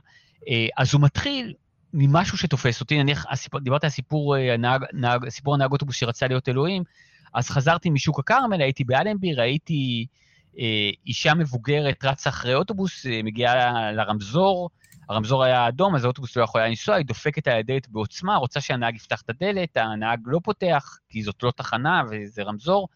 אה, 0.49 0.67
אז 0.77 0.95
הוא 0.95 1.03
מתחיל 1.03 1.55
ממשהו 1.95 2.39
שתופס 2.39 2.81
אותי, 2.81 3.03
נניח, 3.03 3.27
הסיפור, 3.31 3.61
דיברת 3.61 3.85
על 3.85 3.91
סיפור 3.91 4.37
אה, 4.37 4.55
הנהג, 4.55 4.85
נהג, 4.93 5.29
סיפור 5.29 5.55
הנהג 5.55 5.73
אוטובוס 5.73 5.97
שרצה 5.97 6.29
להיות 6.29 6.49
אלוהים, 6.49 6.83
אז 7.35 7.51
חזרתי 7.51 7.91
משוק 7.91 8.19
הכרמל, 8.19 8.61
הייתי 8.61 8.85
באלנבי, 8.85 9.35
ראיתי 9.35 10.07
אה, 10.59 10.91
אישה 11.07 11.35
מבוגרת 11.35 12.05
רצה 12.05 12.31
אחרי 12.31 12.55
אוטובוס, 12.55 13.07
אה, 13.07 13.21
מגיעה 13.25 13.93
לרמזור, 13.93 14.71
הרמזור 15.09 15.45
היה 15.45 15.69
אדום, 15.69 15.95
אז 15.95 16.05
האוטובוס 16.05 16.37
לא 16.37 16.43
יכול 16.43 16.61
היה 16.61 16.71
לנסוע, 16.71 16.95
היא 16.95 17.07
דופקת 17.07 17.49
על 17.49 17.59
הדלת 17.59 17.89
בעוצמה, 17.89 18.37
רוצה 18.37 18.61
שהנהג 18.61 18.97
יפתח 18.97 19.21
את 19.21 19.31
הדלת, 19.31 19.77
הנהג 19.77 20.21
לא 20.25 20.41
פותח, 20.45 20.99
כי 21.09 21.23
זאת 21.23 21.43
לא 21.43 21.51
תחנה 21.51 22.03
וזה 22.11 22.43
רמזור, 22.43 22.89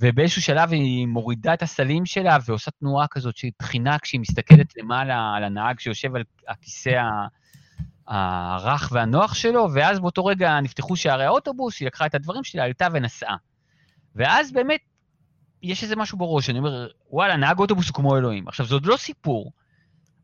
ובאיזשהו 0.00 0.42
שלב 0.42 0.72
היא 0.72 1.06
מורידה 1.06 1.54
את 1.54 1.62
הסלים 1.62 2.06
שלה 2.06 2.38
ועושה 2.46 2.70
תנועה 2.70 3.06
כזאת 3.06 3.36
של 3.36 3.48
תחינה 3.56 3.98
כשהיא 3.98 4.20
מסתכלת 4.20 4.76
למעלה 4.76 5.34
על 5.36 5.44
הנהג 5.44 5.78
שיושב 5.78 6.16
על 6.16 6.22
הכיסא 6.48 7.02
הרך 8.06 8.88
והנוח 8.92 9.34
שלו, 9.34 9.68
ואז 9.74 10.00
באותו 10.00 10.24
רגע 10.24 10.60
נפתחו 10.60 10.96
שערי 10.96 11.24
האוטובוס, 11.24 11.80
היא 11.80 11.86
לקחה 11.86 12.06
את 12.06 12.14
הדברים 12.14 12.44
שלה, 12.44 12.64
עלתה 12.64 12.88
ונסעה. 12.92 13.36
ואז 14.14 14.52
באמת, 14.52 14.80
יש 15.62 15.82
איזה 15.82 15.96
משהו 15.96 16.18
בראש, 16.18 16.50
אני 16.50 16.58
אומר, 16.58 16.88
וואלה, 17.10 17.36
נהג 17.36 17.58
אוטובוס 17.58 17.88
הוא 17.88 17.94
כמו 17.94 18.16
אלוהים. 18.16 18.48
עכשיו, 18.48 18.66
זה 18.66 18.74
עוד 18.74 18.86
לא 18.86 18.96
סיפור, 18.96 19.52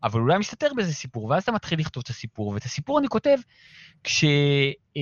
אבל 0.05 0.21
אולי 0.21 0.39
מסתתר 0.39 0.69
באיזה 0.77 0.93
סיפור, 0.93 1.25
ואז 1.25 1.43
אתה 1.43 1.53
מתחיל 1.53 1.81
לכתוב 1.81 2.03
את 2.05 2.11
הסיפור, 2.11 2.49
ואת 2.49 2.65
הסיפור 2.65 2.99
אני 2.99 3.09
כותב 3.09 3.37
כש, 4.05 4.25
אה, 4.97 5.01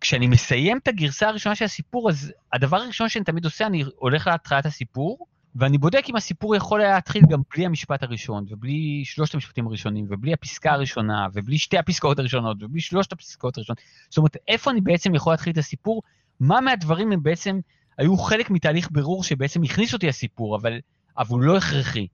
כשאני 0.00 0.26
מסיים 0.26 0.78
את 0.82 0.88
הגרסה 0.88 1.28
הראשונה 1.28 1.54
של 1.54 1.64
הסיפור, 1.64 2.10
אז 2.10 2.32
הדבר 2.52 2.76
הראשון 2.76 3.08
שאני 3.08 3.24
תמיד 3.24 3.44
עושה, 3.44 3.66
אני 3.66 3.84
הולך 3.96 4.26
להתחלת 4.26 4.66
הסיפור, 4.66 5.26
ואני 5.54 5.78
בודק 5.78 6.04
אם 6.08 6.16
הסיפור 6.16 6.56
יכול 6.56 6.80
היה 6.80 6.94
להתחיל 6.94 7.22
גם 7.28 7.40
בלי 7.54 7.66
המשפט 7.66 8.02
הראשון, 8.02 8.44
ובלי 8.48 9.02
שלושת 9.04 9.34
המשפטים 9.34 9.66
הראשונים, 9.66 10.06
ובלי 10.08 10.32
הפסקה 10.32 10.72
הראשונה, 10.72 11.26
ובלי 11.32 11.58
שתי 11.58 11.78
הפסקאות 11.78 12.18
הראשונות, 12.18 12.62
ובלי 12.62 12.80
שלושת 12.80 13.12
הפסקאות 13.12 13.56
הראשונות. 13.56 13.78
זאת 14.08 14.18
אומרת, 14.18 14.36
איפה 14.48 14.70
אני 14.70 14.80
בעצם 14.80 15.14
יכול 15.14 15.32
להתחיל 15.32 15.52
את 15.52 15.58
הסיפור? 15.58 16.02
מה 16.40 16.60
מהדברים 16.60 17.12
הם 17.12 17.22
בעצם 17.22 17.60
היו 17.98 18.16
חלק 18.16 18.50
מתהליך 18.50 18.88
בירור 18.90 19.24
שבעצם 19.24 19.62
הכניס 19.62 19.94
אותי 19.94 20.06
לסיפור, 20.06 20.56
אבל, 20.56 20.78
אבל 21.18 21.30
הוא 21.30 21.40
לא 21.40 21.56
הכרחי. 21.56 22.06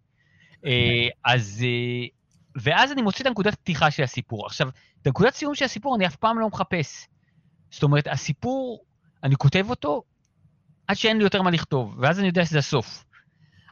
אה, 0.66 1.08
אז... 1.24 1.64
אה, 1.66 2.06
ואז 2.56 2.92
אני 2.92 3.02
מוצא 3.02 3.22
את 3.22 3.26
הנקודת 3.26 3.54
פתיחה 3.54 3.90
של 3.90 4.02
הסיפור. 4.02 4.46
עכשיו, 4.46 4.68
את 5.02 5.06
הנקודת 5.06 5.34
סיום 5.34 5.54
של 5.54 5.64
הסיפור 5.64 5.96
אני 5.96 6.06
אף 6.06 6.16
פעם 6.16 6.38
לא 6.38 6.48
מחפש. 6.48 7.06
זאת 7.70 7.82
אומרת, 7.82 8.06
הסיפור, 8.06 8.84
אני 9.22 9.36
כותב 9.36 9.66
אותו 9.70 10.02
עד 10.88 10.96
שאין 10.96 11.18
לי 11.18 11.24
יותר 11.24 11.42
מה 11.42 11.50
לכתוב, 11.50 11.96
ואז 11.98 12.18
אני 12.18 12.26
יודע 12.26 12.44
שזה 12.44 12.58
הסוף. 12.58 13.04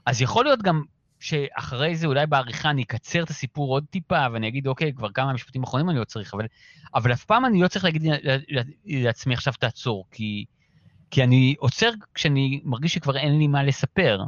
אז 0.07 0.22
יכול 0.22 0.44
להיות 0.44 0.62
גם 0.62 0.83
שאחרי 1.20 1.96
זה, 1.96 2.07
אולי 2.07 2.26
בעריכה 2.26 2.70
אני 2.70 2.83
אקצר 2.83 3.22
את 3.22 3.31
הסיפור 3.31 3.74
עוד 3.74 3.85
טיפה, 3.90 4.26
ואני 4.33 4.48
אגיד, 4.48 4.66
אוקיי, 4.66 4.92
כבר 4.92 5.12
כמה 5.12 5.33
משפטים 5.33 5.62
אחרונים 5.62 5.90
אני 5.90 5.98
לא 5.98 6.05
צריך, 6.05 6.35
אבל, 6.35 6.46
אבל 6.94 7.12
אף 7.12 7.24
פעם 7.24 7.44
אני 7.44 7.62
לא 7.62 7.68
צריך 7.68 7.85
להגיד 7.85 8.02
לעצמי 8.85 9.35
עכשיו 9.35 9.52
תעצור, 9.61 10.05
כי, 10.11 10.44
כי 11.11 11.22
אני 11.22 11.55
עוצר 11.59 11.90
כשאני 12.14 12.61
מרגיש 12.64 12.94
שכבר 12.94 13.16
אין 13.16 13.38
לי 13.38 13.46
מה 13.46 13.62
לספר. 13.62 14.22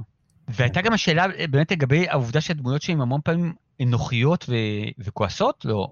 והייתה 0.48 0.80
גם 0.80 0.92
השאלה 0.92 1.26
באמת 1.50 1.72
לגבי 1.72 2.08
העובדה 2.08 2.40
שהדמויות 2.40 2.82
שלי 2.82 2.94
המון 2.94 3.20
פעמים 3.24 3.52
אנוכיות 3.82 4.46
ו... 4.48 4.54
וכועסות, 4.98 5.64
לא? 5.64 5.88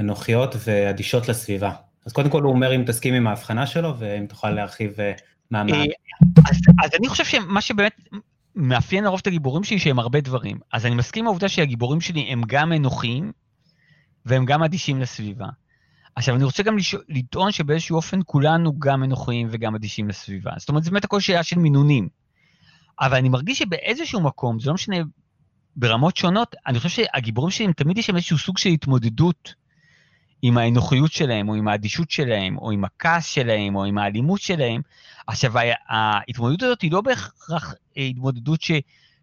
אנוכיות 0.00 0.54
ואדישות 0.64 1.28
לסביבה. 1.28 1.72
אז 2.06 2.12
קודם 2.12 2.30
כל 2.30 2.42
הוא 2.42 2.52
אומר 2.52 2.76
אם 2.76 2.84
תסכים 2.86 3.14
עם 3.14 3.26
ההבחנה 3.26 3.66
שלו, 3.66 3.94
ואם 3.98 4.26
תוכל 4.26 4.50
להרחיב 4.50 5.00
אה, 5.00 5.12
מה. 5.50 5.60
אה, 5.60 5.84
אז, 6.50 6.56
אז 6.84 6.90
אני 6.98 7.08
חושב 7.08 7.24
שמה 7.24 7.60
שבאמת 7.60 7.92
מאפיין 8.56 9.04
לרוב 9.04 9.20
את 9.22 9.26
הגיבורים 9.26 9.64
שלי 9.64 9.78
שהם 9.78 9.98
הרבה 9.98 10.20
דברים. 10.20 10.58
אז 10.72 10.86
אני 10.86 10.94
מסכים 10.94 11.24
עם 11.24 11.26
העובדה 11.26 11.48
שהגיבורים 11.48 12.00
שלי 12.00 12.20
הם 12.20 12.42
גם 12.46 12.72
אנוכיים, 12.72 13.32
והם 14.26 14.44
גם 14.44 14.62
אדישים 14.62 15.00
לסביבה. 15.00 15.46
עכשיו, 16.14 16.36
אני 16.36 16.44
רוצה 16.44 16.62
גם 16.62 16.76
לטעון 17.08 17.52
שבאיזשהו 17.52 17.96
אופן 17.96 18.20
כולנו 18.26 18.78
גם 18.78 19.04
אנוכיים 19.04 19.48
וגם 19.50 19.74
אדישים 19.74 20.08
לסביבה. 20.08 20.50
זאת 20.56 20.68
אומרת, 20.68 20.84
זה 20.84 20.90
באמת 20.90 21.04
הכל 21.04 21.20
שאלה 21.20 21.42
של 21.42 21.58
מינונים. 21.58 22.08
אבל 23.00 23.16
אני 23.16 23.28
מרגיש 23.28 23.58
שבאיזשהו 23.58 24.20
מקום, 24.20 24.60
זה 24.60 24.68
לא 24.68 24.74
משנה, 24.74 24.96
ברמות 25.76 26.16
שונות, 26.16 26.54
אני 26.66 26.78
חושב 26.78 26.88
שהגיבורים 26.88 27.50
שלי, 27.50 27.72
תמיד 27.72 27.98
יש 27.98 28.06
שם 28.06 28.16
איזשהו 28.16 28.38
סוג 28.38 28.58
של 28.58 28.70
התמודדות 28.70 29.54
עם 30.42 30.58
האנוכיות 30.58 31.12
שלהם, 31.12 31.48
או 31.48 31.54
עם 31.54 31.68
האדישות 31.68 32.10
שלהם, 32.10 32.58
או 32.58 32.70
עם 32.70 32.84
הכעס 32.84 33.26
שלהם, 33.26 33.76
או 33.76 33.84
עם 33.84 33.98
האלימות 33.98 34.40
שלהם. 34.40 34.80
עכשיו, 35.26 35.52
ההתמודדות 35.88 36.62
הזאת 36.62 36.82
היא 36.82 36.92
לא 36.92 37.00
בהכרח 37.00 37.74
התמודדות 37.96 38.62
ש, 38.62 38.70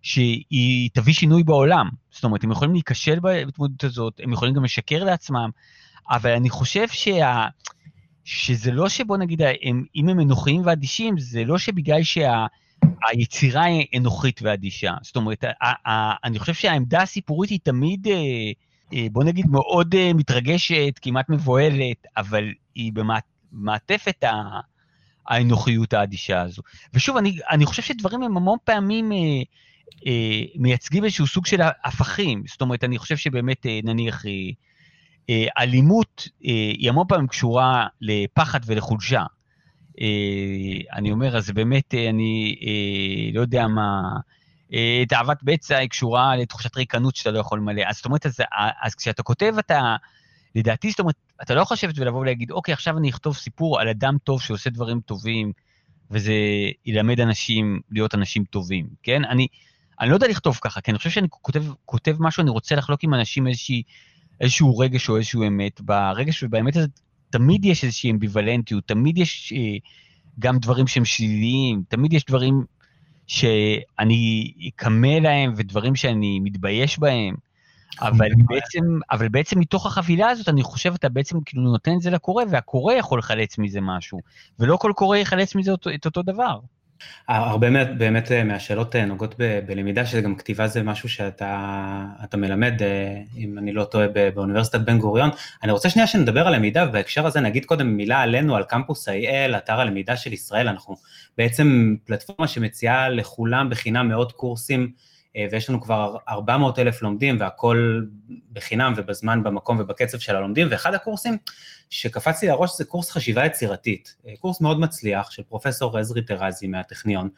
שהיא 0.02 0.89
תביא 0.93 1.14
שינוי 1.14 1.43
בעולם. 1.43 1.89
זאת 2.12 2.24
אומרת, 2.24 2.43
הם 2.43 2.52
יכולים 2.52 2.74
להיכשל 2.74 3.20
בהתמודדות 3.20 3.84
הזאת, 3.84 4.20
הם 4.24 4.34
יכולים 4.34 4.54
גם 4.54 4.64
לשקר 4.64 5.04
לעצמם, 5.04 5.50
אבל 6.10 6.32
אני 6.32 6.50
חושב 6.50 6.88
שה... 6.88 7.46
שזה 8.24 8.72
לא 8.72 8.89
שבוא 8.89 9.18
נגיד, 9.18 9.41
הם, 9.41 9.86
אם 9.96 10.10
הם 10.10 10.20
אנוכיים 10.20 10.62
ואדישים, 10.66 11.18
זה 11.18 11.43
לא 11.43 11.58
שבגלל 11.58 12.04
שה... 12.04 12.46
היצירה 13.08 13.64
היא 13.64 13.86
אנוכית 13.97 14.39
ואדישה. 14.43 14.93
זאת 15.02 15.16
אומרת, 15.16 15.43
אני 16.24 16.39
חושב 16.39 16.54
שהעמדה 16.54 17.02
הסיפורית 17.02 17.50
היא 17.50 17.60
תמיד, 17.64 18.08
אה, 18.93 19.08
בוא 19.12 19.24
נגיד, 19.24 19.47
מאוד 19.47 19.95
מתרגשת, 20.16 21.00
כמעט 21.02 21.30
מבוהלת, 21.30 22.06
אבל 22.18 22.43
היא 22.76 22.91
במעטפת 23.52 24.24
האנוכיות 25.30 25.93
האדישה 25.93 26.41
הזו. 26.41 26.62
ושוב, 26.93 27.18
אני, 27.18 27.38
אני 27.50 27.66
חושב 27.66 27.82
שדברים 27.82 28.24
הם 28.24 28.38
המון 28.38 28.58
פעמים 28.64 29.12
אה, 29.12 29.18
אה, 30.08 30.41
מייצגים 30.56 31.04
איזשהו 31.04 31.28
סוג 31.28 31.45
של 31.45 31.62
הפכים. 31.86 32.43
זאת 32.47 32.62
אומרת, 32.62 32.84
אני 32.84 32.97
חושב 32.97 33.18
שבאמת, 33.18 33.66
אה, 33.66 33.80
נניח, 33.84 34.26
אה, 34.26 34.32
אה, 35.30 35.45
אלימות 35.58 36.28
אה, 36.45 36.52
היא 36.52 36.89
המון 36.89 37.06
פעמים 37.08 37.28
קשורה 37.28 37.88
לפחד 38.02 38.60
ולחולשה. 38.66 39.24
אה, 40.02 40.97
אני 40.97 41.12
אומר, 41.12 41.38
אז 41.38 41.52
באמת, 41.52 41.93
אה, 41.93 42.10
אני 42.10 42.56
אה, 42.62 43.32
לא 43.34 43.41
יודע 43.41 43.68
מה, 43.68 44.02
תאוות 45.10 45.38
בצע 45.43 45.78
היא 45.78 45.89
קשורה 45.89 46.36
לתחושת 46.36 46.78
ריקנות 46.78 47.16
שאתה 47.16 47.32
לא 47.32 47.39
יכול 47.39 47.60
למלא. 47.60 47.82
אז 47.88 47.95
זאת 47.95 48.06
אומרת, 48.06 48.26
אז, 48.26 48.38
אז 48.82 48.95
כשאתה 48.95 49.24
כותב, 49.24 49.56
אתה, 49.60 49.95
לדעתי, 50.56 50.89
זאת 50.89 51.00
אומרת, 51.00 51.16
אתה 51.41 51.56
לא 51.56 51.66
לשבת 51.72 52.00
ולבוא 52.00 52.20
ולהגיד, 52.20 52.52
אוקיי, 52.52 52.74
עכשיו 52.74 52.97
אני 52.97 53.10
אכתוב 53.10 53.36
סיפור 53.36 53.80
על 53.80 53.88
אדם 53.88 54.18
טוב 54.24 54.41
שעושה 54.41 54.70
דברים 54.70 55.02
טובים, 55.02 55.52
וזה 56.12 56.34
ילמד 56.86 57.20
אנשים 57.20 57.82
להיות 57.91 58.16
אנשים 58.16 58.43
טובים, 58.43 58.88
כן? 59.04 59.26
אני, 59.26 59.47
אני 60.00 60.10
לא 60.10 60.16
יודע 60.16 60.28
לכתוב 60.28 60.60
ככה, 60.62 60.82
כי 60.82 60.91
אני 60.91 60.97
חושב 60.97 61.10
שאני 61.10 61.28
כותב, 61.30 61.64
כותב 61.86 62.16
משהו, 62.20 62.41
אני 62.41 62.50
רוצה 62.50 62.76
לחלוק 62.76 63.04
עם 63.04 63.14
אנשים 63.14 63.47
איזושהי, 63.47 63.84
איזשהו 64.41 64.78
רגש 64.78 65.10
או 65.10 65.18
איזשהו 65.18 65.47
אמת. 65.47 65.82
ברגש 65.82 66.43
ובאמת 66.43 66.76
הזה 66.76 66.88
תמיד 67.30 67.66
יש 67.66 67.84
איזושהי 67.84 68.12
אמביוולנטיות, 68.12 68.88
תמיד 68.88 69.18
יש 69.18 69.54
אה, 69.56 69.78
גם 70.40 70.58
דברים 70.60 70.88
שהם 70.88 71.06
שליליים, 71.06 71.84
תמיד 71.88 72.14
יש 72.14 72.26
דברים 72.26 72.64
שאני 73.28 74.54
אקמה 74.68 75.20
להם 75.20 75.54
ודברים 75.58 75.96
שאני 75.96 76.40
מתבייש 76.40 77.00
בהם. 77.00 77.36
אבל 78.02 78.30
בעצם, 78.48 79.00
אבל 79.12 79.30
בעצם 79.30 79.60
מתוך 79.60 79.86
החבילה 79.86 80.30
הזאת, 80.30 80.50
אני 80.50 80.64
חושב, 80.64 80.94
אתה 80.94 81.10
בעצם 81.10 81.38
כאילו 81.46 81.64
נותן 81.64 81.96
את 81.96 82.02
זה 82.02 82.10
לקורא, 82.10 82.44
והקורא 82.50 82.94
יכול 82.94 83.20
לחלץ 83.20 83.58
מזה 83.58 83.82
משהו, 83.82 84.20
ולא 84.60 84.78
כל 84.78 84.92
קורא 84.96 85.18
יחלץ 85.18 85.56
מזה 85.56 85.72
אותו, 85.72 85.90
את 85.94 86.06
אותו 86.06 86.22
דבר. 86.22 86.60
הרבה 87.28 87.68
באמת, 87.97 88.32
אה, 88.32 88.43
מהשאלות 88.43 88.95
אה, 88.95 89.06
נוגעות 89.06 89.36
ב, 89.39 89.60
בלמידה, 89.66 90.06
שזה 90.06 90.22
גם 90.22 90.36
כתיבה 90.36 90.68
זה 90.68 90.84
משהו 90.84 91.10
שאתה 91.10 92.38
מלמד, 92.38 92.82
אה, 92.82 93.22
אם 93.38 93.58
אני 93.58 93.72
לא 93.72 93.84
טועה, 93.84 94.08
באוניברסיטת 94.36 94.80
בן 94.80 95.00
גוריון. 95.00 95.30
אני 95.64 95.72
רוצה 95.72 95.89
שנייה 95.89 96.08
שנדבר 96.08 96.47
על 96.47 96.56
למידה, 96.56 96.86
ובהקשר 96.89 97.26
הזה 97.26 97.39
נגיד 97.39 97.66
קודם 97.66 97.97
מילה 97.97 98.22
עלינו, 98.22 98.56
על 98.56 98.64
קמפוס 98.64 99.10
IL, 99.10 99.58
אתר 99.58 99.80
הלמידה 99.80 100.18
של 100.18 100.34
ישראל, 100.34 100.68
אנחנו 100.68 100.95
בעצם 101.38 101.95
פלטפורמה 102.06 102.47
שמציעה 102.47 103.10
לכולם 103.10 103.70
בחינם 103.70 104.10
מאות 104.10 104.32
קורסים 104.32 104.91
ויש 105.52 105.70
לנו 105.70 105.82
כבר 105.82 106.18
400 106.30 106.80
אלף 106.80 107.02
לומדים 107.02 107.38
והכל 107.40 108.02
בחינם 108.54 108.94
ובזמן, 108.98 109.44
במקום 109.44 109.80
ובקצב 109.80 110.20
של 110.20 110.36
הלומדים, 110.36 110.68
ואחד 110.72 110.94
הקורסים 110.94 111.38
שקפץ 111.90 112.42
לי 112.42 112.48
לראש 112.48 112.78
זה 112.78 112.86
קורס 112.86 113.12
חשיבה 113.12 113.46
יצירתית, 113.46 114.16
אה, 114.28 114.34
קורס 114.40 114.62
מאוד 114.62 114.80
מצליח 114.80 115.32
של 115.32 115.44
פרופסור 115.44 115.98
עזרי 115.98 116.22
טרזי 116.22 116.68
מהטכניון, 116.68 117.30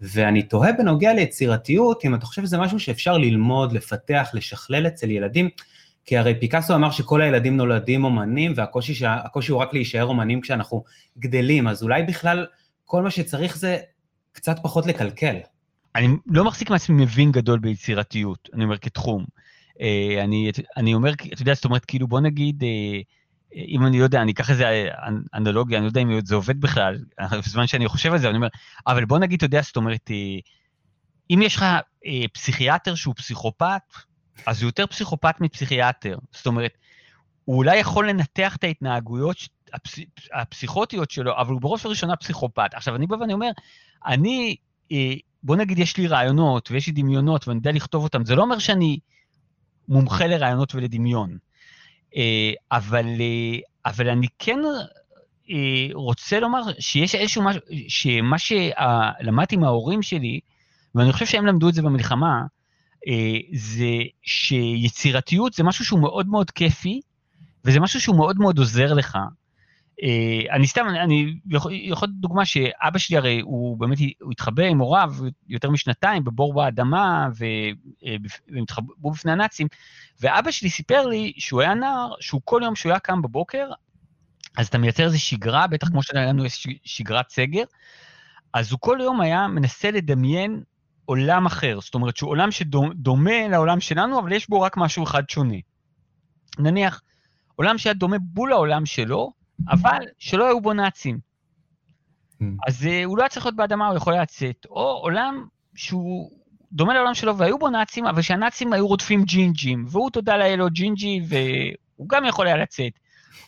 ואני 0.00 0.42
תוהה 0.42 0.72
בנוגע 0.72 1.12
ליצירתיות, 1.14 2.04
אם 2.04 2.14
אתה 2.14 2.26
חושב 2.26 2.42
שזה 2.42 2.58
משהו 2.58 2.80
שאפשר 2.80 3.18
ללמוד, 3.18 3.72
לפתח, 3.72 4.30
לשכלל 4.34 4.86
אצל 4.86 5.10
ילדים, 5.10 5.48
כי 6.04 6.18
הרי 6.18 6.40
פיקאסו 6.40 6.74
אמר 6.74 6.90
שכל 6.90 7.22
הילדים 7.22 7.56
נולדים 7.56 8.04
אומנים, 8.04 8.52
והקושי 8.56 9.52
הוא 9.52 9.60
רק 9.60 9.74
להישאר 9.74 10.04
אומנים 10.04 10.40
כשאנחנו 10.40 10.84
גדלים, 11.18 11.68
אז 11.68 11.82
אולי 11.82 12.02
בכלל 12.02 12.46
כל 12.84 13.02
מה 13.02 13.10
שצריך 13.10 13.56
זה 13.56 13.78
קצת 14.32 14.56
פחות 14.62 14.86
לקלקל. 14.86 15.36
אני 15.94 16.16
לא 16.26 16.44
מחזיק 16.44 16.70
מעצמי 16.70 17.02
מבין 17.02 17.32
גדול 17.32 17.58
ביצירתיות, 17.58 18.48
אני 18.54 18.64
אומר 18.64 18.78
כתחום. 18.78 19.24
אה, 19.80 20.24
אני, 20.24 20.50
אני 20.76 20.94
אומר, 20.94 21.12
אתה 21.12 21.42
יודע, 21.42 21.54
זאת 21.54 21.64
אומרת, 21.64 21.84
כאילו, 21.84 22.08
בוא 22.08 22.20
נגיד, 22.20 22.62
אה, 22.62 23.00
אם 23.68 23.86
אני 23.86 23.98
לא 23.98 24.04
יודע, 24.04 24.22
אני 24.22 24.32
אקח 24.32 24.50
איזה 24.50 24.88
אנלוגיה, 25.34 25.78
אני 25.78 25.84
לא 25.84 25.90
יודע 25.90 26.00
אם 26.00 26.24
זה 26.24 26.34
עובד 26.34 26.60
בכלל, 26.60 26.98
בזמן 27.46 27.66
שאני 27.66 27.88
חושב 27.88 28.12
על 28.12 28.18
זה, 28.18 28.28
אני 28.28 28.36
אומר, 28.36 28.48
אבל 28.86 29.04
בוא 29.04 29.18
נגיד, 29.18 29.36
אתה 29.36 29.46
יודע, 29.46 29.60
זאת 29.62 29.76
אומרת, 29.76 30.10
אה, 30.10 30.38
אם 31.30 31.42
יש 31.42 31.56
לך 31.56 31.64
פסיכיאטר 32.32 32.94
שהוא 32.94 33.14
פסיכופת, 33.14 33.82
אז 34.46 34.62
הוא 34.62 34.68
יותר 34.68 34.86
פסיכופת 34.86 35.40
מפסיכיאטר. 35.40 36.18
זאת 36.32 36.46
אומרת, 36.46 36.72
הוא 37.44 37.56
אולי 37.56 37.76
יכול 37.76 38.08
לנתח 38.08 38.56
את 38.56 38.64
ההתנהגויות 38.64 39.36
הפס, 39.72 39.98
הפסיכוטיות 40.32 41.10
שלו, 41.10 41.36
אבל 41.36 41.52
הוא 41.52 41.60
בראש 41.60 41.84
ובראשונה 41.84 42.16
פסיכופת. 42.16 42.74
עכשיו, 42.74 42.96
אני 42.96 43.06
בא 43.06 43.16
ואני 43.16 43.32
אומר, 43.32 43.50
אני 44.06 44.56
בוא 45.42 45.56
נגיד 45.56 45.78
יש 45.78 45.96
לי 45.96 46.06
רעיונות 46.06 46.70
ויש 46.70 46.86
לי 46.86 46.92
דמיונות 46.92 47.48
ואני 47.48 47.58
יודע 47.58 47.72
לכתוב 47.72 48.04
אותם, 48.04 48.24
זה 48.24 48.34
לא 48.34 48.42
אומר 48.42 48.58
שאני 48.58 48.98
מומחה 49.88 50.26
לרעיונות 50.26 50.74
ולדמיון. 50.74 51.38
אה, 52.16 52.52
אבל, 52.72 53.06
אה, 53.06 53.58
אבל 53.86 54.08
אני 54.08 54.26
כן 54.38 54.58
אה, 55.50 55.88
רוצה 55.94 56.40
לומר 56.40 56.60
שיש 56.78 57.14
איזשהו 57.14 57.42
משהו, 57.42 57.60
שמה 57.88 58.36
שלמדתי 58.38 59.56
מההורים 59.56 60.02
שלי, 60.02 60.40
ואני 60.94 61.12
חושב 61.12 61.26
שהם 61.26 61.46
למדו 61.46 61.68
את 61.68 61.74
זה 61.74 61.82
במלחמה, 61.82 62.42
זה 63.52 63.94
שיצירתיות 64.22 65.52
זה 65.52 65.62
משהו 65.62 65.84
שהוא 65.84 66.00
מאוד 66.00 66.28
מאוד 66.28 66.50
כיפי, 66.50 67.00
וזה 67.64 67.80
משהו 67.80 68.00
שהוא 68.00 68.16
מאוד 68.16 68.38
מאוד 68.38 68.58
עוזר 68.58 68.94
לך. 68.94 69.18
אה, 70.02 70.54
אני 70.54 70.66
סתם, 70.66 70.86
אני 70.88 71.34
יכול 71.50 71.72
לתת 72.06 72.14
דוגמה 72.14 72.44
שאבא 72.44 72.98
שלי 72.98 73.16
הרי, 73.16 73.40
הוא 73.40 73.78
באמת, 73.78 73.98
הוא 74.20 74.32
התחבא 74.32 74.62
עם 74.62 74.78
הוריו 74.78 75.14
יותר 75.48 75.70
משנתיים 75.70 76.24
בבור 76.24 76.54
באדמה, 76.54 77.28
אה, 77.42 78.16
והם 78.48 78.62
התחבאו 78.62 79.10
בפני 79.10 79.32
הנאצים, 79.32 79.66
ואבא 80.20 80.50
שלי 80.50 80.70
סיפר 80.70 81.06
לי 81.06 81.32
שהוא 81.38 81.60
היה 81.60 81.74
נער, 81.74 82.12
שהוא 82.20 82.40
כל 82.44 82.60
יום 82.64 82.76
שהוא 82.76 82.92
היה 82.92 82.98
קם 82.98 83.22
בבוקר, 83.22 83.70
אז 84.56 84.66
אתה 84.66 84.78
מייצר 84.78 85.04
איזו 85.04 85.20
שגרה, 85.20 85.66
בטח 85.66 85.88
כמו 85.88 86.02
שהיה 86.02 86.26
לנו 86.26 86.44
שגרת 86.84 87.30
סגר, 87.30 87.64
אז 88.54 88.72
הוא 88.72 88.80
כל 88.80 88.98
יום 89.02 89.20
היה 89.20 89.48
מנסה 89.48 89.90
לדמיין 89.90 90.62
עולם 91.04 91.46
אחר, 91.46 91.80
זאת 91.80 91.94
אומרת 91.94 92.16
שהוא 92.16 92.30
עולם 92.30 92.50
שדומה 92.50 93.48
לעולם 93.48 93.80
שלנו, 93.80 94.20
אבל 94.20 94.32
יש 94.32 94.48
בו 94.48 94.60
רק 94.60 94.76
משהו 94.76 95.04
אחד 95.04 95.30
שונה. 95.30 95.56
נניח, 96.58 97.02
עולם 97.56 97.78
שהיה 97.78 97.94
דומה 97.94 98.16
בול 98.20 98.50
לעולם 98.50 98.86
שלו, 98.86 99.39
אבל 99.68 99.98
שלא 100.18 100.46
היו 100.46 100.60
בו 100.60 100.72
נאצים. 100.72 101.18
Mm. 102.42 102.44
אז 102.68 102.82
uh, 102.82 102.86
הוא 103.04 103.18
לא 103.18 103.22
היה 103.22 103.28
צריך 103.28 103.46
להיות 103.46 103.56
באדמה, 103.56 103.88
הוא 103.88 103.96
יכול 103.96 104.14
לצאת. 104.14 104.66
או 104.70 104.98
עולם 105.02 105.46
שהוא 105.74 106.30
דומה 106.72 106.94
לעולם 106.94 107.14
שלו 107.14 107.38
והיו 107.38 107.58
בו 107.58 107.68
נאצים, 107.68 108.06
אבל 108.06 108.22
שהנאצים 108.22 108.72
היו 108.72 108.86
רודפים 108.86 109.24
ג'ינג'ים, 109.24 109.84
והוא 109.88 110.10
תודה 110.10 110.36
לאל 110.36 110.56
לו 110.56 110.70
ג'ינג'י, 110.70 111.20
והוא 111.28 112.08
גם 112.08 112.24
יכול 112.24 112.46
היה 112.46 112.56
לצאת. 112.56 112.92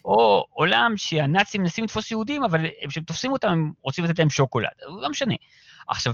או 0.04 0.44
עולם 0.50 0.92
שהנאצים 0.96 1.62
מנסים 1.62 1.84
לתפוס 1.84 2.10
יהודים, 2.10 2.44
אבל 2.44 2.66
כשהם 2.88 3.04
תופסים 3.04 3.32
אותם, 3.32 3.48
הם 3.48 3.72
רוצים 3.82 4.04
לתת 4.04 4.18
להם 4.18 4.30
שוקולד. 4.30 4.68
לא 5.02 5.10
משנה. 5.10 5.34
עכשיו, 5.88 6.12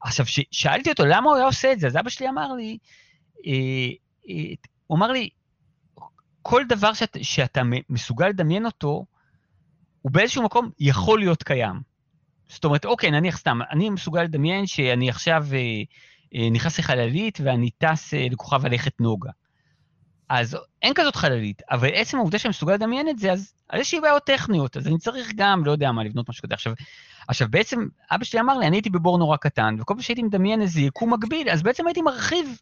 עכשיו, 0.00 0.26
שאלתי 0.50 0.90
אותו 0.90 1.04
למה 1.06 1.28
הוא 1.28 1.36
היה 1.36 1.46
עושה 1.46 1.72
את 1.72 1.80
זה, 1.80 1.86
אז 1.86 1.96
אבא 1.96 2.10
שלי 2.10 2.28
אמר 2.28 2.52
לי, 2.52 2.78
אה, 3.46 3.52
אה, 4.28 4.54
הוא 4.86 4.98
אמר 4.98 5.12
לי, 5.12 5.28
כל 6.42 6.62
דבר 6.68 6.92
שאת, 6.92 7.16
שאתה 7.22 7.62
מסוגל 7.88 8.28
לדמיין 8.28 8.66
אותו, 8.66 9.04
הוא 10.08 10.12
באיזשהו 10.14 10.42
מקום 10.42 10.70
יכול 10.80 11.18
להיות 11.18 11.42
קיים. 11.42 11.80
זאת 12.48 12.64
אומרת, 12.64 12.84
אוקיי, 12.84 13.10
נניח 13.10 13.38
סתם, 13.38 13.58
אני 13.70 13.90
מסוגל 13.90 14.22
לדמיין 14.22 14.66
שאני 14.66 15.10
עכשיו 15.10 15.46
אה, 15.52 15.58
אה, 16.34 16.50
נכנס 16.50 16.78
לחללית 16.78 17.38
ואני 17.44 17.70
טס 17.70 18.14
אה, 18.14 18.26
לכוכב 18.30 18.66
הלכת 18.66 19.00
נוגה. 19.00 19.30
אז 20.28 20.56
אין 20.82 20.92
כזאת 20.94 21.16
חללית, 21.16 21.62
אבל 21.70 21.88
עצם 21.94 22.16
העובדה 22.16 22.38
שאני 22.38 22.50
מסוגל 22.50 22.74
לדמיין 22.74 23.08
את 23.08 23.18
זה, 23.18 23.32
אז, 23.32 23.52
אז 23.70 23.80
יש 23.80 23.94
לי 23.94 24.00
בעיות 24.00 24.24
טכניות, 24.24 24.76
אז 24.76 24.86
אני 24.86 24.98
צריך 24.98 25.32
גם, 25.36 25.64
לא 25.64 25.72
יודע 25.72 25.92
מה, 25.92 26.04
לבנות 26.04 26.28
משהו 26.28 26.42
כזה. 26.42 26.54
עכשיו, 26.54 26.72
עכשיו, 27.28 27.48
בעצם, 27.50 27.86
אבא 28.10 28.24
שלי 28.24 28.40
אמר 28.40 28.58
לי, 28.58 28.66
אני 28.66 28.76
הייתי 28.76 28.90
בבור 28.90 29.18
נורא 29.18 29.36
קטן, 29.36 29.76
וכל 29.80 29.94
פעם 29.94 30.02
שהייתי 30.02 30.22
מדמיין 30.22 30.62
איזה 30.62 30.80
יקום 30.80 31.12
מקביל, 31.12 31.50
אז 31.50 31.62
בעצם 31.62 31.86
הייתי 31.86 32.02
מרחיב 32.02 32.58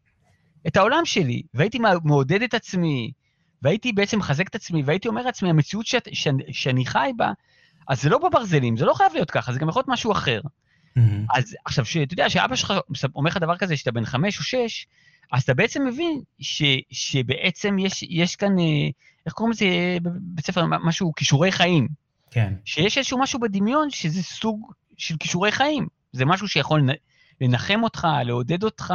את 0.67 0.77
העולם 0.77 1.05
שלי, 1.05 1.43
והייתי 1.55 1.79
מעודד 2.05 2.43
את 2.43 2.55
עצמי, 2.55 3.11
והייתי 3.63 3.93
בעצם 3.93 4.19
מחזק 4.19 4.49
את 4.49 4.55
עצמי, 4.55 4.83
והייתי 4.83 5.09
אומר 5.09 5.23
לעצמי, 5.23 5.51
המציאות 5.51 5.87
שאת, 5.87 6.09
ש, 6.13 6.29
שאני 6.53 6.87
חי 6.87 7.11
בה, 7.17 7.33
אז 7.89 8.03
זה 8.03 8.09
לא 8.09 8.19
בברזלים, 8.19 8.77
זה 8.77 8.85
לא 8.85 8.95
חייב 8.95 9.13
להיות 9.15 9.31
ככה, 9.31 9.53
זה 9.53 9.59
גם 9.59 9.69
יכול 9.69 9.81
להיות 9.81 9.89
משהו 9.89 10.13
אחר. 10.13 10.41
Mm-hmm. 10.99 11.01
אז 11.35 11.57
עכשיו, 11.65 11.85
שאתה 11.85 12.15
יודע 12.15 12.31
שאבא 12.31 12.57
שלך 12.57 12.75
אומר 13.15 13.31
לך 13.31 13.37
דבר 13.37 13.57
כזה, 13.57 13.77
שאתה 13.77 13.93
בן 13.93 14.05
חמש 14.05 14.39
או 14.39 14.43
שש, 14.45 14.87
אז 15.33 15.43
אתה 15.43 15.55
בעצם 15.55 15.87
מבין 15.87 16.21
ש, 16.41 16.63
שבעצם 16.91 17.79
יש, 17.79 18.03
יש 18.03 18.37
כאן, 18.37 18.59
אה, 18.59 18.89
איך 19.27 19.35
קוראים 19.35 19.53
לזה 19.53 19.67
בבית 20.03 20.47
ספר, 20.47 20.65
משהו, 20.67 21.13
כישורי 21.17 21.53
חיים. 21.53 21.89
כן. 22.31 22.55
שיש 22.65 22.99
איזשהו 22.99 23.19
משהו 23.19 23.41
בדמיון 23.41 23.91
שזה 23.91 24.23
סוג 24.23 24.73
של 24.97 25.17
כישורי 25.17 25.53
חיים. 25.53 25.87
זה 26.13 26.25
משהו 26.25 26.49
שיכול 26.49 26.89
לנחם 27.41 27.81
אותך, 27.83 28.07
לעודד 28.25 28.63
אותך, 28.63 28.95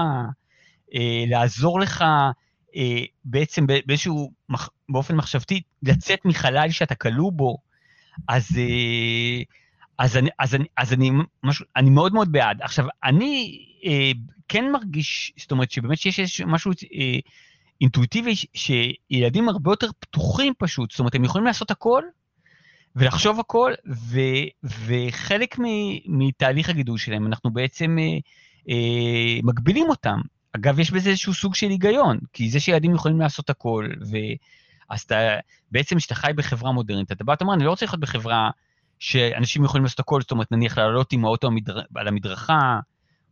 אה, 0.95 1.23
לעזור 1.27 1.79
לך 1.79 2.01
אה, 2.01 2.31
בעצם 3.25 3.67
באיזשהו, 3.67 4.31
באופן 4.89 5.15
מחשבתי, 5.15 5.61
לצאת 5.83 6.25
מחלל 6.25 6.69
שאתה 6.71 6.95
כלוא 6.95 7.31
בו, 7.31 7.57
אז, 8.27 8.47
אה, 8.57 9.43
אז, 9.97 10.17
אני, 10.17 10.29
אז, 10.39 10.55
אני, 10.55 10.65
אז 10.77 10.93
אני, 10.93 11.11
משהו, 11.43 11.65
אני 11.75 11.89
מאוד 11.89 12.13
מאוד 12.13 12.31
בעד. 12.31 12.61
עכשיו, 12.61 12.85
אני 13.03 13.65
אה, 13.85 14.11
כן 14.47 14.71
מרגיש, 14.71 15.33
זאת 15.37 15.51
אומרת, 15.51 15.71
שבאמת 15.71 15.97
שיש 15.97 16.41
משהו 16.41 16.71
אה, 16.71 17.19
אינטואיטיבי 17.81 18.33
שילדים 18.53 19.49
הרבה 19.49 19.71
יותר 19.71 19.87
פתוחים 19.99 20.53
פשוט, 20.57 20.91
זאת 20.91 20.99
אומרת, 20.99 21.15
הם 21.15 21.23
יכולים 21.23 21.47
לעשות 21.47 21.71
הכל 21.71 22.03
ולחשוב 22.95 23.39
הכל, 23.39 23.73
ו, 23.87 24.19
וחלק 24.63 25.59
מ, 25.59 25.63
מתהליך 26.05 26.69
הגידול 26.69 26.97
שלהם, 26.97 27.27
אנחנו 27.27 27.51
בעצם 27.51 27.97
אה, 27.99 28.17
אה, 28.69 29.39
מגבילים 29.43 29.89
אותם. 29.89 30.19
אגב, 30.55 30.79
יש 30.79 30.91
בזה 30.91 31.09
איזשהו 31.09 31.33
סוג 31.33 31.55
של 31.55 31.69
היגיון, 31.69 32.19
כי 32.33 32.49
זה 32.49 32.59
שילדים 32.59 32.95
יכולים 32.95 33.19
לעשות 33.19 33.49
הכל, 33.49 33.89
ו... 34.11 34.17
אז 34.89 35.01
אתה, 35.01 35.15
בעצם 35.71 35.97
כשאתה 35.97 36.15
חי 36.15 36.31
בחברה 36.35 36.71
מודרנית, 36.71 37.11
אתה 37.11 37.23
בא, 37.23 37.33
אתה 37.33 37.43
אומר, 37.43 37.53
אני 37.53 37.63
לא 37.63 37.69
רוצה 37.69 37.85
לחיות 37.85 37.99
בחברה 38.01 38.49
שאנשים 38.99 39.63
יכולים 39.63 39.83
לעשות 39.83 39.99
הכל, 39.99 40.21
זאת 40.21 40.31
אומרת, 40.31 40.51
נניח 40.51 40.77
לעלות 40.77 41.13
עם 41.13 41.25
האוטו 41.25 41.47
המדר... 41.47 41.81
על 41.95 42.07
המדרכה, 42.07 42.79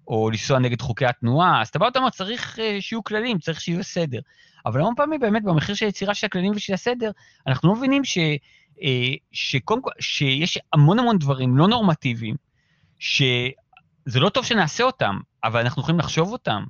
או 0.08 0.30
לנסוע 0.30 0.60
נגד 0.60 0.82
חוקי 0.82 1.06
התנועה, 1.06 1.62
אז 1.62 1.68
אתה 1.68 1.80
בא 1.80 1.86
ואתה 1.86 2.00
אומר, 2.00 2.10
צריך 2.10 2.60
אה, 2.60 2.78
שיהיו 2.82 3.04
כללים, 3.04 3.40
צריך 3.40 3.62
שיהיו 3.62 3.84
סדר. 3.84 4.20
אבל 4.66 4.80
המון 4.80 4.94
פעמים 4.96 5.20
באמת 5.20 5.44
במחיר 5.44 5.76
של 5.76 5.86
יצירה 5.86 6.14
של 6.14 6.26
הכללים 6.26 6.52
ושל 6.56 6.74
הסדר, 6.74 7.12
אנחנו 7.48 7.70
לא 7.70 7.76
מבינים 7.76 8.06
ש, 8.06 8.18
אה, 8.82 9.14
שקודם 9.32 9.82
כל, 9.82 9.92
שיש 10.00 10.60
המון 10.74 11.00
המון 11.00 11.18
דברים 11.18 11.58
לא 11.58 11.68
נורמטיביים, 11.68 12.36
שזה 13.00 14.20
לא 14.20 14.30
טוב 14.30 14.46
שנעשה 14.46 14.84
אותם, 14.84 15.20
אבל 15.44 15.60
אנחנו 15.60 15.82
יכולים 15.82 16.00
לחשוב 16.00 16.32
אותם, 16.32 16.64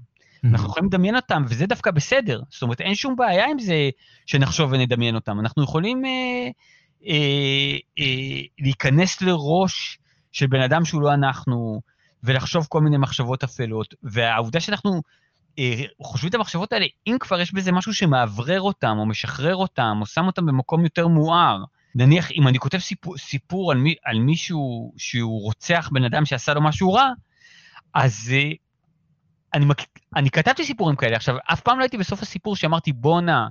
אנחנו 0.45 0.67
יכולים 0.67 0.85
לדמיין 0.85 1.15
אותם, 1.15 1.43
וזה 1.49 1.65
דווקא 1.65 1.91
בסדר. 1.91 2.41
זאת 2.49 2.61
אומרת, 2.61 2.81
אין 2.81 2.95
שום 2.95 3.15
בעיה 3.15 3.45
עם 3.45 3.59
זה 3.59 3.89
שנחשוב 4.25 4.71
ונדמיין 4.71 5.15
אותם. 5.15 5.39
אנחנו 5.39 5.63
יכולים 5.63 6.05
אה, 6.05 6.49
אה, 7.07 7.77
אה, 7.99 8.41
להיכנס 8.59 9.21
לראש 9.21 9.99
של 10.31 10.47
בן 10.47 10.61
אדם 10.61 10.85
שהוא 10.85 11.01
לא 11.01 11.13
אנחנו, 11.13 11.81
ולחשוב 12.23 12.65
כל 12.69 12.81
מיני 12.81 12.97
מחשבות 12.97 13.43
אפלות, 13.43 13.93
והעובדה 14.03 14.59
שאנחנו 14.59 15.01
אה, 15.59 15.83
חושבים 16.01 16.29
את 16.29 16.35
המחשבות 16.35 16.73
האלה, 16.73 16.85
אם 17.07 17.17
כבר 17.19 17.39
יש 17.39 17.53
בזה 17.53 17.71
משהו 17.71 17.93
שמאוורר 17.93 18.61
אותם, 18.61 18.95
או 18.99 19.05
משחרר 19.05 19.55
אותם, 19.55 19.97
או 20.01 20.05
שם 20.05 20.25
אותם 20.25 20.45
במקום 20.45 20.83
יותר 20.83 21.07
מואר, 21.07 21.63
נניח 21.95 22.31
אם 22.31 22.47
אני 22.47 22.59
כותב 22.59 22.77
סיפור, 22.77 23.17
סיפור 23.17 23.71
על, 23.71 23.77
מי, 23.77 23.95
על 24.05 24.19
מישהו 24.19 24.93
שהוא 24.97 25.41
רוצח 25.41 25.89
בן 25.93 26.03
אדם 26.03 26.25
שעשה 26.25 26.53
לו 26.53 26.61
משהו 26.61 26.93
רע, 26.93 27.09
אז 27.93 28.33
אני, 29.53 29.65
אני 30.15 30.29
כתבתי 30.29 30.65
סיפורים 30.65 30.95
כאלה. 30.95 31.15
עכשיו, 31.15 31.35
אף 31.53 31.61
פעם 31.61 31.77
לא 31.79 31.83
הייתי 31.83 31.97
בסוף 31.97 32.21
הסיפור 32.21 32.55
שאמרתי, 32.55 32.93
בואנה, 32.93 33.47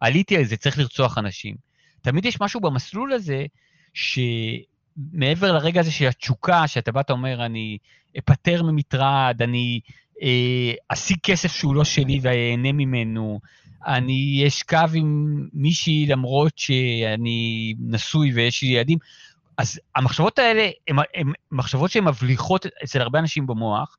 עליתי 0.00 0.36
על 0.36 0.44
זה, 0.44 0.56
צריך 0.56 0.78
לרצוח 0.78 1.18
אנשים. 1.18 1.56
תמיד 2.02 2.24
יש 2.24 2.40
משהו 2.40 2.60
במסלול 2.60 3.12
הזה, 3.12 3.46
שמעבר 3.94 5.52
לרגע 5.52 5.80
הזה 5.80 5.90
של 5.90 6.06
התשוקה, 6.06 6.68
שאתה 6.68 6.92
בא, 6.92 7.00
אתה 7.00 7.12
אומר, 7.12 7.46
אני 7.46 7.78
אפטר 8.18 8.62
ממטרד, 8.62 9.36
אני 9.40 9.80
אה, 10.22 10.72
אשיג 10.88 11.16
כסף 11.22 11.52
שהוא 11.52 11.74
לא 11.74 11.84
שלי 11.84 12.18
ואהנה 12.22 12.72
ממנו, 12.72 13.40
אני 13.86 14.44
אשכב 14.46 14.90
עם 14.94 15.48
מישהי 15.52 16.06
למרות 16.06 16.58
שאני 16.58 17.74
נשוי 17.78 18.32
ויש 18.32 18.62
לי 18.62 18.68
ילדים. 18.68 18.98
אז 19.58 19.80
המחשבות 19.96 20.38
האלה 20.38 20.68
הן 20.88 21.32
מחשבות 21.52 21.90
שהן 21.90 22.04
מבליחות 22.04 22.66
אצל 22.84 23.00
הרבה 23.00 23.18
אנשים 23.18 23.46
במוח, 23.46 23.96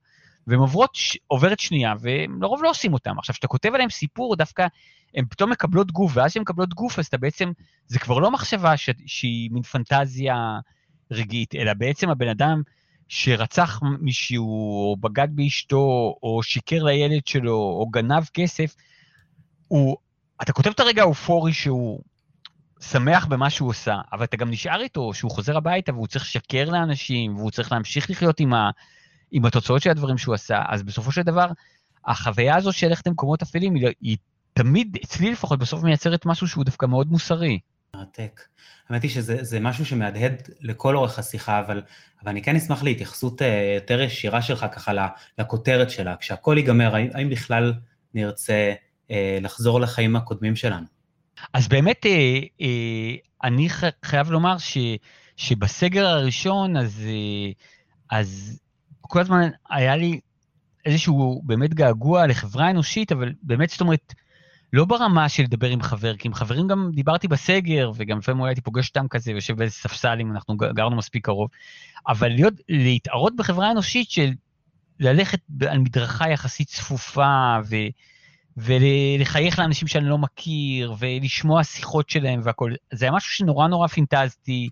והן 0.47 0.59
עוברות, 0.59 0.97
עוברת 1.27 1.59
שנייה, 1.59 1.93
ולרוב 2.01 2.63
לא 2.63 2.69
עושים 2.69 2.93
אותן. 2.93 3.11
עכשיו, 3.17 3.33
כשאתה 3.33 3.47
כותב 3.47 3.69
עליהן 3.73 3.89
סיפור, 3.89 4.35
דווקא 4.35 4.67
הן 5.15 5.25
פתאום 5.29 5.51
מקבלות 5.51 5.91
גוף, 5.91 6.11
ואז 6.15 6.31
כשהן 6.31 6.41
מקבלות 6.41 6.73
גוף, 6.73 6.99
אז 6.99 7.05
אתה 7.05 7.17
בעצם, 7.17 7.51
זה 7.87 7.99
כבר 7.99 8.19
לא 8.19 8.31
מחשבה 8.31 8.77
ש, 8.77 8.89
שהיא 9.05 9.51
מין 9.51 9.63
פנטזיה 9.63 10.59
רגעית, 11.11 11.55
אלא 11.55 11.73
בעצם 11.73 12.09
הבן 12.09 12.27
אדם 12.27 12.61
שרצח 13.07 13.79
מישהו, 13.99 14.45
או 14.45 14.97
בגד 14.99 15.27
באשתו, 15.31 16.15
או 16.23 16.43
שיקר 16.43 16.83
לילד 16.83 17.27
שלו, 17.27 17.53
או 17.53 17.89
גנב 17.91 18.23
כסף, 18.33 18.75
הוא, 19.67 19.97
אתה 20.41 20.53
כותב 20.53 20.69
את 20.69 20.79
הרגע 20.79 21.01
האופורי 21.01 21.53
שהוא 21.53 21.99
שמח 22.79 23.25
במה 23.25 23.49
שהוא 23.49 23.69
עושה, 23.69 23.95
אבל 24.13 24.23
אתה 24.23 24.37
גם 24.37 24.49
נשאר 24.49 24.81
איתו 24.81 25.13
שהוא 25.13 25.31
חוזר 25.31 25.57
הביתה 25.57 25.93
והוא 25.93 26.07
צריך 26.07 26.25
לשקר 26.25 26.69
לאנשים, 26.69 27.35
והוא 27.37 27.51
צריך 27.51 27.71
להמשיך 27.71 28.09
לחיות 28.09 28.39
עם, 28.39 28.53
ה, 28.53 28.69
עם 29.31 29.45
התוצאות 29.45 29.81
של 29.81 29.89
הדברים 29.89 30.17
שהוא 30.17 30.35
עשה, 30.35 30.61
אז 30.67 30.83
בסופו 30.83 31.11
של 31.11 31.21
דבר, 31.21 31.47
החוויה 32.05 32.55
הזו 32.55 32.71
של 32.73 32.87
ללכת 32.87 33.07
למקומות 33.07 33.41
אפלים, 33.41 33.75
היא, 33.75 33.87
היא 34.01 34.17
תמיד, 34.53 34.97
אצלי 35.03 35.31
לפחות, 35.31 35.59
בסוף 35.59 35.83
מייצרת 35.83 36.25
משהו 36.25 36.47
שהוא 36.47 36.63
דווקא 36.63 36.85
מאוד 36.85 37.11
מוסרי. 37.11 37.59
מרתק. 37.95 38.41
האמת 38.89 39.03
היא 39.03 39.11
שזה 39.11 39.59
משהו 39.59 39.85
שמהדהד 39.85 40.49
לכל 40.61 40.95
אורך 40.95 41.19
השיחה, 41.19 41.59
אבל, 41.59 41.81
אבל 42.23 42.29
אני 42.31 42.41
כן 42.41 42.55
אשמח 42.55 42.83
להתייחסות 42.83 43.41
אה, 43.41 43.71
יותר 43.75 44.01
ישירה 44.01 44.41
שלך 44.41 44.65
ככה 44.71 45.07
לכותרת 45.37 45.89
שלה. 45.89 46.15
כשהכול 46.15 46.57
ייגמר, 46.57 46.95
האם, 46.95 47.07
האם 47.13 47.29
בכלל 47.29 47.73
נרצה 48.13 48.73
אה, 49.11 49.37
לחזור 49.41 49.79
לחיים 49.81 50.15
הקודמים 50.15 50.55
שלנו? 50.55 50.85
אז 51.53 51.67
באמת, 51.67 52.05
אה, 52.05 52.39
אה, 52.61 53.15
אני 53.43 53.67
חייב 54.05 54.31
לומר 54.31 54.57
ש, 54.57 54.77
שבסגר 55.37 56.07
הראשון, 56.07 56.77
אז, 56.77 57.03
אה, 57.05 57.51
אז 58.17 58.59
כל 59.01 59.19
הזמן 59.19 59.49
היה 59.69 59.95
לי 59.95 60.19
איזשהו 60.85 61.41
באמת 61.45 61.73
געגוע 61.73 62.27
לחברה 62.27 62.69
אנושית, 62.69 63.11
אבל 63.11 63.33
באמת, 63.43 63.69
זאת 63.69 63.81
אומרת, 63.81 64.13
לא 64.73 64.85
ברמה 64.85 65.29
של 65.29 65.43
לדבר 65.43 65.69
עם 65.69 65.81
חבר, 65.81 66.17
כי 66.17 66.27
עם 66.27 66.33
חברים 66.33 66.67
גם 66.67 66.91
דיברתי 66.95 67.27
בסגר, 67.27 67.91
וגם 67.95 68.19
לפעמים 68.19 68.43
הייתי 68.43 68.61
פוגש 68.61 68.89
אותם 68.89 69.07
כזה, 69.07 69.31
ויושב 69.31 69.57
באיזה 69.57 69.73
ספסל 69.73 70.17
אם 70.21 70.31
אנחנו 70.31 70.57
גרנו 70.57 70.95
מספיק 70.95 71.25
קרוב, 71.25 71.49
אבל 72.07 72.27
להיות, 72.27 72.53
להתערות 72.69 73.35
בחברה 73.35 73.71
אנושית 73.71 74.09
של 74.09 74.31
ללכת 74.99 75.39
על 75.69 75.77
מדרכה 75.77 76.29
יחסית 76.29 76.67
צפופה, 76.67 77.57
ו, 77.69 77.75
ולחייך 78.57 79.59
לאנשים 79.59 79.87
שאני 79.87 80.05
לא 80.05 80.17
מכיר, 80.17 80.95
ולשמוע 80.99 81.63
שיחות 81.63 82.09
שלהם 82.09 82.41
והכול, 82.43 82.75
זה 82.93 83.05
היה 83.05 83.11
משהו 83.11 83.31
שנורא 83.31 83.67
נורא 83.67 83.87
פינטזתי 83.87 84.69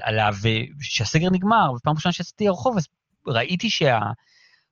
עליו, 0.00 0.34
וכשהסגר 0.78 1.30
נגמר, 1.30 1.72
ופעם 1.76 1.94
ראשונה 1.94 2.12
שיצאתי 2.12 2.46
לרחוב, 2.46 2.76
אז 2.76 2.86
ראיתי 3.26 3.70
שה... 3.70 3.98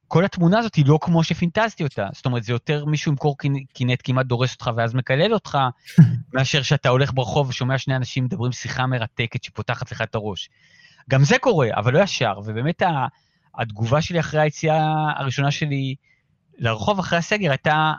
כל 0.09 0.24
התמונה 0.24 0.59
הזאת 0.59 0.74
היא 0.74 0.85
לא 0.87 0.99
כמו 1.01 1.24
שפינטזתי 1.24 1.85
אותה. 1.85 2.09
זאת 2.12 2.26
אומרת, 2.26 2.43
זה 2.43 2.53
יותר 2.53 2.85
מישהו 2.85 3.12
עם 3.12 3.16
קורקינט 3.16 4.01
כמעט 4.05 4.26
דורס 4.26 4.53
אותך 4.53 4.70
ואז 4.76 4.95
מקלל 4.95 5.35
אותך, 5.35 5.59
מאשר 6.35 6.62
שאתה 6.62 6.89
הולך 6.89 7.12
ברחוב 7.14 7.49
ושומע 7.49 7.78
שני 7.78 7.97
אנשים 7.97 8.24
מדברים 8.24 8.53
שיחה 8.53 8.87
מרתקת 8.87 9.45
שפותחת 9.45 9.93
לך 9.93 10.03
את 10.03 10.14
הראש. 10.14 10.49
גם 11.11 11.24
זה 11.24 11.39
קורה, 11.39 11.68
אבל 11.76 11.93
לא 11.93 11.99
ישר, 11.99 12.32
ובאמת 12.45 12.82
התגובה 13.55 14.03
שלי 14.03 14.20
אחרי 14.20 14.41
היציאה 14.41 15.11
הראשונה 15.16 15.51
שלי 15.51 15.95
לרחוב 16.59 16.99
אחרי 16.99 17.18
הסגר 17.18 17.51
הייתה 17.51 17.93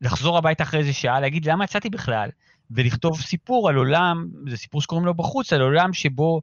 לחזור 0.00 0.38
הביתה 0.38 0.62
אחרי 0.62 0.80
איזה 0.80 0.92
שעה, 0.92 1.20
להגיד 1.20 1.44
למה 1.44 1.64
יצאתי 1.64 1.90
בכלל, 1.90 2.30
ולכתוב 2.70 3.20
סיפור 3.20 3.68
על 3.68 3.76
עולם, 3.76 4.28
זה 4.48 4.56
סיפור 4.56 4.82
שקוראים 4.82 5.06
לו 5.06 5.14
בחוץ, 5.14 5.52
על 5.52 5.60
עולם 5.60 5.92
שבו 5.92 6.40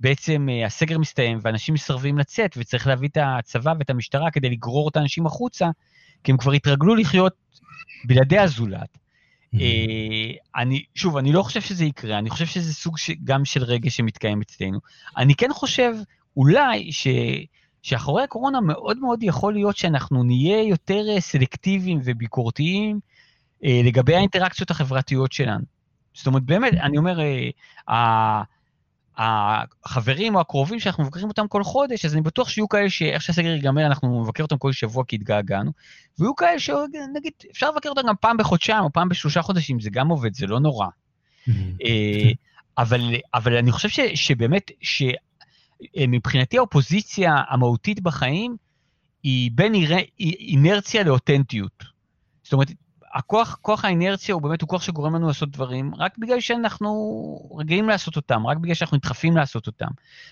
בעצם 0.00 0.48
אה, 0.50 0.66
הסגר 0.66 0.98
מסתיים 0.98 1.38
ואנשים 1.42 1.74
מסרבים 1.74 2.18
לצאת, 2.18 2.54
וצריך 2.56 2.86
להביא 2.86 3.08
את 3.08 3.18
הצבא 3.20 3.74
ואת 3.78 3.90
המשטרה 3.90 4.30
כדי 4.30 4.50
לגרור 4.50 4.88
את 4.88 4.96
האנשים 4.96 5.26
החוצה, 5.26 5.68
כי 6.24 6.32
הם 6.32 6.38
כבר 6.38 6.52
התרגלו 6.52 6.94
לחיות 6.94 7.32
בלעדי 8.04 8.38
הזולת. 8.38 8.98
Mm-hmm. 9.54 9.58
אני, 10.56 10.84
שוב, 10.94 11.16
אני 11.16 11.32
לא 11.32 11.42
חושב 11.42 11.60
שזה 11.60 11.84
יקרה, 11.84 12.18
אני 12.18 12.30
חושב 12.30 12.46
שזה 12.46 12.74
סוג 12.74 12.98
ש, 12.98 13.10
גם 13.24 13.44
של 13.44 13.64
רגש 13.64 13.96
שמתקיים 13.96 14.40
אצלנו. 14.40 14.78
אני 15.16 15.34
כן 15.34 15.48
חושב, 15.52 15.92
אולי, 16.36 16.92
ש, 16.92 17.06
שאחורי 17.82 18.22
הקורונה 18.22 18.60
מאוד 18.60 18.98
מאוד 18.98 19.22
יכול 19.22 19.52
להיות 19.52 19.76
שאנחנו 19.76 20.22
נהיה 20.22 20.62
יותר 20.62 21.08
אה, 21.08 21.20
סלקטיביים 21.20 22.00
וביקורתיים 22.04 22.96
אה, 22.96 23.15
לגבי 23.62 24.14
האינטראקציות 24.14 24.70
החברתיות 24.70 25.32
שלנו. 25.32 25.64
זאת 26.14 26.26
אומרת, 26.26 26.42
באמת, 26.42 26.72
אני 26.72 26.98
אומר, 26.98 27.18
אה, 27.88 28.42
החברים 29.18 30.34
או 30.34 30.40
הקרובים 30.40 30.80
שאנחנו 30.80 31.04
מבקרים 31.04 31.28
אותם 31.28 31.48
כל 31.48 31.64
חודש, 31.64 32.04
אז 32.04 32.14
אני 32.14 32.22
בטוח 32.22 32.48
שיהיו 32.48 32.68
כאלה 32.68 32.90
שאיך 32.90 33.22
שהסגר 33.22 33.48
ייגמר, 33.48 33.86
אנחנו 33.86 34.22
נבקר 34.22 34.42
אותם 34.42 34.58
כל 34.58 34.72
שבוע 34.72 35.04
כי 35.04 35.16
התגעגענו, 35.16 35.70
ויהיו 36.18 36.36
כאלה 36.36 36.58
שנגיד, 36.58 37.32
אפשר 37.50 37.70
לבקר 37.70 37.88
אותם 37.88 38.08
גם 38.08 38.14
פעם 38.20 38.36
בחודשיים 38.36 38.84
או 38.84 38.92
פעם 38.92 39.08
בשלושה 39.08 39.42
חודשים, 39.42 39.80
זה 39.80 39.90
גם 39.90 40.08
עובד, 40.08 40.34
זה 40.34 40.46
לא 40.46 40.60
נורא. 40.60 40.86
Mm-hmm. 40.86 41.52
אה, 41.84 42.30
אבל, 42.78 43.00
אבל 43.34 43.56
אני 43.56 43.72
חושב 43.72 43.88
ש, 43.88 44.00
שבאמת, 44.00 44.70
שמבחינתי 44.80 46.58
האופוזיציה 46.58 47.34
המהותית 47.48 48.00
בחיים 48.00 48.56
היא 49.22 49.50
בין 49.54 49.72
אינרציה 50.20 51.04
לאותנטיות. 51.04 51.84
זאת 52.42 52.52
אומרת, 52.52 52.68
הכוח, 53.14 53.58
כוח 53.62 53.84
האינרציה 53.84 54.34
הוא 54.34 54.42
באמת, 54.42 54.62
הוא 54.62 54.68
כוח 54.68 54.82
שגורם 54.82 55.14
לנו 55.14 55.26
לעשות 55.26 55.50
דברים, 55.50 55.94
רק 55.94 56.18
בגלל 56.18 56.40
שאנחנו 56.40 56.90
רגילים 57.58 57.88
לעשות 57.88 58.16
אותם, 58.16 58.46
רק 58.46 58.56
בגלל 58.56 58.74
שאנחנו 58.74 58.96
נדחפים 58.96 59.36
לעשות 59.36 59.66
אותם. 59.66 59.86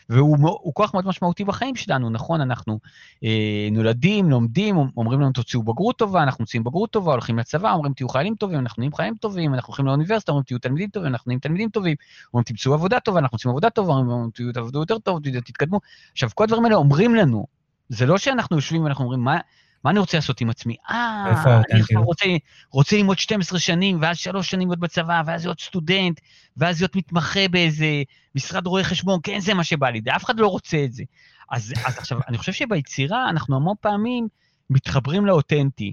והוא 0.08 0.74
כוח 0.74 0.94
מאוד 0.94 1.06
משמעותי 1.06 1.44
בחיים 1.44 1.76
שלנו, 1.76 2.10
נכון? 2.10 2.40
אנחנו 2.40 2.78
אה, 3.24 3.68
נולדים, 3.72 4.30
לומדים, 4.30 4.76
אומרים 4.96 5.20
לנו 5.20 5.32
תוציאו 5.32 5.62
בגרות 5.62 5.98
טובה, 5.98 6.22
אנחנו 6.22 6.42
מוציאים 6.42 6.64
בגרות 6.64 6.90
טובה, 6.90 7.12
הולכים 7.12 7.38
לצבא, 7.38 7.72
אומרים 7.72 7.92
תהיו 7.92 8.08
חיילים 8.08 8.34
טובים, 8.34 8.58
אנחנו 8.58 8.80
נהיים 8.80 8.94
חיילים 8.94 9.14
טובים, 9.16 9.54
אנחנו 9.54 9.70
הולכים 9.70 9.86
לאוניברסיטה, 9.86 10.32
אומרים 10.32 10.44
תהיו 10.44 10.58
תלמידים 10.58 10.90
טובים, 10.90 11.08
אנחנו 11.08 11.28
נהיים 11.28 11.40
תלמידים 11.40 11.70
טובים, 11.70 11.96
אומרים 12.34 12.44
תמצאו 12.44 12.74
עבודה 12.74 13.00
טובה, 13.00 13.18
אנחנו 13.18 13.34
מוצאים 13.34 13.50
עבודה 13.50 13.70
טובה, 13.70 13.92
אומרים 13.92 14.30
תעבדו 14.54 14.80
יותר 14.80 14.98
טוב, 14.98 15.20
תתקדמו. 15.44 15.80
עכשיו, 16.12 16.30
כל 16.34 16.44
הדברים 16.44 16.64
האלה 16.64 16.76
אומרים 16.76 17.14
לנו, 17.14 17.46
זה 17.88 18.06
לא 18.06 18.18
שאנחנו 18.18 18.56
יושבים 18.56 18.84
ואנחנו 18.84 19.04
אומרים, 19.04 19.20
מה, 19.20 19.38
מה 19.84 19.90
אני 19.90 19.98
רוצה 19.98 20.16
לעשות 20.16 20.40
עם 20.40 20.50
עצמי? 20.50 20.76
אה, 20.90 21.32
אני? 21.72 21.80
עכשיו 21.80 22.02
רוצה, 22.02 22.24
רוצה 22.70 22.96
ללמוד 22.96 23.18
12 23.18 23.58
שנים, 23.58 23.98
ואז 24.02 24.16
שלוש 24.16 24.50
שנים 24.50 24.68
להיות 24.68 24.80
בצבא, 24.80 25.22
ואז 25.26 25.44
להיות 25.44 25.60
סטודנט, 25.60 26.20
ואז 26.56 26.80
להיות 26.80 26.96
מתמחה 26.96 27.48
באיזה 27.48 28.02
משרד 28.34 28.66
רואי 28.66 28.84
חשבון, 28.84 29.20
כן, 29.22 29.40
זה 29.40 29.54
מה 29.54 29.64
שבא 29.64 29.90
לי, 29.90 30.00
אף 30.16 30.24
אחד 30.24 30.40
לא 30.40 30.48
רוצה 30.48 30.84
את 30.84 30.92
זה. 30.92 31.04
אז, 31.50 31.74
אז 31.84 31.98
עכשיו, 31.98 32.18
אני 32.28 32.38
חושב 32.38 32.52
שביצירה 32.52 33.28
אנחנו 33.28 33.56
המון 33.56 33.74
פעמים 33.80 34.28
מתחברים 34.70 35.26
לאותנטי. 35.26 35.92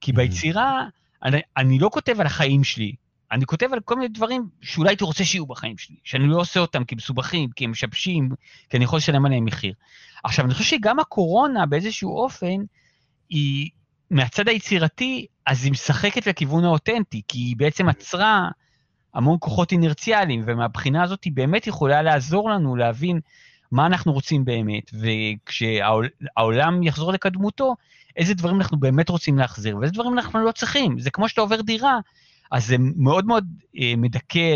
כי 0.00 0.12
Mhm. 0.12 0.14
ביצירה, 0.16 0.88
אני, 1.22 1.40
אני 1.56 1.78
לא 1.78 1.88
כותב 1.92 2.20
על 2.20 2.26
החיים 2.26 2.64
שלי, 2.64 2.94
אני 3.32 3.46
כותב 3.46 3.68
על 3.72 3.80
כל 3.80 3.94
מיני 3.94 4.08
דברים 4.08 4.48
שאולי 4.60 4.90
הייתי 4.90 5.04
רוצה 5.04 5.24
שיהיו 5.24 5.46
בחיים 5.46 5.78
שלי, 5.78 5.96
שאני 6.04 6.26
לא 6.26 6.36
עושה 6.36 6.60
אותם 6.60 6.84
כי 6.84 6.94
מסובכים, 6.94 7.50
כי 7.56 7.64
הם 7.64 7.70
משבשים, 7.70 8.28
כי 8.70 8.76
אני 8.76 8.84
יכול 8.84 8.96
לשלם 8.96 9.26
עליהם 9.26 9.44
מחיר. 9.44 9.74
עכשיו, 10.24 10.44
אני 10.44 10.54
חושב 10.54 10.76
שגם 10.76 11.00
הקורונה 11.00 11.66
באיזשהו 11.66 12.16
אופן, 12.16 12.56
היא, 13.28 13.70
מהצד 14.10 14.48
היצירתי, 14.48 15.26
אז 15.46 15.64
היא 15.64 15.72
משחקת 15.72 16.26
לכיוון 16.26 16.64
האותנטי, 16.64 17.22
כי 17.28 17.38
היא 17.38 17.56
בעצם 17.56 17.88
עצרה 17.88 18.48
המון 19.14 19.36
כוחות 19.40 19.72
אינרציאליים, 19.72 20.42
ומהבחינה 20.46 21.02
הזאת 21.02 21.24
היא 21.24 21.32
באמת 21.32 21.66
יכולה 21.66 22.02
לעזור 22.02 22.50
לנו 22.50 22.76
להבין 22.76 23.20
מה 23.72 23.86
אנחנו 23.86 24.12
רוצים 24.12 24.44
באמת, 24.44 24.90
וכשהעולם 24.94 26.82
יחזור 26.82 27.12
לקדמותו, 27.12 27.74
איזה 28.16 28.34
דברים 28.34 28.56
אנחנו 28.56 28.76
באמת 28.76 29.08
רוצים 29.08 29.38
להחזיר, 29.38 29.76
ואיזה 29.76 29.92
דברים 29.92 30.12
אנחנו 30.12 30.44
לא 30.44 30.52
צריכים. 30.52 30.98
זה 30.98 31.10
כמו 31.10 31.28
שאתה 31.28 31.40
עובר 31.40 31.60
דירה, 31.60 31.98
אז 32.50 32.66
זה 32.66 32.76
מאוד 32.96 33.26
מאוד 33.26 33.46
אה, 33.78 33.92
מדכא 33.96 34.54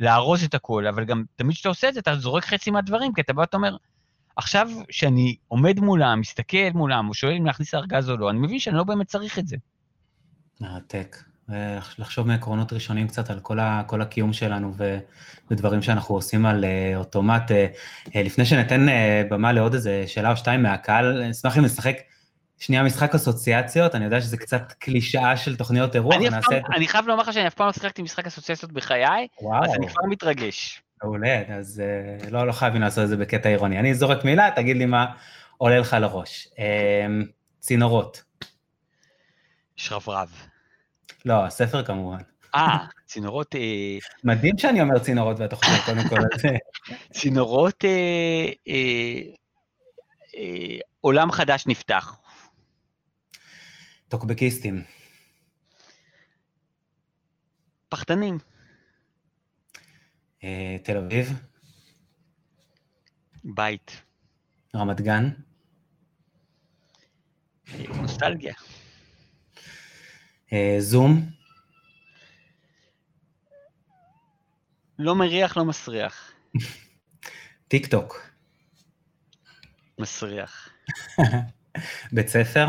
לארוז 0.00 0.44
את 0.44 0.54
הכל, 0.54 0.86
אבל 0.86 1.04
גם 1.04 1.24
תמיד 1.36 1.54
כשאתה 1.54 1.68
עושה 1.68 1.88
את 1.88 1.94
זה, 1.94 2.00
אתה 2.00 2.16
זורק 2.16 2.44
חצי 2.44 2.70
מהדברים, 2.70 3.12
כי 3.12 3.20
אתה 3.20 3.32
בא 3.32 3.40
ואתה 3.40 3.56
אומר, 3.56 3.76
עכשיו 4.36 4.68
שאני 4.90 5.36
עומד 5.48 5.80
מולם, 5.80 6.20
מסתכל 6.20 6.70
מולם, 6.74 7.08
או 7.08 7.14
שואל 7.14 7.34
אם 7.34 7.46
להכניס 7.46 7.74
ארגז 7.74 8.10
או 8.10 8.16
לא, 8.16 8.30
אני 8.30 8.38
מבין 8.38 8.58
שאני 8.58 8.76
לא 8.76 8.84
באמת 8.84 9.06
צריך 9.06 9.38
את 9.38 9.46
זה. 9.46 9.56
מרתק. 10.60 11.16
אה, 11.52 11.78
לחשוב 11.98 12.26
מעקרונות 12.26 12.72
ראשונים 12.72 13.08
קצת 13.08 13.30
על 13.30 13.40
כל, 13.40 13.58
ה, 13.58 13.82
כל 13.86 14.02
הקיום 14.02 14.32
שלנו 14.32 14.74
ו, 14.76 14.98
ודברים 15.50 15.82
שאנחנו 15.82 16.14
עושים 16.14 16.46
על 16.46 16.64
אה, 16.64 16.96
אוטומט. 16.96 17.50
אה, 17.50 17.66
לפני 18.14 18.44
שניתן 18.44 18.86
במה 19.30 19.52
לעוד 19.52 19.74
איזה 19.74 20.04
שאלה 20.06 20.30
או 20.30 20.36
שתיים 20.36 20.62
מהקהל, 20.62 21.22
אשמח 21.30 21.58
אם 21.58 21.64
נשחק 21.64 21.96
שנייה 22.58 22.82
משחק 22.82 23.14
אסוציאציות, 23.14 23.94
אני 23.94 24.04
יודע 24.04 24.20
שזה 24.20 24.36
קצת 24.36 24.72
קלישאה 24.78 25.36
של 25.36 25.56
תוכניות 25.56 25.94
אירוח, 25.94 26.14
אני, 26.14 26.28
נעשה 26.28 26.58
את 26.58 26.62
אני 26.76 26.88
חייב 26.88 27.06
לומר 27.06 27.22
לך 27.22 27.32
שאני 27.32 27.46
אף 27.46 27.54
פעם 27.54 27.66
לא 27.66 27.72
שיחקתי 27.72 28.02
משחק 28.02 28.26
אסוציאציות 28.26 28.72
בחיי, 28.72 29.28
וואו, 29.42 29.64
אז 29.64 29.70
אני 29.74 29.88
כבר 29.88 30.02
מתרגש. 30.08 30.82
מעולה, 31.04 31.42
אז 31.48 31.80
אה, 31.80 32.30
לא, 32.30 32.46
לא 32.46 32.52
חייבים 32.52 32.80
לעשות 32.80 33.04
את 33.04 33.08
זה 33.08 33.16
בקטע 33.16 33.48
אירוני. 33.48 33.78
אני 33.78 33.94
זורק 33.94 34.24
מילה, 34.24 34.50
תגיד 34.56 34.76
לי 34.76 34.86
מה 34.86 35.06
עולה 35.58 35.78
לך 35.78 35.96
לראש. 36.00 36.48
אה, 36.58 37.06
צינורות. 37.60 38.22
שרברב. 39.76 40.28
לא, 41.24 41.44
הספר 41.44 41.84
כמובן. 41.84 42.18
אה, 42.54 42.78
צינורות, 43.06 43.54
אה, 43.54 43.98
מדהים 44.24 44.58
שאני 44.58 44.82
אומר 44.82 44.98
צינורות 44.98 45.38
ואתה 45.38 45.56
חושב 45.56 45.72
קודם 45.86 46.08
כל 46.08 46.16
על 46.16 46.38
זה. 46.40 46.48
צינורות, 47.20 47.84
אה, 47.84 48.52
עולם 51.00 51.32
חדש 51.32 51.66
נפתח. 51.66 52.16
טוקבקיסטים. 54.08 54.82
פחדנים. 57.88 58.38
אה, 60.44 60.76
תל 60.84 60.96
אביב. 60.96 61.32
בית. 63.44 64.02
רמת 64.76 65.00
גן. 65.00 65.30
אה, 67.68 67.84
נוסטלגיה. 68.02 68.54
אה, 70.52 70.76
זום. 70.78 71.30
לא 74.98 75.14
מריח, 75.14 75.56
לא 75.56 75.64
מסריח. 75.64 76.32
טיק 77.68 77.86
טוק. 77.86 78.30
מסריח. 79.98 80.68
בית 82.12 82.28
ספר. 82.28 82.66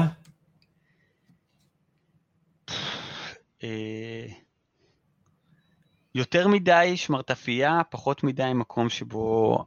יותר 6.16 6.48
מדי 6.48 6.94
שמרטפייה, 6.98 7.82
פחות 7.90 8.24
מדי 8.24 8.52
מקום 8.56 8.90
שבו 8.90 9.58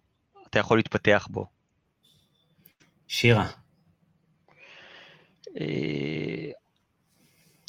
אתה 0.51 0.59
יכול 0.59 0.79
להתפתח 0.79 1.29
בו. 1.31 1.47
שירה. 3.09 3.47
אה, 5.61 6.51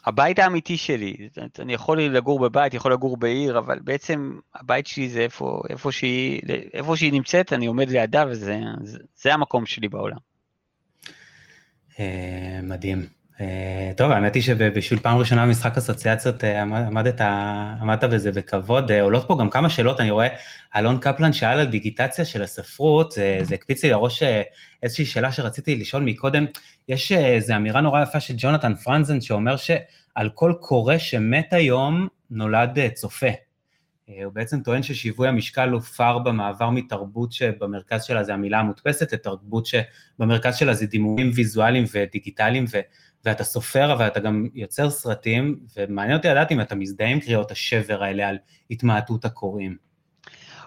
הבית 0.06 0.40
האמיתי 0.40 0.78
שלי, 0.78 1.30
אני 1.60 1.74
יכול 1.74 2.02
לגור 2.02 2.40
בבית, 2.40 2.74
יכול 2.74 2.94
לגור 2.94 3.18
בעיר, 3.18 3.58
אבל 3.58 3.80
בעצם 3.80 4.40
הבית 4.56 4.88
שלי 4.88 5.10
זה 5.10 5.20
איפה, 5.20 5.62
איפה, 5.70 5.92
שהיא, 5.92 6.42
איפה 6.74 6.98
שהיא 6.98 7.14
נמצאת, 7.14 7.54
אני 7.54 7.66
עומד 7.66 7.90
לידה 7.90 8.26
וזה 8.30 8.62
זה, 8.84 8.98
זה 9.16 9.34
המקום 9.34 9.66
שלי 9.66 9.90
בעולם. 9.90 10.18
אה, 12.00 12.60
מדהים. 12.64 13.15
אה, 13.42 13.92
טוב, 13.98 14.12
האמת 14.12 14.36
היא 14.36 14.44
שבשביל 14.44 15.00
פעם 15.00 15.18
ראשונה 15.18 15.46
במשחק 15.46 15.78
אסוציאציות 15.78 16.44
אה, 16.44 16.62
עמד- 16.62 16.86
עמדת, 16.88 17.22
עמדת 17.82 18.04
בזה 18.04 18.32
בכבוד. 18.32 18.92
אה, 18.92 19.02
עולות 19.02 19.28
פה 19.28 19.38
גם 19.40 19.50
כמה 19.50 19.70
שאלות, 19.70 20.00
אני 20.00 20.12
רואה, 20.12 20.28
אלון 20.76 20.98
קפלן 20.98 21.34
שאל 21.34 21.60
על 21.60 21.66
דיגיטציה 21.66 22.26
של 22.26 22.42
הספרות, 22.42 23.12
זה, 23.12 23.40
זה 23.42 23.56
הקפיץ 23.56 23.84
לי 23.84 23.90
לראש 23.90 24.24
איזושהי 24.84 25.06
שאלה 25.06 25.32
שרציתי 25.32 25.76
לשאול 25.76 26.04
מקודם. 26.04 26.46
יש 26.90 27.12
איזו 27.12 27.56
אמירה 27.56 27.82
נורא 27.82 28.02
יפה 28.02 28.20
של 28.20 28.34
ג'ונתן 28.38 28.76
פרנזן, 28.76 29.22
שאומר 29.22 29.56
שעל 29.56 30.30
כל 30.34 30.54
קורא 30.60 30.98
שמת 30.98 31.54
היום 31.54 32.08
נולד 32.32 32.80
צופה. 32.94 33.30
הוא 34.24 34.34
בעצם 34.34 34.60
טוען 34.60 34.84
ששיווי 34.84 35.28
המשקל 35.28 35.70
הופר 35.70 36.18
במעבר 36.20 36.70
מתרבות 36.70 37.32
שבמרכז 37.32 38.04
שלה 38.04 38.24
זה 38.24 38.34
המילה 38.34 38.60
המודפסת, 38.60 39.14
לתרבות 39.14 39.66
שבמרכז 39.66 40.56
שלה 40.56 40.74
זה 40.74 40.86
דימויים 40.86 41.32
ויזואליים 41.36 41.86
ודיגיטליים, 41.94 42.66
ואתה 43.26 43.44
סופר, 43.44 43.94
אבל 43.94 44.08
אתה 44.08 44.20
גם 44.20 44.48
יוצר 44.54 44.90
סרטים, 44.90 45.60
ומעניין 45.78 46.18
אותי 46.18 46.28
לדעת 46.28 46.52
אם 46.52 46.62
אתה 46.62 46.76
מזדהה 46.76 47.08
עם 47.08 47.20
קריאות 47.20 47.52
השבר 47.52 48.04
האלה 48.04 48.30
על 48.30 48.38
התמעטות 48.72 49.26
הקוראים. 49.26 49.78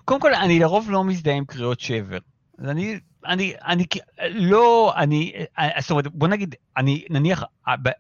קודם 0.04 0.20
כל, 0.20 0.34
אני 0.34 0.58
לרוב 0.58 0.90
לא 0.90 1.04
מזדהה 1.04 1.34
עם 1.34 1.44
קריאות 1.44 1.80
שבר. 1.80 2.18
אז 2.58 2.68
אני, 2.68 2.98
אני, 3.26 3.54
אני, 3.66 3.84
לא, 4.30 4.92
אני, 4.96 5.32
אה, 5.58 5.80
זאת 5.80 5.90
אומרת, 5.90 6.06
בוא 6.08 6.28
נגיד, 6.28 6.54
אני, 6.76 7.04
נניח, 7.10 7.44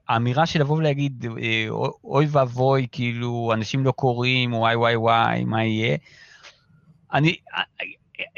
האמירה 0.08 0.46
של 0.46 0.60
לבוא 0.60 0.76
ולהגיד, 0.76 1.26
אה, 1.42 1.66
אוי 2.04 2.26
ואבוי, 2.30 2.86
כאילו, 2.92 3.50
אנשים 3.54 3.84
לא 3.84 3.90
קוראים, 3.92 4.54
וואי 4.54 4.76
וואי 4.76 4.96
וואי, 4.96 5.44
מה 5.44 5.64
יהיה? 5.64 5.96
אני, 7.12 7.36
אה, 7.54 7.62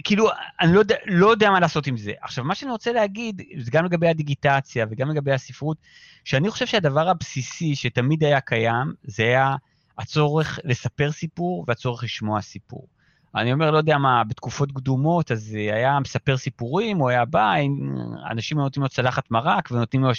כאילו, 0.04 0.28
אני 0.60 0.74
לא 0.74 0.78
יודע, 0.78 0.94
לא 1.06 1.26
יודע 1.26 1.50
מה 1.50 1.60
לעשות 1.60 1.86
עם 1.86 1.96
זה. 1.96 2.12
עכשיו, 2.20 2.44
מה 2.44 2.54
שאני 2.54 2.70
רוצה 2.70 2.92
להגיד, 2.92 3.42
זה 3.58 3.70
גם 3.70 3.84
לגבי 3.84 4.08
הדיגיטציה 4.08 4.86
וגם 4.90 5.10
לגבי 5.10 5.32
הספרות, 5.32 5.76
שאני 6.24 6.50
חושב 6.50 6.66
שהדבר 6.66 7.08
הבסיסי 7.08 7.74
שתמיד 7.74 8.24
היה 8.24 8.40
קיים, 8.40 8.92
זה 9.02 9.22
היה 9.22 9.56
הצורך 9.98 10.58
לספר 10.64 11.12
סיפור 11.12 11.64
והצורך 11.68 12.04
לשמוע 12.04 12.40
סיפור. 12.40 12.86
אני 13.34 13.52
אומר, 13.52 13.70
לא 13.70 13.78
יודע 13.78 13.98
מה, 13.98 14.24
בתקופות 14.24 14.72
קדומות, 14.72 15.32
אז 15.32 15.54
היה 15.54 16.00
מספר 16.00 16.36
סיפורים, 16.36 16.98
הוא 16.98 17.08
היה 17.08 17.24
בא, 17.24 17.52
אנשים 18.30 18.58
היו 18.58 18.64
נותנים 18.64 18.82
לו 18.82 18.88
צלחת 18.88 19.30
מרק 19.30 19.70
ונותנים 19.70 20.04
לו 20.04 20.10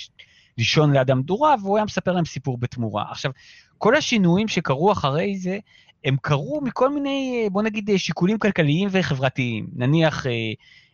לישון 0.58 0.94
ליד 0.94 1.12
המדורה, 1.12 1.56
והוא 1.62 1.78
היה 1.78 1.86
מספר 1.86 2.12
להם 2.12 2.26
סיפור 2.26 2.58
בתמורה. 2.58 3.06
עכשיו, 3.12 3.32
כל 3.78 3.96
השינויים 3.96 4.48
שקרו 4.48 4.92
אחרי 4.92 5.38
זה, 5.38 5.60
הם 6.06 6.16
קרו 6.22 6.62
מכל 6.64 6.90
מיני, 6.90 7.50
בוא 7.52 7.64
נגיד, 7.64 7.90
שיקולים 7.98 8.38
כלכליים 8.38 8.90
וחברתיים. 8.92 9.68
נניח, 9.76 10.28
אה, 10.28 10.32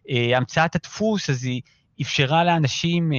אה, 0.09 0.37
המצאת 0.37 0.75
הדפוס, 0.75 1.29
אז 1.29 1.43
היא 1.43 1.61
אפשרה 2.01 2.43
לאנשים 2.43 3.13
אה, 3.13 3.17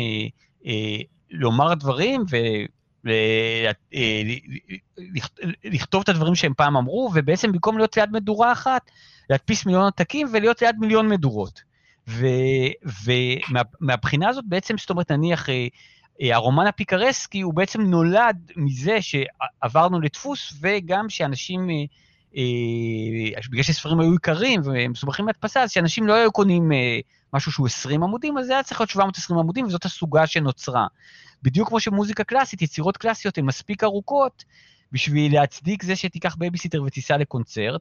אה, 0.67 0.97
לומר 1.31 1.75
דברים 1.75 2.25
ו... 2.31 2.37
לכתוב 5.65 6.03
את 6.03 6.09
הדברים 6.09 6.35
שהם 6.35 6.53
פעם 6.57 6.77
אמרו, 6.77 7.11
ובעצם 7.15 7.53
במקום 7.53 7.79
להיות 7.79 7.97
ליד 7.97 8.11
מדורה 8.13 8.53
אחת, 8.53 8.91
להדפיס 9.31 9.67
מיליון 9.67 9.85
עותקים 9.85 10.29
ולהיות 10.33 10.63
ליד 10.63 10.77
מיליון 10.79 11.09
מדורות. 11.09 11.63
ומהבחינה 13.81 14.29
הזאת 14.29 14.45
בעצם, 14.49 14.79
זאת 14.79 14.91
אומרת, 14.91 15.11
נניח, 15.11 15.49
הרומן 16.21 16.67
הפיקרסקי 16.67 17.41
הוא 17.41 17.55
בעצם 17.55 17.83
נולד 17.83 18.51
מזה 18.57 18.99
שעברנו 19.01 20.01
לדפוס, 20.01 20.53
וגם 20.61 21.09
שאנשים, 21.09 21.69
בגלל 23.51 23.63
שספרים 23.63 24.01
היו 24.01 24.15
יקרים 24.15 24.61
ומסובכים 24.65 25.27
להדפסה, 25.27 25.63
אז 25.63 25.71
שאנשים 25.71 26.07
לא 26.07 26.15
היו 26.15 26.33
קונים 26.33 26.73
משהו 27.33 27.53
שהוא 27.53 27.67
20 27.67 28.03
עמודים, 28.03 28.39
אז 28.39 28.47
זה 28.47 28.53
היה 28.53 28.63
צריך 28.63 28.81
להיות 28.81 28.91
720 28.91 29.39
עמודים, 29.39 29.67
וזאת 29.67 29.85
הסוגה 29.85 30.27
שנוצרה. 30.27 30.87
בדיוק 31.43 31.69
כמו 31.69 31.81
שמוזיקה 31.81 32.25
קלאסית, 32.25 32.63
יצירות 32.63 32.97
קלאסיות 32.97 33.39
הן 33.39 33.45
מספיק 33.45 33.85
ארוכות 33.85 34.45
בשביל 34.93 35.35
להצדיק 35.35 35.83
זה 35.83 35.97
שתיקח 35.97 36.37
בייביסיטר 36.37 36.83
ותיסע 36.83 37.17
לקונצרט, 37.17 37.81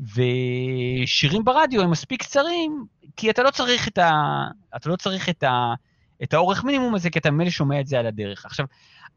ושירים 0.00 1.44
ברדיו 1.44 1.82
הם 1.82 1.90
מספיק 1.90 2.22
קצרים, 2.22 2.84
כי 3.16 3.30
אתה 3.30 3.42
לא 3.42 3.50
צריך 3.50 3.88
את, 3.88 3.98
ה... 3.98 4.12
אתה 4.76 4.88
לא 4.88 4.96
צריך 4.96 5.28
את, 5.28 5.42
ה... 5.42 5.74
את 6.22 6.34
האורך 6.34 6.64
מינימום 6.64 6.94
הזה, 6.94 7.10
כי 7.10 7.18
אתה 7.18 7.30
ממילא 7.30 7.50
שומע 7.50 7.80
את 7.80 7.86
זה 7.86 7.98
על 7.98 8.06
הדרך. 8.06 8.46
עכשיו, 8.46 8.66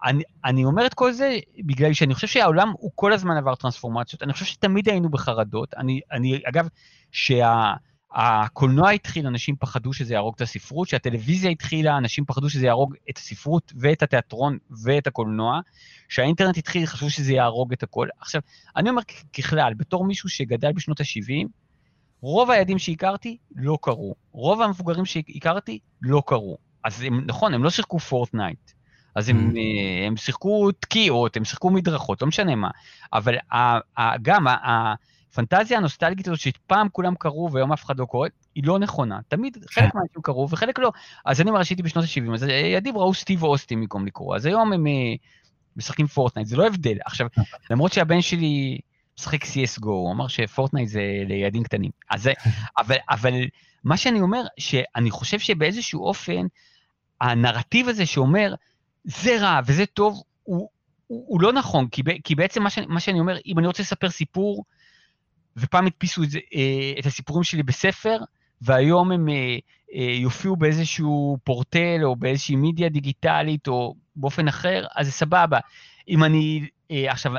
אני, 0.06 0.24
אני 0.45 0.66
אומר 0.66 0.86
את 0.86 0.93
כל 0.93 1.12
זה 1.12 1.38
בגלל 1.66 1.93
שאני 1.93 2.14
חושב 2.14 2.28
שהעולם 2.28 2.74
הוא 2.78 2.91
כל 2.95 3.14
הזמן 3.14 3.38
עבר 3.38 3.56
טרנספורמציות, 3.56 4.24
אני 4.24 4.34
חושב 4.34 4.45
שתמיד 4.45 4.89
היינו 4.89 5.10
בחרדות. 5.10 5.74
אני, 5.74 6.00
אני 6.12 6.41
אגב, 6.45 6.68
שהקולנוע 7.12 8.89
התחיל, 8.89 9.28
אנשים 9.28 9.56
פחדו 9.60 9.93
שזה 9.93 10.14
יהרוג 10.14 10.34
את 10.36 10.41
הספרות, 10.41 10.88
שהטלוויזיה 10.88 11.52
התחילה, 11.52 11.97
אנשים 11.97 12.26
פחדו 12.26 12.50
שזה 12.50 12.66
יהרוג 12.66 12.95
את 13.10 13.18
הספרות 13.18 13.74
ואת 13.76 14.04
התיאטרון 14.04 14.58
ואת 14.84 15.08
הקולנוע, 15.08 15.60
שהאינטרנט 16.10 16.58
התחיל, 16.58 16.86
חשבו 16.86 17.10
שזה 17.10 17.34
יהרוג 17.34 17.74
את 17.74 17.84
הכל. 17.84 18.08
עכשיו, 18.20 18.41
אני 18.76 18.89
אומר 18.89 19.02
ככלל, 19.38 19.74
בתור 19.74 20.06
מישהו 20.06 20.30
שגדל 20.30 20.72
בשנות 20.72 21.00
ה-70, 21.00 21.47
רוב 22.22 22.52
הילדים 22.52 22.80
שהכרתי 22.80 23.38
לא 23.56 23.78
קרו. 23.82 24.16
רוב 24.32 24.62
המבוגרים 24.62 25.06
שהכרתי 25.06 25.80
לא 26.02 26.24
קרו. 26.26 26.68
אז 26.84 27.01
הם, 27.01 27.23
נכון, 27.25 27.53
הם 27.53 27.63
לא 27.63 27.69
שיחקו 27.69 27.99
פורטנייט. 27.99 28.71
אז 29.15 29.30
הם, 29.30 29.51
mm. 29.53 29.57
אה, 29.57 30.07
הם 30.07 30.17
שיחקו 30.17 30.71
תקיעות, 30.71 31.38
הם 31.38 31.45
שיחקו 31.45 31.69
מדרכות, 31.69 32.21
לא 32.21 32.27
משנה 32.27 32.55
מה. 32.55 32.69
אבל 33.13 33.36
גם 34.21 34.45
הפנטזיה 34.47 35.77
הנוסטלגית 35.77 36.27
הזאת 36.27 36.39
שפעם 36.39 36.89
כולם 36.89 37.15
קראו 37.15 37.51
והיום 37.51 37.73
אף 37.73 37.86
אחד 37.86 37.99
לא 37.99 38.05
קורא, 38.05 38.27
היא 38.55 38.63
לא 38.63 38.80
נכונה. 38.80 39.19
תמיד 39.27 39.57
חלק 39.71 39.84
כן. 39.84 39.97
מהאנשים 39.97 40.21
קראו 40.21 40.49
וחלק 40.49 40.80
לא. 40.80 40.91
אז 41.25 41.41
אני 41.41 41.51
מראשיתי 41.51 41.84
בשנות 41.84 42.05
ה-70, 42.05 42.34
אז 42.34 42.43
ילדים 42.43 42.97
ראו 42.97 43.13
סטיב 43.13 43.43
אוסטין 43.43 43.80
במקום 43.80 44.05
לקרוא. 44.05 44.36
אז 44.36 44.45
היום 44.45 44.73
הם 44.73 44.88
אה, 44.88 45.13
משחקים 45.75 46.07
פורטנייט, 46.07 46.47
זה 46.47 46.57
לא 46.57 46.67
הבדל. 46.67 46.97
עכשיו, 47.05 47.27
למרות 47.69 47.93
שהבן 47.93 48.21
שלי 48.21 48.80
משחק 49.19 49.43
CSGO, 49.43 49.86
הוא 49.86 50.11
אמר 50.11 50.27
שפורטנייט 50.27 50.89
זה 50.89 51.01
לילדים 51.27 51.63
קטנים. 51.63 51.91
אז, 52.09 52.30
אבל, 52.80 52.95
אבל 53.09 53.34
מה 53.84 53.97
שאני 53.97 54.21
אומר, 54.21 54.43
שאני 54.57 55.11
חושב 55.11 55.39
שבאיזשהו 55.39 56.03
אופן, 56.03 56.45
הנרטיב 57.21 57.89
הזה 57.89 58.05
שאומר, 58.05 58.53
זה 59.03 59.38
רע 59.41 59.59
וזה 59.65 59.86
טוב, 59.86 60.23
הוא, 60.43 60.69
הוא, 61.07 61.25
הוא 61.27 61.41
לא 61.41 61.53
נכון, 61.53 61.88
כי, 61.88 62.01
כי 62.23 62.36
בעצם 62.36 62.63
מה 62.63 62.69
שאני, 62.69 62.86
מה 62.89 62.99
שאני 62.99 63.19
אומר, 63.19 63.38
אם 63.45 63.59
אני 63.59 63.67
רוצה 63.67 63.84
לספר 63.84 64.09
סיפור, 64.09 64.63
ופעם 65.57 65.88
הדפיסו 65.88 66.23
את, 66.23 66.30
אה, 66.55 66.99
את 66.99 67.05
הסיפורים 67.05 67.43
שלי 67.43 67.63
בספר, 67.63 68.17
והיום 68.61 69.11
הם 69.11 69.30
אה, 69.30 69.57
אה, 69.93 70.01
יופיעו 70.01 70.55
באיזשהו 70.55 71.38
פורטל 71.43 71.99
או 72.03 72.15
באיזושהי 72.15 72.55
מדיה 72.55 72.89
דיגיטלית 72.89 73.67
או 73.67 73.95
באופן 74.15 74.47
אחר, 74.47 74.86
אז 74.95 75.05
זה 75.05 75.11
סבבה. 75.11 75.59
אם 76.07 76.23
אני, 76.23 76.67
עכשיו, 76.89 77.34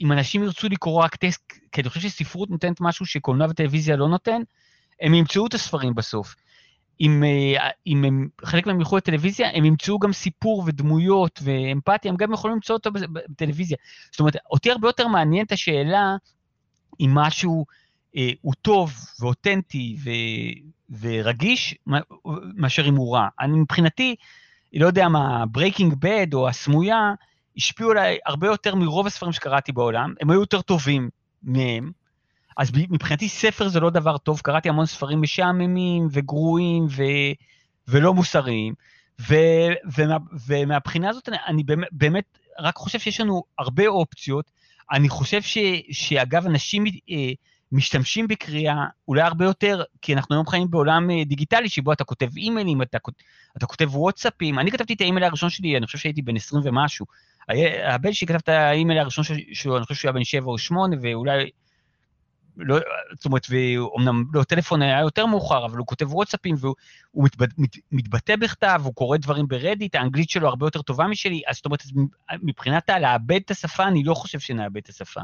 אם 0.00 0.12
אנשים 0.12 0.42
ירצו 0.42 0.68
לקרוא 0.68 1.04
רק 1.04 1.16
טקסט, 1.16 1.52
כי 1.72 1.80
אני 1.80 1.88
חושב 1.88 2.00
שספרות 2.00 2.50
נותנת 2.50 2.80
משהו 2.80 3.06
שקולנוע 3.06 3.46
וטלוויזיה 3.50 3.96
לא 3.96 4.08
נותן, 4.08 4.42
הם 5.02 5.14
ימצאו 5.14 5.46
את 5.46 5.54
הספרים 5.54 5.94
בסוף. 5.94 6.34
אם, 7.00 7.24
אה, 7.24 7.68
אם 7.86 8.04
הם, 8.04 8.28
חלק 8.44 8.66
מהם 8.66 8.80
ילכו 8.80 8.96
לטלוויזיה, 8.96 9.50
הם 9.54 9.64
ימצאו 9.64 9.98
גם 9.98 10.12
סיפור 10.12 10.64
ודמויות 10.66 11.40
ואמפתיה, 11.42 12.10
הם 12.10 12.16
גם 12.16 12.32
יכולים 12.32 12.54
למצוא 12.54 12.76
אותו 12.76 12.90
בטלוויזיה. 12.92 13.76
זאת 14.10 14.20
אומרת, 14.20 14.36
אותי 14.50 14.70
הרבה 14.70 14.88
יותר 14.88 15.08
מעניין 15.08 15.46
את 15.46 15.52
השאלה 15.52 16.16
אם 17.00 17.10
משהו 17.14 17.66
אה, 18.16 18.30
הוא 18.40 18.54
טוב 18.62 18.92
ואותנטי 19.20 19.96
ו, 20.04 20.10
ורגיש, 21.00 21.74
מאשר 22.56 22.88
אם 22.88 22.96
הוא 22.96 23.16
רע. 23.16 23.28
אני 23.40 23.60
מבחינתי, 23.60 24.14
לא 24.72 24.86
יודע 24.86 25.08
מה, 25.08 25.44
Breaking 25.46 25.94
Bad 25.98 26.34
או 26.34 26.48
הסמויה, 26.48 27.14
השפיעו 27.56 27.90
עליי 27.90 28.18
הרבה 28.26 28.46
יותר 28.46 28.74
מרוב 28.74 29.06
הספרים 29.06 29.32
שקראתי 29.32 29.72
בעולם, 29.72 30.14
הם 30.20 30.30
היו 30.30 30.40
יותר 30.40 30.60
טובים 30.60 31.10
מהם, 31.42 31.92
אז 32.56 32.70
מבחינתי 32.74 33.28
ספר 33.28 33.68
זה 33.68 33.80
לא 33.80 33.90
דבר 33.90 34.18
טוב, 34.18 34.40
קראתי 34.40 34.68
המון 34.68 34.86
ספרים 34.86 35.22
משעממים 35.22 36.08
וגרועים 36.10 36.86
ו... 36.90 37.02
ולא 37.88 38.14
מוסריים, 38.14 38.74
ו... 39.20 39.34
ומה... 39.96 40.16
ומהבחינה 40.46 41.08
הזאת 41.08 41.28
אני, 41.28 41.36
אני 41.46 41.62
באמת, 41.62 41.88
באמת 41.92 42.38
רק 42.58 42.76
חושב 42.76 42.98
שיש 42.98 43.20
לנו 43.20 43.42
הרבה 43.58 43.86
אופציות. 43.86 44.50
אני 44.92 45.08
חושב 45.08 45.42
ש... 45.42 45.58
שאגב, 45.90 46.46
אנשים 46.46 46.84
אה, 46.86 47.32
משתמשים 47.72 48.28
בקריאה 48.28 48.84
אולי 49.08 49.22
הרבה 49.22 49.44
יותר, 49.44 49.82
כי 50.02 50.14
אנחנו 50.14 50.34
היום 50.34 50.46
חיים 50.46 50.70
בעולם 50.70 51.10
אה, 51.10 51.24
דיגיטלי 51.24 51.68
שבו 51.68 51.92
אתה 51.92 52.04
כותב 52.04 52.28
אימיילים, 52.36 52.82
אתה, 52.82 52.98
אתה 53.56 53.66
כותב 53.66 53.96
וואטסאפים. 53.96 54.58
אני 54.58 54.70
כתבתי 54.70 54.94
את 54.94 55.00
האימייל 55.00 55.24
הראשון 55.24 55.50
שלי, 55.50 55.76
אני 55.76 55.86
חושב 55.86 55.98
שהייתי 55.98 56.22
בן 56.22 56.36
20 56.36 56.62
ומשהו. 56.64 57.06
הבן 57.84 58.12
שלי 58.12 58.26
כתב 58.26 58.38
את 58.38 58.48
האימייל 58.48 58.98
הראשון 58.98 59.24
שלו, 59.52 59.76
אני 59.76 59.84
חושב 59.84 60.00
שהוא 60.00 60.08
היה 60.08 60.12
בן 60.12 60.24
7 60.24 60.46
או 60.46 60.58
8, 60.58 60.96
ואולי 61.02 61.50
לא, 62.56 62.78
זאת 63.14 63.24
אומרת, 63.24 63.46
ואומנם 63.50 64.24
לא, 64.32 64.44
טלפון 64.44 64.82
היה 64.82 65.00
יותר 65.00 65.26
מאוחר, 65.26 65.66
אבל 65.66 65.78
הוא 65.78 65.86
כותב 65.86 66.14
וואטסאפים 66.14 66.54
והוא 66.58 66.74
מתבט, 67.14 67.48
מת, 67.58 67.76
מתבטא 67.92 68.36
בכתב, 68.36 68.80
הוא 68.84 68.94
קורא 68.94 69.16
דברים 69.16 69.48
ברדיט, 69.48 69.94
האנגלית 69.94 70.30
שלו 70.30 70.48
הרבה 70.48 70.66
יותר 70.66 70.82
טובה 70.82 71.06
משלי, 71.06 71.42
אז 71.48 71.56
זאת 71.56 71.64
אומרת, 71.64 71.82
מבחינת 72.42 72.90
לאבד 73.00 73.40
את 73.44 73.50
השפה, 73.50 73.84
אני 73.84 74.04
לא 74.04 74.14
חושב 74.14 74.40
שנאבד 74.40 74.76
את 74.76 74.88
השפה. 74.88 75.20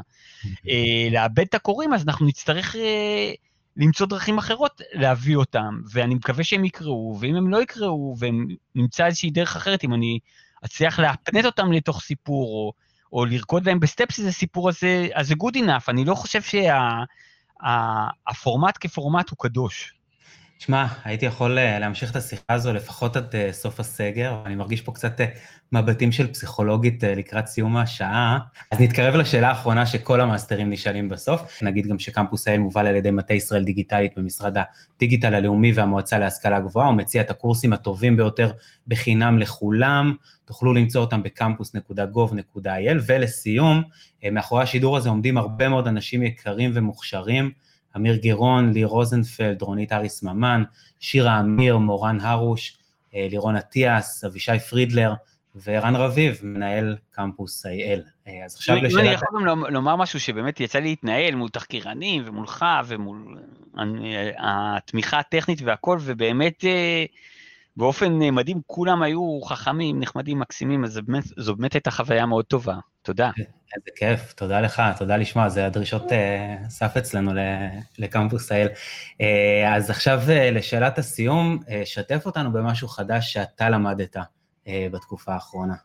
אה, 0.69 1.07
לאבד 1.11 1.39
את 1.39 1.53
הקוראים, 1.53 1.93
אז 1.93 2.03
אנחנו 2.07 2.25
נצטרך 2.25 2.75
אה, 2.75 3.31
למצוא 3.77 4.07
דרכים 4.07 4.37
אחרות 4.37 4.81
להביא 4.93 5.35
אותם, 5.35 5.81
ואני 5.91 6.15
מקווה 6.15 6.43
שהם 6.43 6.65
יקראו, 6.65 7.17
ואם 7.19 7.35
הם 7.35 7.49
לא 7.49 7.61
יקראו, 7.61 8.15
והם 8.19 8.47
נמצא 8.75 9.05
איזושהי 9.05 9.29
דרך 9.29 9.55
אחרת, 9.55 9.83
אם 9.83 9.93
אני 9.93 10.19
אצליח 10.65 10.99
להפנט 10.99 11.45
אותם 11.45 11.71
לתוך 11.71 12.01
סיפור, 12.01 12.47
או... 12.49 12.88
או 13.13 13.25
לרקוד 13.25 13.65
להם 13.65 13.79
בסטפס 13.79 14.19
איזה 14.19 14.31
סיפור 14.31 14.69
הזה, 14.69 15.07
אז 15.13 15.27
זה 15.27 15.35
good 15.43 15.55
enough, 15.55 15.83
אני 15.87 16.05
לא 16.05 16.15
חושב 16.15 16.41
שהפורמט 16.41 16.75
שה, 18.75 18.79
כפורמט 18.79 19.29
הוא 19.29 19.37
קדוש. 19.39 19.98
שמע, 20.59 20.85
הייתי 21.03 21.25
יכול 21.25 21.57
אה, 21.57 21.79
להמשיך 21.79 22.11
את 22.11 22.15
השיחה 22.15 22.53
הזו 22.53 22.73
לפחות 22.73 23.15
עד 23.15 23.35
אה, 23.35 23.49
סוף 23.51 23.79
הסגר, 23.79 24.35
אני 24.45 24.55
מרגיש 24.55 24.81
פה 24.81 24.91
קצת 24.91 25.21
אה, 25.21 25.25
מבטים 25.71 26.11
של 26.11 26.33
פסיכולוגית 26.33 27.03
לקראת 27.03 27.47
סיום 27.47 27.77
השעה. 27.77 28.39
אז 28.71 28.79
נתקרב 28.79 29.15
לשאלה 29.15 29.49
האחרונה 29.49 29.85
שכל 29.85 30.21
המאסטרים 30.21 30.69
נשאלים 30.69 31.09
בסוף. 31.09 31.59
נגיד 31.61 31.87
גם 31.87 31.99
שקמפוס 31.99 32.47
IL 32.47 32.57
מובל 32.57 32.87
על 32.87 32.95
ידי 32.95 33.11
מטה 33.11 33.33
ישראל 33.33 33.63
דיגיטלית 33.63 34.17
במשרד 34.17 34.57
הדיגיטל 34.97 35.33
הלאומי 35.33 35.71
והמועצה 35.71 36.19
להשכלה 36.19 36.59
גבוהה, 36.59 36.87
הוא 36.87 36.95
מציע 36.95 37.21
את 37.21 37.31
הקורסים 37.31 37.73
הטובים 37.73 38.17
ביותר 38.17 38.51
בחינם 38.87 39.39
לכולם, 39.39 40.15
תוכלו 40.45 40.73
למצוא 40.73 41.01
אותם 41.01 41.23
בקמפוס.gov.il, 41.23 42.97
ולסיום, 43.05 43.81
מאחורי 44.31 44.63
השידור 44.63 44.97
הזה 44.97 45.09
עומדים 45.09 45.37
הרבה 45.37 45.69
מאוד 45.69 45.87
אנשים 45.87 46.23
יקרים 46.23 46.71
ומוכשרים, 46.73 47.51
אמיר 47.95 48.15
גירון, 48.15 48.73
לי 48.73 48.83
רוזנפלד, 48.83 49.61
רונית 49.61 49.91
אריס 49.91 50.23
ממן, 50.23 50.63
שירה 50.99 51.39
אמיר, 51.39 51.77
מורן 51.77 52.19
הרוש, 52.21 52.77
אה, 53.15 53.27
לירון 53.29 53.55
אטיאס, 53.55 54.23
אבישי 54.23 54.59
פרידלר 54.69 55.13
וערן 55.55 55.95
רביב, 55.95 56.39
מנהל 56.43 56.97
קמפוס 57.11 57.65
אייל. 57.65 58.01
אה, 58.27 58.45
אז 58.45 58.55
עכשיו 58.55 58.75
לשאלת... 58.75 59.05
אני 59.05 59.13
יכול 59.13 59.27
גם 59.49 59.63
לומר 59.69 59.95
משהו 59.95 60.19
שבאמת 60.19 60.59
יצא 60.59 60.79
לי 60.79 60.89
להתנהל 60.89 61.35
מול 61.35 61.49
תחקירנים 61.49 62.23
ומולך 62.25 62.65
ומול 62.87 63.37
אה, 63.77 64.29
התמיכה 64.39 65.19
הטכנית 65.19 65.61
והכל, 65.61 65.97
ובאמת 66.01 66.63
באופן 67.79 68.19
מדהים 68.19 68.61
כולם 68.67 69.01
היו 69.01 69.41
חכמים, 69.41 69.99
נחמדים, 69.99 70.39
מקסימים, 70.39 70.83
אז 70.83 70.99
באמת, 71.05 71.23
זו 71.37 71.55
באמת 71.55 71.73
הייתה 71.73 71.91
חוויה 71.91 72.25
מאוד 72.25 72.45
טובה. 72.45 72.75
תודה. 73.01 73.31
איזה 73.37 73.89
כיף, 73.95 74.33
תודה 74.33 74.61
לך, 74.61 74.81
תודה 74.97 75.17
לשמוע, 75.17 75.49
זה 75.49 75.65
הדרישות 75.65 76.03
uh, 76.03 76.69
סף 76.69 76.97
אצלנו 76.97 77.31
לקמפוס 77.97 78.51
האל. 78.51 78.67
Uh, 78.67 79.23
אז 79.67 79.89
עכשיו 79.89 80.21
uh, 80.25 80.31
לשאלת 80.31 80.97
הסיום, 80.97 81.59
שתף 81.85 82.25
אותנו 82.25 82.51
במשהו 82.51 82.87
חדש 82.87 83.33
שאתה 83.33 83.69
למדת 83.69 84.17
בתקופה 84.67 85.33
האחרונה. 85.33 85.75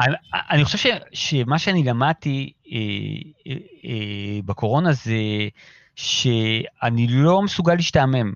אני, 0.00 0.14
אני 0.50 0.64
חושב 0.64 0.78
ש, 0.78 0.86
שמה 1.12 1.58
שאני 1.58 1.84
למדתי 1.84 2.52
בקורונה 4.44 4.92
זה 4.92 5.12
שאני 5.96 7.06
לא 7.08 7.42
מסוגל 7.42 7.74
להשתעמם. 7.74 8.32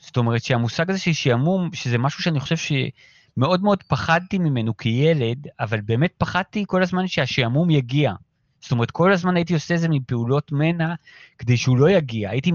זאת 0.00 0.16
אומרת 0.16 0.42
שהמושג 0.42 0.90
הזה 0.90 0.98
של 0.98 1.12
שעמום, 1.12 1.70
שזה 1.72 1.98
משהו 1.98 2.22
שאני 2.22 2.40
חושב 2.40 2.56
ש... 2.56 2.72
מאוד 3.36 3.82
פחדתי 3.88 4.38
ממנו 4.38 4.76
כילד, 4.76 5.46
אבל 5.60 5.80
באמת 5.80 6.12
פחדתי 6.18 6.64
כל 6.66 6.82
הזמן 6.82 7.06
שהשעמום 7.06 7.70
יגיע. 7.70 8.12
זאת 8.60 8.72
אומרת, 8.72 8.90
כל 8.90 9.12
הזמן 9.12 9.36
הייתי 9.36 9.54
עושה 9.54 9.74
איזה 9.74 9.88
מפעולות 9.88 10.52
מנע 10.52 10.94
כדי 11.38 11.56
שהוא 11.56 11.78
לא 11.78 11.90
יגיע. 11.90 12.30
הייתי 12.30 12.52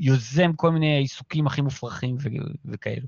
יוזם 0.00 0.52
כל 0.52 0.70
מיני 0.70 0.96
עיסוקים 0.96 1.46
הכי 1.46 1.60
מופרכים 1.60 2.16
ו- 2.20 2.28
וכאלו. 2.64 3.06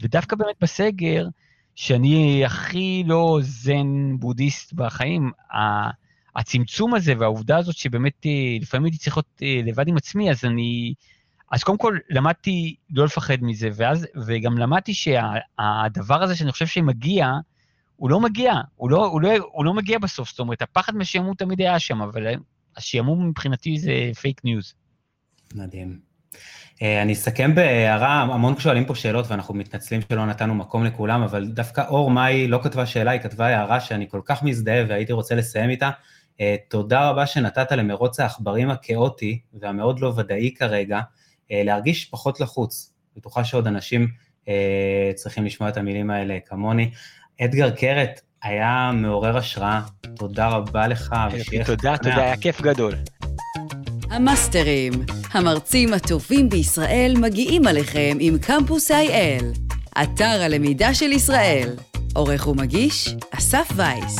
ודווקא 0.00 0.36
באמת 0.36 0.56
בסגר, 0.60 1.28
שאני 1.74 2.44
הכי 2.44 3.02
לא 3.06 3.38
זן 3.42 4.16
בודהיסט 4.18 4.72
בחיים, 4.72 5.30
הצמצום 6.36 6.94
הזה 6.94 7.12
והעובדה 7.18 7.56
הזאת 7.56 7.76
שבאמת 7.76 8.26
אה, 8.26 8.56
לפעמים 8.60 8.84
הייתי 8.84 8.98
צריך 8.98 9.16
להיות 9.16 9.42
אה, 9.42 9.60
לבד 9.64 9.88
עם 9.88 9.96
עצמי, 9.96 10.30
אז 10.30 10.44
אני 10.44 10.94
אז 11.52 11.62
קודם 11.62 11.78
כל 11.78 11.98
למדתי 12.10 12.76
לא 12.90 13.04
לפחד 13.04 13.36
מזה, 13.42 13.68
ואז, 13.74 14.06
וגם 14.26 14.58
למדתי 14.58 14.94
שהדבר 14.94 16.18
שה, 16.18 16.24
הזה 16.24 16.36
שאני 16.36 16.52
חושב 16.52 16.66
שמגיע, 16.66 17.32
הוא 17.96 18.10
לא 18.10 18.20
מגיע, 18.20 18.54
הוא 18.76 18.90
לא, 18.90 19.06
הוא, 19.06 19.20
לא, 19.20 19.30
הוא 19.52 19.64
לא 19.64 19.74
מגיע 19.74 19.98
בסוף, 19.98 20.30
זאת 20.30 20.38
אומרת, 20.38 20.62
הפחד 20.62 20.96
מהשעמום 20.96 21.34
תמיד 21.34 21.60
היה 21.60 21.78
שם, 21.78 22.02
אבל 22.02 22.26
השעמום 22.76 23.28
מבחינתי 23.28 23.78
זה 23.78 23.92
fake 24.20 24.40
news. 24.44 24.74
מדהים. 25.54 25.98
אני 26.82 27.12
אסכם 27.12 27.54
בהערה, 27.54 28.20
המון 28.20 28.58
שואלים 28.58 28.84
פה 28.84 28.94
שאלות 28.94 29.26
ואנחנו 29.28 29.54
מתנצלים 29.54 30.00
שלא 30.08 30.26
נתנו 30.26 30.54
מקום 30.54 30.84
לכולם, 30.84 31.22
אבל 31.22 31.46
דווקא 31.46 31.84
אור 31.88 32.10
מאי 32.10 32.48
לא 32.48 32.60
כתבה 32.62 32.86
שאלה, 32.86 33.10
היא 33.10 33.20
כתבה 33.20 33.46
הערה 33.46 33.80
שאני 33.80 34.08
כל 34.08 34.20
כך 34.24 34.42
מזדהה 34.42 34.84
והייתי 34.88 35.12
רוצה 35.12 35.34
לסיים 35.34 35.70
איתה. 35.70 35.90
תודה 36.68 37.10
רבה 37.10 37.26
שנתת 37.26 37.72
למרוץ 37.72 38.20
העכברים 38.20 38.70
הכאוטי 38.70 39.40
והמאוד 39.60 40.00
לא 40.00 40.12
ודאי 40.16 40.54
כרגע, 40.54 41.00
להרגיש 41.50 42.04
פחות 42.04 42.40
לחוץ. 42.40 42.92
בטוחה 43.16 43.44
שעוד 43.44 43.66
אנשים 43.66 44.08
צריכים 45.14 45.44
לשמוע 45.44 45.68
את 45.68 45.76
המילים 45.76 46.10
האלה 46.10 46.38
כמוני. 46.46 46.90
אדגר 47.40 47.70
קרת, 47.70 48.20
היה 48.42 48.90
מעורר 48.94 49.36
השראה, 49.36 49.80
תודה 50.16 50.48
רבה 50.48 50.88
לך, 50.88 51.14
ושיהיה 51.32 51.64
תודה, 51.64 51.96
תודה, 51.96 52.16
היה 52.16 52.36
כיף 52.36 52.60
גדול. 52.60 52.94
המאסטרים, 54.10 54.92
המרצים 55.32 55.94
הטובים 55.94 56.48
בישראל 56.48 57.14
מגיעים 57.20 57.66
עליכם 57.66 58.16
עם 58.20 58.38
קמפוס 58.38 58.90
IL, 58.90 59.44
אתר 60.02 60.42
הלמידה 60.42 60.94
של 60.94 61.12
ישראל. 61.12 61.68
עורך 62.14 62.46
ומגיש, 62.46 63.14
אסף 63.30 63.68
וייס. 63.76 64.16